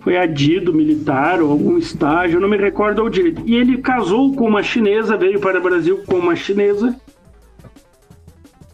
[0.00, 3.40] Foi adido militar ou algum estágio, não me recordo ao direito.
[3.46, 6.98] E ele casou com uma chinesa, veio para o Brasil com uma chinesa.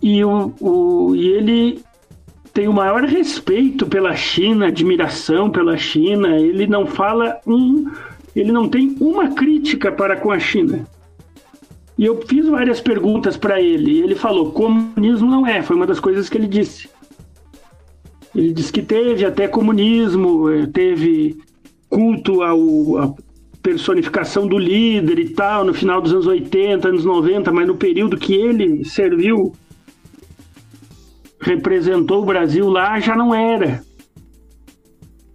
[0.01, 1.83] E, o, o, e ele
[2.55, 6.41] tem o maior respeito pela China, admiração pela China.
[6.41, 7.91] Ele não fala um.
[8.35, 10.87] Ele não tem uma crítica para com a China.
[11.97, 13.93] E eu fiz várias perguntas para ele.
[13.93, 15.63] E ele falou: comunismo não é.
[15.63, 16.89] Foi uma das coisas que ele disse.
[18.35, 21.39] Ele disse que teve até comunismo, eh, teve
[21.89, 23.15] culto ao, à
[23.63, 28.17] personificação do líder e tal, no final dos anos 80, anos 90, mas no período
[28.17, 29.55] que ele serviu,
[31.41, 33.83] representou o Brasil lá, já não era.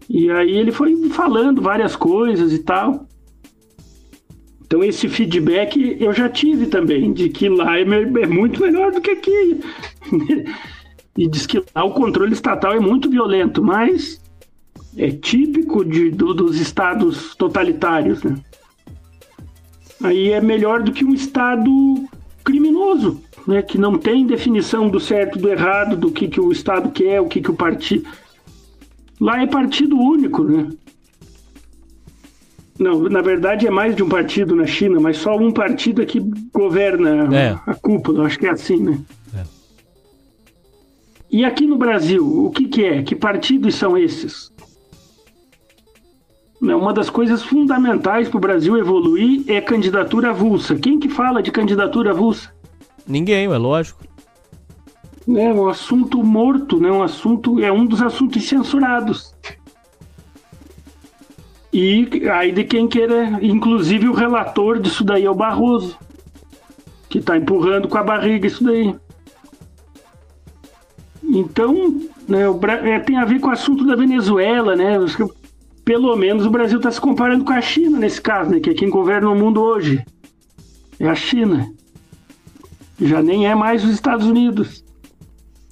[0.09, 3.07] E aí ele foi falando várias coisas e tal.
[4.69, 9.01] Então esse feedback eu já tive também, de que lá é, é muito melhor do
[9.01, 9.59] que aqui.
[11.17, 14.21] e diz que lá o controle estatal é muito violento, mas
[14.95, 18.21] é típico de, do, dos estados totalitários.
[18.21, 18.35] Né?
[20.03, 21.71] Aí é melhor do que um estado
[22.43, 26.91] criminoso, né, que não tem definição do certo do errado, do que, que o Estado
[26.91, 28.07] quer, o que, que o partido.
[29.19, 30.69] Lá é partido único, né?
[32.79, 36.05] Não, na verdade é mais de um partido na China, mas só um partido é
[36.05, 36.21] que
[36.53, 37.59] governa é.
[37.67, 38.97] a cúpula, acho que é assim, né?
[39.35, 39.43] É.
[41.29, 43.03] E aqui no Brasil, o que, que é?
[43.03, 44.49] Que partidos são esses?
[46.61, 50.75] Uma das coisas fundamentais para o Brasil evoluir é candidatura avulsa.
[50.75, 52.53] Quem que fala de candidatura avulsa?
[53.07, 54.03] Ninguém, é lógico.
[55.27, 56.91] É um assunto morto, né?
[56.91, 59.33] Um assunto é um dos assuntos censurados.
[61.71, 65.97] E aí de quem queira, inclusive o relator disso daí é o Barroso,
[67.07, 68.95] que está empurrando com a barriga isso daí.
[71.23, 74.97] Então, né, o, é, tem a ver com o assunto da Venezuela, né?
[75.85, 78.59] Pelo menos o Brasil está se comparando com a China nesse caso, né?
[78.59, 80.03] Que é quem governa o mundo hoje.
[80.99, 81.71] É a China.
[82.99, 84.83] Já nem é mais os Estados Unidos.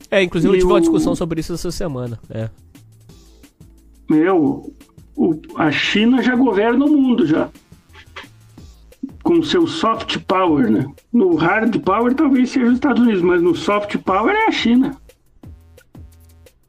[0.09, 2.19] É, inclusive eu tive uma discussão sobre isso essa semana.
[2.29, 2.49] É.
[4.09, 4.73] Meu,
[5.55, 7.49] a China já governa o mundo já.
[9.23, 10.85] Com seu soft power, né?
[11.11, 14.95] No hard power talvez seja os Estados Unidos, mas no soft power é a China.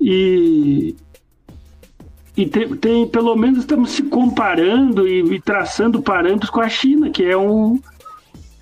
[0.00, 0.96] E,
[2.36, 7.10] e tem, tem pelo menos estamos se comparando e, e traçando parâmetros com a China,
[7.10, 7.78] que é um,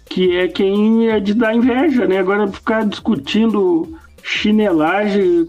[0.06, 2.18] que é quem é de dar inveja, né?
[2.18, 5.46] Agora ficar discutindo chinelagem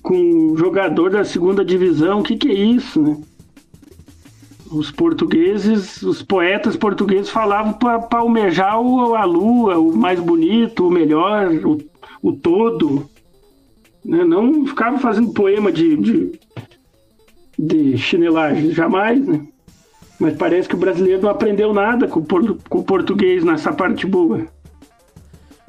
[0.00, 3.16] com jogador da segunda divisão, o que, que é isso, né?
[4.70, 11.52] Os portugueses, os poetas portugueses falavam para almejar a lua, o mais bonito, o melhor,
[11.64, 11.78] o,
[12.22, 13.08] o todo.
[14.04, 14.24] Né?
[14.24, 16.40] Não ficavam fazendo poema de, de,
[17.58, 19.46] de chinelagem, jamais, né?
[20.18, 24.46] Mas parece que o brasileiro não aprendeu nada com, com o português nessa parte boa.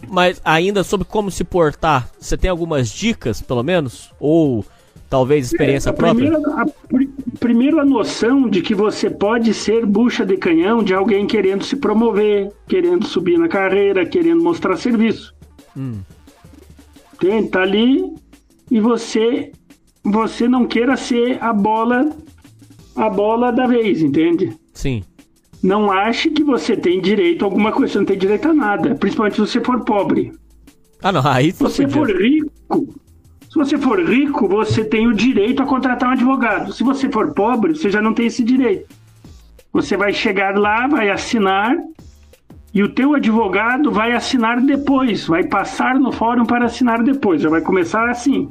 [0.07, 4.11] Mas ainda sobre como se portar, você tem algumas dicas, pelo menos?
[4.19, 4.65] Ou
[5.09, 6.31] talvez experiência É, a própria?
[6.31, 6.65] Primeira, a,
[7.47, 11.77] primeiro a noção de que você pode ser bucha de canhão de alguém querendo se
[11.77, 15.33] promover, querendo subir na carreira, querendo mostrar serviço.
[15.77, 15.99] Hum.
[17.13, 17.47] Entende?
[17.47, 18.03] Tá ali
[18.69, 19.53] e você
[20.03, 22.09] você não queira ser a bola
[22.97, 24.53] a bola da vez, entende?
[24.73, 25.05] Sim.
[25.63, 28.93] Não ache que você tem direito a alguma coisa, você não tem direito a nada,
[28.95, 30.33] principalmente se você for pobre.
[31.01, 32.36] Ah, não, aí você for rico,
[33.57, 36.71] se você for rico, você tem o direito a contratar um advogado.
[36.73, 38.87] Se você for pobre, você já não tem esse direito.
[39.73, 41.75] Você vai chegar lá, vai assinar
[42.71, 47.41] e o teu advogado vai assinar depois, vai passar no fórum para assinar depois.
[47.41, 48.47] Já vai começar assim.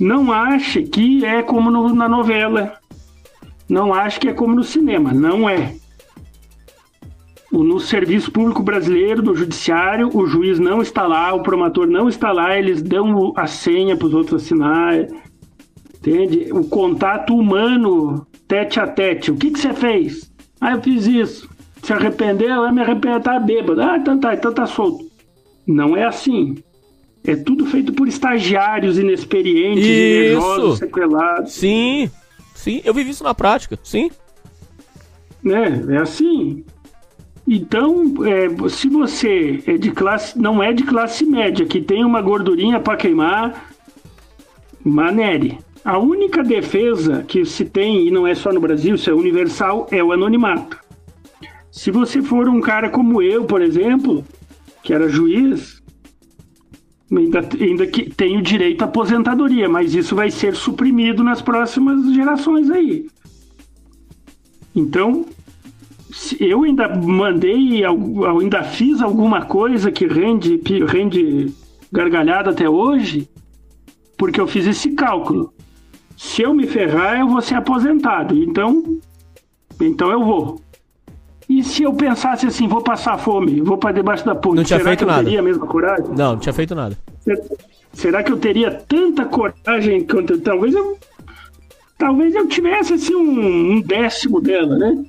[0.00, 2.72] Não ache que é como no- na novela.
[3.68, 5.12] Não ache que é como no cinema.
[5.12, 5.74] Não é.
[7.52, 12.32] No serviço público brasileiro, no judiciário, o juiz não está lá, o promotor não está
[12.32, 15.06] lá, eles dão a senha para os outros assinar.
[15.94, 16.48] Entende?
[16.50, 19.30] O contato humano, tete a tete.
[19.30, 20.32] O que, que você fez?
[20.58, 21.48] Ah, eu fiz isso.
[21.82, 22.62] Se arrependeu?
[22.64, 23.82] Ah, me arrependi, tá bêbado.
[23.82, 25.04] Ah, então tá, então tá solto.
[25.66, 26.56] Não é assim.
[27.24, 31.52] É tudo feito por estagiários inexperientes, invejosos, sequelados.
[31.52, 32.10] Sim,
[32.54, 34.10] sim, eu vivi isso na prática, sim.
[35.42, 35.84] né?
[35.90, 36.64] É assim.
[37.46, 42.22] Então, é, se você é de classe, não é de classe média, que tem uma
[42.22, 43.72] gordurinha para queimar,
[44.84, 45.58] manere.
[45.84, 49.88] A única defesa que se tem, e não é só no Brasil, isso é universal,
[49.90, 50.78] é o anonimato.
[51.70, 54.24] Se você for um cara como eu, por exemplo,
[54.82, 55.82] que era juiz,
[57.10, 62.12] ainda, ainda que tem o direito à aposentadoria, mas isso vai ser suprimido nas próximas
[62.14, 63.08] gerações aí.
[64.74, 65.26] Então,
[66.40, 71.52] eu ainda mandei, ainda fiz alguma coisa que rende, rende
[71.90, 73.28] gargalhada até hoje,
[74.16, 75.52] porque eu fiz esse cálculo.
[76.16, 78.36] Se eu me ferrar, eu vou ser aposentado.
[78.36, 78.98] Então,
[79.80, 80.60] então eu vou.
[81.48, 84.78] E se eu pensasse assim, vou passar fome, vou para debaixo da ponte, Não tinha
[84.78, 85.24] será feito que eu nada.
[85.24, 86.06] teria a mesma coragem?
[86.16, 86.96] Não, não tinha feito nada.
[87.92, 90.96] Será que eu teria tanta coragem quanto talvez eu
[91.98, 95.04] talvez eu tivesse assim um, um décimo dela, né?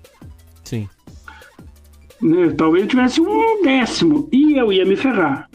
[2.24, 2.54] Né?
[2.58, 5.50] Talvez eu tivesse um décimo e eu ia me ferrar.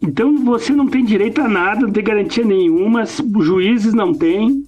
[0.00, 4.64] Então você não tem direito a nada, não tem garantia nenhuma, os juízes não têm.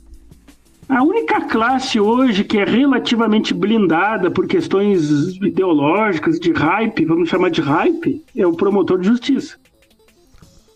[0.87, 7.51] A única classe hoje que é relativamente blindada por questões ideológicas, de hype, vamos chamar
[7.51, 9.57] de hype, é o promotor de justiça.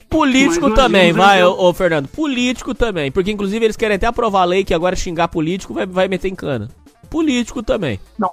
[0.09, 2.09] Político também, vai, ô, ô, Fernando.
[2.09, 3.13] Político também.
[3.13, 6.29] Porque inclusive eles querem até aprovar a lei que agora xingar político vai, vai meter
[6.29, 6.69] em cana.
[7.11, 8.01] Político também.
[8.19, 8.31] Não.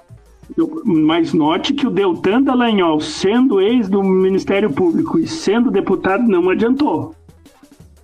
[0.84, 6.48] Mas note que o Deltan Dallagnol, sendo ex do Ministério Público e sendo deputado, não
[6.48, 7.14] adiantou.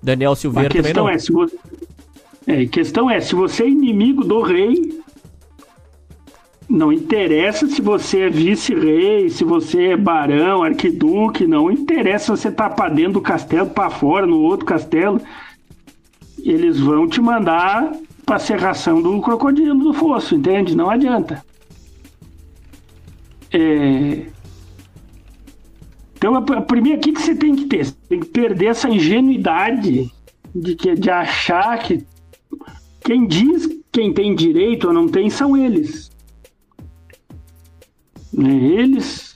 [0.03, 1.57] Daniel Silveira a também questão é, se você,
[2.47, 5.01] é, questão é, se você é inimigo do rei,
[6.69, 12.51] não interessa se você é vice-rei, se você é barão, arquiduque, não interessa se você
[12.51, 15.21] tá pra dentro do castelo, pra fora, no outro castelo.
[16.43, 17.93] Eles vão te mandar
[18.27, 20.75] pra serração do crocodilo do fosso, entende?
[20.75, 21.45] Não adianta.
[23.53, 24.27] É...
[26.17, 27.85] Então, a, primeira, o que, que você tem que ter?
[27.85, 30.11] Você tem que perder essa ingenuidade
[30.55, 32.07] de, que, de achar que
[33.05, 36.11] quem diz quem tem direito ou não tem são eles.
[38.33, 38.55] Né?
[38.55, 39.33] Eles.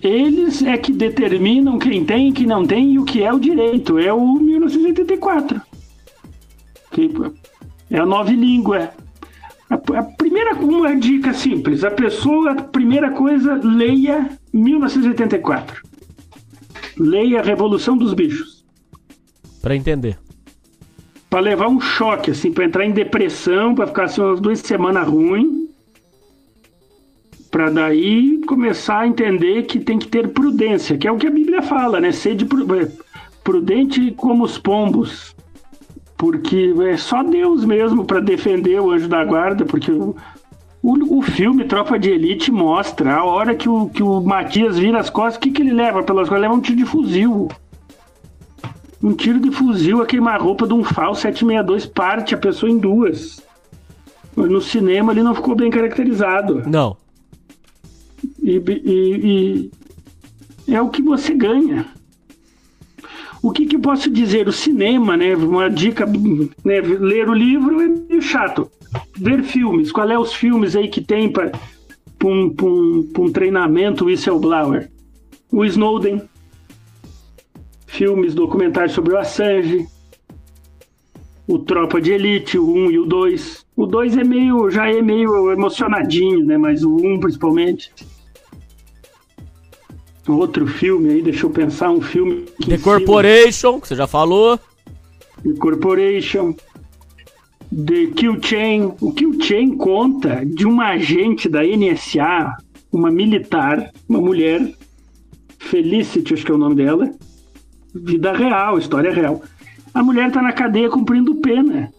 [0.00, 3.40] Eles é que determinam quem tem e quem não tem e o que é o
[3.40, 3.98] direito.
[3.98, 5.60] É o 1984.
[6.92, 7.10] Que
[7.90, 8.92] é a nova língua.
[9.68, 15.82] A, a primeira uma dica simples: a pessoa, a primeira coisa, leia 1984.
[16.98, 18.64] Leia a Revolução dos Bichos.
[19.60, 20.18] Pra entender.
[21.28, 25.06] Pra levar um choque, assim, pra entrar em depressão, pra ficar assim umas duas semanas
[25.06, 25.68] ruim.
[27.50, 31.30] Pra daí começar a entender que tem que ter prudência, que é o que a
[31.30, 32.12] Bíblia fala, né?
[32.12, 32.90] Sede pru- é,
[33.42, 35.34] prudente como os pombos.
[36.16, 40.16] Porque é só Deus mesmo pra defender o anjo da guarda, porque o,
[40.82, 44.98] o, o filme Tropa de Elite mostra a hora que o, que o Matias vira
[44.98, 46.40] as costas, o que, que ele leva pelas costas?
[46.40, 47.48] Leva um tiro de fuzil.
[49.02, 53.42] Um tiro de fuzil a queima-roupa de um FAL 762 parte a pessoa em duas.
[54.34, 56.62] Mas no cinema ele não ficou bem caracterizado.
[56.66, 56.96] Não.
[58.42, 59.70] E, e-
[60.66, 61.86] e é o que você ganha.
[63.46, 64.48] O que, que posso dizer?
[64.48, 65.36] O cinema, né?
[65.36, 66.80] Uma dica, né?
[66.80, 68.68] Ler o livro é meio chato.
[69.16, 69.92] Ver filmes.
[69.92, 71.52] Qual é os filmes aí que tem para
[72.24, 74.90] um, um, um treinamento whistleblower?
[75.52, 76.22] O Snowden.
[77.86, 79.86] Filmes, documentários sobre o Assange.
[81.46, 83.64] O Tropa de Elite, o 1 e o 2.
[83.76, 86.58] O 2 é meio, já é meio emocionadinho, né?
[86.58, 87.92] Mas o 1 principalmente.
[90.28, 92.44] Outro filme aí, deixa eu pensar, um filme.
[92.60, 94.58] que The Corporation, que você já falou.
[95.42, 96.54] The Corporation.
[97.70, 98.94] The Kill Chain.
[99.00, 102.56] O Kill Chain conta de uma agente da NSA,
[102.92, 104.74] uma militar, uma mulher,
[105.58, 107.10] Felicity, acho que é o nome dela.
[107.94, 109.42] Vida real, história real.
[109.92, 111.92] A mulher tá na cadeia cumprindo pena.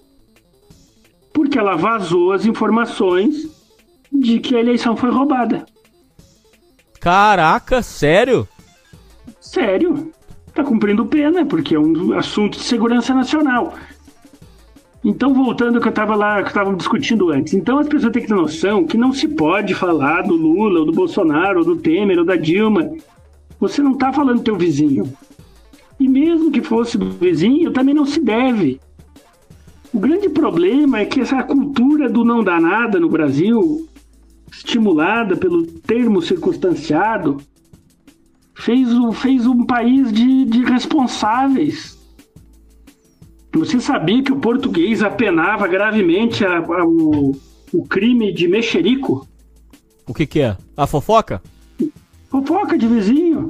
[1.33, 3.47] Porque ela vazou as informações
[4.11, 5.65] de que a eleição foi roubada.
[6.99, 8.47] Caraca, sério?
[9.39, 10.11] Sério?
[10.53, 13.75] Tá cumprindo pena, porque é um assunto de segurança nacional.
[15.03, 17.53] Então, voltando ao que eu estava lá, que estavam discutindo antes.
[17.53, 20.85] Então, as pessoas têm que ter noção que não se pode falar do Lula, ou
[20.85, 22.89] do Bolsonaro, ou do Temer, ou da Dilma.
[23.59, 25.13] Você não está falando do teu vizinho.
[25.99, 28.79] E mesmo que fosse do vizinho, também não se deve.
[29.93, 33.87] O grande problema é que essa cultura do não dar nada no Brasil,
[34.51, 37.37] estimulada pelo termo circunstanciado,
[38.55, 41.97] fez, o, fez um país de, de responsáveis.
[43.53, 47.35] Você sabia que o português apenava gravemente a- a- o,
[47.73, 49.27] o crime de mexerico?
[50.05, 50.55] O que que é?
[50.75, 51.41] A fofoca?
[52.29, 53.49] Fofoca de vizinho.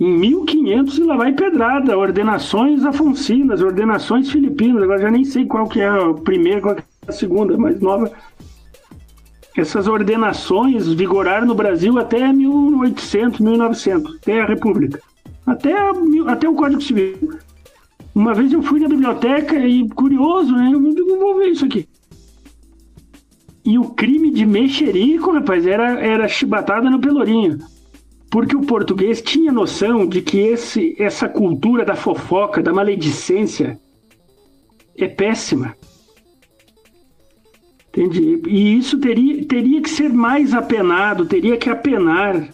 [0.00, 5.68] Em 1500 e lá vai pedrada, ordenações afoncinas, ordenações filipinas, agora já nem sei qual
[5.68, 8.12] que é a primeira, qual que é a segunda, mais nova.
[9.60, 15.00] Essas ordenações vigoraram no Brasil até 1800, 1900, até a República,
[15.44, 15.74] até,
[16.28, 17.38] até o Código Civil.
[18.14, 21.88] Uma vez eu fui na biblioteca e, curioso, né, eu digo, vou ver isso aqui.
[23.64, 27.58] E o crime de mexerico, rapaz, era, era chibatada no pelourinho.
[28.30, 33.78] Porque o português tinha noção de que esse, essa cultura da fofoca, da maledicência,
[34.96, 35.74] é péssima.
[37.88, 38.42] Entende?
[38.46, 42.48] E isso teria, teria que ser mais apenado, teria que apenar.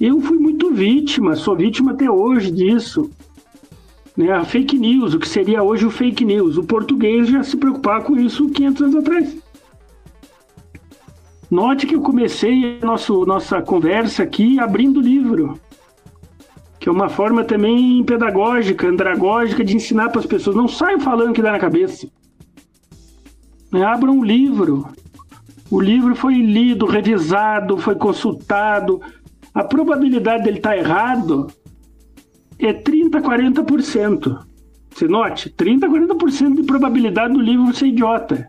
[0.00, 3.10] Eu fui muito vítima, sou vítima até hoje disso.
[4.16, 4.32] Né?
[4.32, 6.56] A fake news, o que seria hoje o fake news.
[6.56, 9.36] O português já se preocupava com isso 500 anos atrás.
[11.50, 15.58] Note que eu comecei nosso, nossa conversa aqui abrindo livro,
[16.78, 20.54] que é uma forma também pedagógica, andragógica de ensinar para as pessoas.
[20.54, 22.08] Não saiam falando que dá na cabeça.
[23.70, 23.86] Né?
[23.96, 24.88] Um livro.
[25.70, 29.00] O livro foi lido, revisado, foi consultado.
[29.54, 31.46] A probabilidade dele estar errado
[32.58, 34.44] é 30, 40%.
[34.92, 38.48] Você note, 30, 40% de probabilidade do livro ser idiota.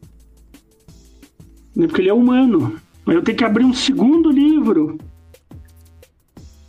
[1.75, 1.85] Né?
[1.87, 2.75] Porque ele é humano.
[3.05, 4.97] Eu tenho que abrir um segundo livro.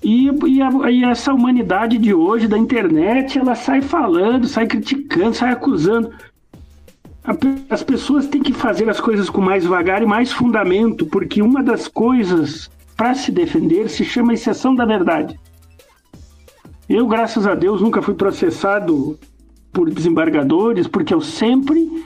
[0.03, 5.35] E, e, a- e essa humanidade de hoje, da internet, ela sai falando, sai criticando,
[5.35, 6.11] sai acusando.
[7.70, 11.62] As pessoas têm que fazer as coisas com mais vagar e mais fundamento, porque uma
[11.62, 15.39] das coisas para se defender se chama exceção da verdade.
[16.89, 19.19] Eu, graças a Deus, nunca fui processado
[19.73, 22.05] por desembargadores, porque eu sempre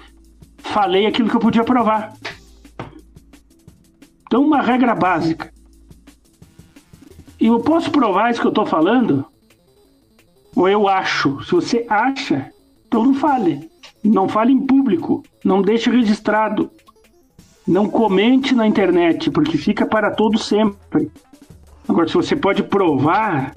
[0.59, 2.15] falei aquilo que eu podia provar.
[4.27, 5.53] Então, uma regra básica.
[7.41, 9.25] E eu posso provar isso que eu estou falando?
[10.55, 11.43] Ou eu acho?
[11.45, 12.51] Se você acha,
[12.87, 13.71] então não fale.
[14.07, 15.23] Não fale em público.
[15.45, 16.71] Não deixe registrado.
[17.67, 21.11] Não comente na internet, porque fica para todo sempre.
[21.89, 23.55] Agora, se você pode provar,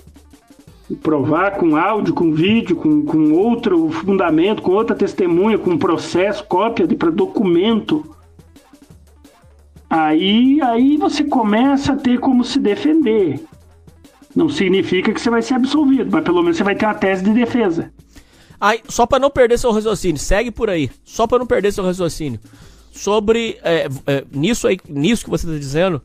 [1.02, 6.88] provar com áudio, com vídeo, com, com outro fundamento, com outra testemunha, com processo, cópia
[6.88, 8.04] de documento,
[9.90, 13.40] aí, aí você começa a ter como se defender.
[14.36, 17.24] Não significa que você vai ser absolvido, mas pelo menos você vai ter uma tese
[17.24, 17.92] de defesa.
[18.60, 20.90] Aí, só pra não perder seu raciocínio, segue por aí.
[21.06, 22.40] Só pra não perder seu raciocínio.
[22.92, 23.58] Sobre.
[23.64, 26.02] é, é, nisso, aí, nisso que você tá dizendo,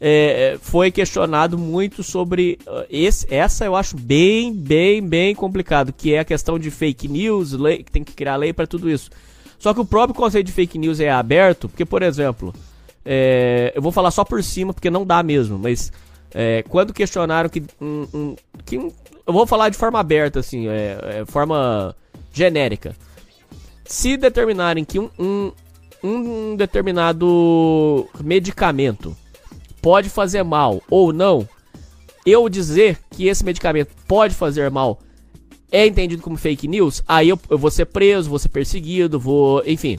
[0.00, 2.58] é, foi questionado muito sobre.
[2.66, 7.08] ah, esse, essa eu acho bem, bem, bem complicado, que é a questão de fake
[7.08, 9.10] news, lei, que tem que criar lei pra tudo isso.
[9.58, 12.54] Só que o próprio conceito de fake news é aberto, porque, por exemplo,
[13.04, 15.90] é, eu vou falar só por cima, porque não dá mesmo, mas
[16.34, 18.92] é, quando questionaram que, um- um- que um-
[19.26, 21.94] eu vou falar de forma aberta, assim, é, é, forma
[22.32, 22.94] genérica.
[23.84, 25.52] Se determinarem que um, um,
[26.02, 29.16] um determinado medicamento
[29.80, 31.48] pode fazer mal ou não,
[32.24, 35.00] eu dizer que esse medicamento pode fazer mal
[35.70, 39.62] é entendido como fake news, aí eu, eu vou ser preso, vou ser perseguido, vou.
[39.66, 39.98] Enfim.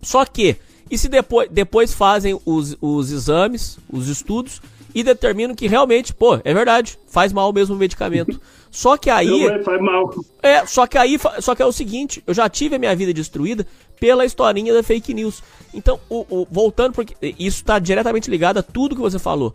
[0.00, 0.56] Só que,
[0.90, 4.62] e se depois, depois fazem os, os exames, os estudos,
[4.98, 8.40] e determinam que realmente, pô, é verdade, faz mal mesmo o medicamento.
[8.68, 9.46] Só que aí.
[9.48, 10.14] Não, faz mal.
[10.42, 13.14] É, só que aí, só que é o seguinte, eu já tive a minha vida
[13.14, 13.66] destruída
[13.98, 15.42] pela historinha da fake news.
[15.72, 19.54] Então, o, o, voltando, porque isso está diretamente ligado a tudo que você falou.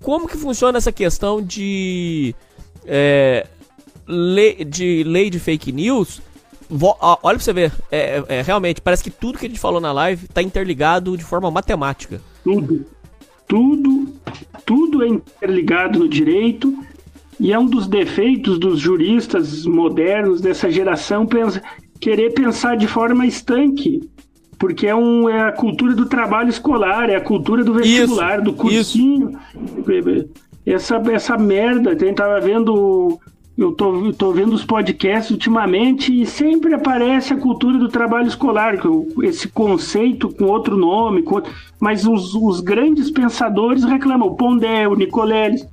[0.00, 2.36] Como que funciona essa questão de.
[2.84, 3.48] É,
[4.06, 6.22] lei, de lei de fake news?
[6.70, 9.80] Vo, olha pra você ver, é, é, realmente, parece que tudo que a gente falou
[9.80, 12.20] na live está interligado de forma matemática.
[12.44, 12.86] Tudo.
[13.48, 14.12] Tudo,
[14.64, 16.76] tudo é interligado no direito
[17.38, 21.62] e é um dos defeitos dos juristas modernos dessa geração pensa,
[22.00, 24.08] querer pensar de forma estanque.
[24.58, 28.44] Porque é, um, é a cultura do trabalho escolar, é a cultura do vestibular, Isso,
[28.44, 29.38] do cursinho.
[30.64, 31.92] Essa, essa merda.
[31.92, 33.20] Eu tava vendo.
[33.56, 38.28] Eu tô, eu tô vendo os podcasts ultimamente e sempre aparece a cultura do trabalho
[38.28, 38.74] escolar,
[39.22, 44.86] esse conceito com outro nome, com outro- mas os, os grandes pensadores reclamam, o Pondé,
[44.86, 45.66] o Nicoleles.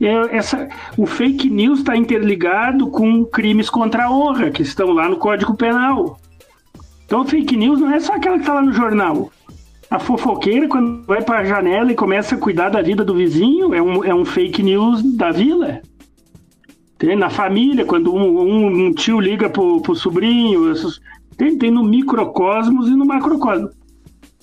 [0.00, 5.08] É, essa, o fake news está interligado com crimes contra a honra, que estão lá
[5.08, 6.18] no Código Penal.
[7.06, 9.30] Então, fake news não é só aquela que está lá no jornal.
[9.90, 13.72] A fofoqueira, quando vai para a janela e começa a cuidar da vida do vizinho,
[13.72, 15.80] é um, é um fake news da vila.
[16.98, 20.70] Tem na família, quando um, um- um tio liga pro, pro sobrinho.
[20.70, 21.00] essas-
[21.36, 23.70] tem, tem no microcosmos e no macrocosmos.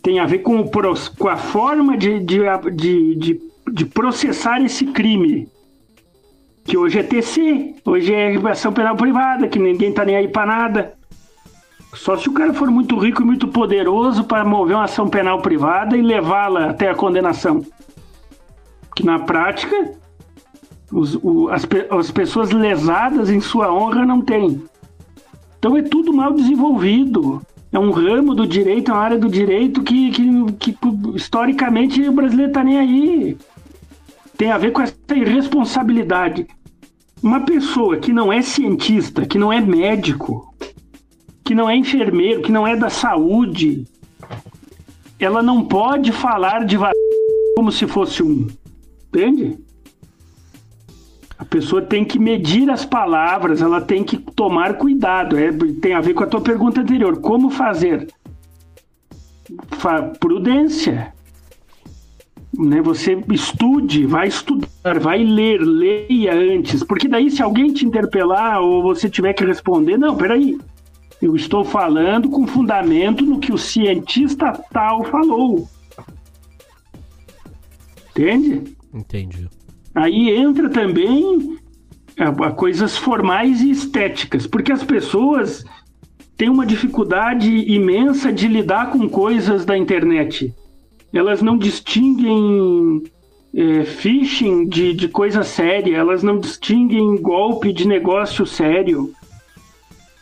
[0.02, 0.69] Tem a ver com, o
[1.18, 2.40] com a forma de, de,
[2.76, 3.41] de, de,
[3.73, 5.48] de processar esse crime.
[6.64, 10.45] Que hoje é TC, hoje é ação penal privada, que ninguém tá nem aí pra
[10.45, 10.94] nada.
[11.94, 15.41] Só se o cara for muito rico e muito poderoso para mover uma ação penal
[15.41, 17.64] privada e levá-la até a condenação.
[18.95, 19.94] Que na prática,
[20.91, 24.64] os- o- as, as pessoas lesadas em sua honra não têm.
[25.60, 27.41] Então é tudo mal desenvolvido.
[27.72, 30.78] É um ramo do direito, é uma área do direito que, que, que
[31.16, 33.38] historicamente o brasileiro tá nem aí.
[34.38, 36.48] Tem a ver com essa irresponsabilidade.
[37.22, 40.53] Uma pessoa que não é cientista, que não é médico,
[41.44, 43.86] que não é enfermeiro, que não é da saúde,
[45.20, 46.94] ela não pode falar de vacina
[47.56, 48.48] como se fosse um.
[49.07, 49.57] Entende?
[51.38, 55.38] A pessoa tem que medir as palavras, ela tem que tomar cuidado.
[55.38, 55.52] É,
[55.82, 57.20] tem a ver com a tua pergunta anterior.
[57.20, 58.07] Como fazer?
[59.72, 61.14] Fa- prudência.
[62.57, 62.82] Né?
[62.82, 66.84] Você estude, vai estudar, vai ler, leia antes.
[66.84, 70.57] Porque daí, se alguém te interpelar ou você tiver que responder, não, peraí.
[71.22, 75.68] Eu estou falando com fundamento no que o cientista tal falou.
[78.12, 78.76] Entende?
[78.94, 79.49] Entendi.
[79.96, 81.58] Aí entra também
[82.20, 85.64] a, a coisas formais e estéticas, porque as pessoas
[86.36, 90.54] têm uma dificuldade imensa de lidar com coisas da internet.
[91.14, 93.04] Elas não distinguem
[93.54, 99.14] é, phishing de, de coisa séria, elas não distinguem golpe de negócio sério.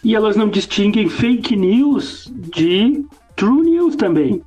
[0.04, 3.04] E elas não distinguem fake news de
[3.36, 4.44] true news também.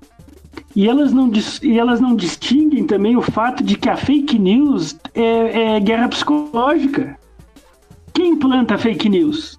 [0.76, 1.32] E elas não,
[1.62, 6.06] e elas não distinguem também o fato de que a fake news é, é guerra
[6.06, 7.18] psicológica.
[8.12, 9.58] Quem planta fake news?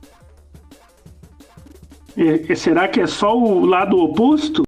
[2.15, 4.53] É- é- será que é só o lado oposto?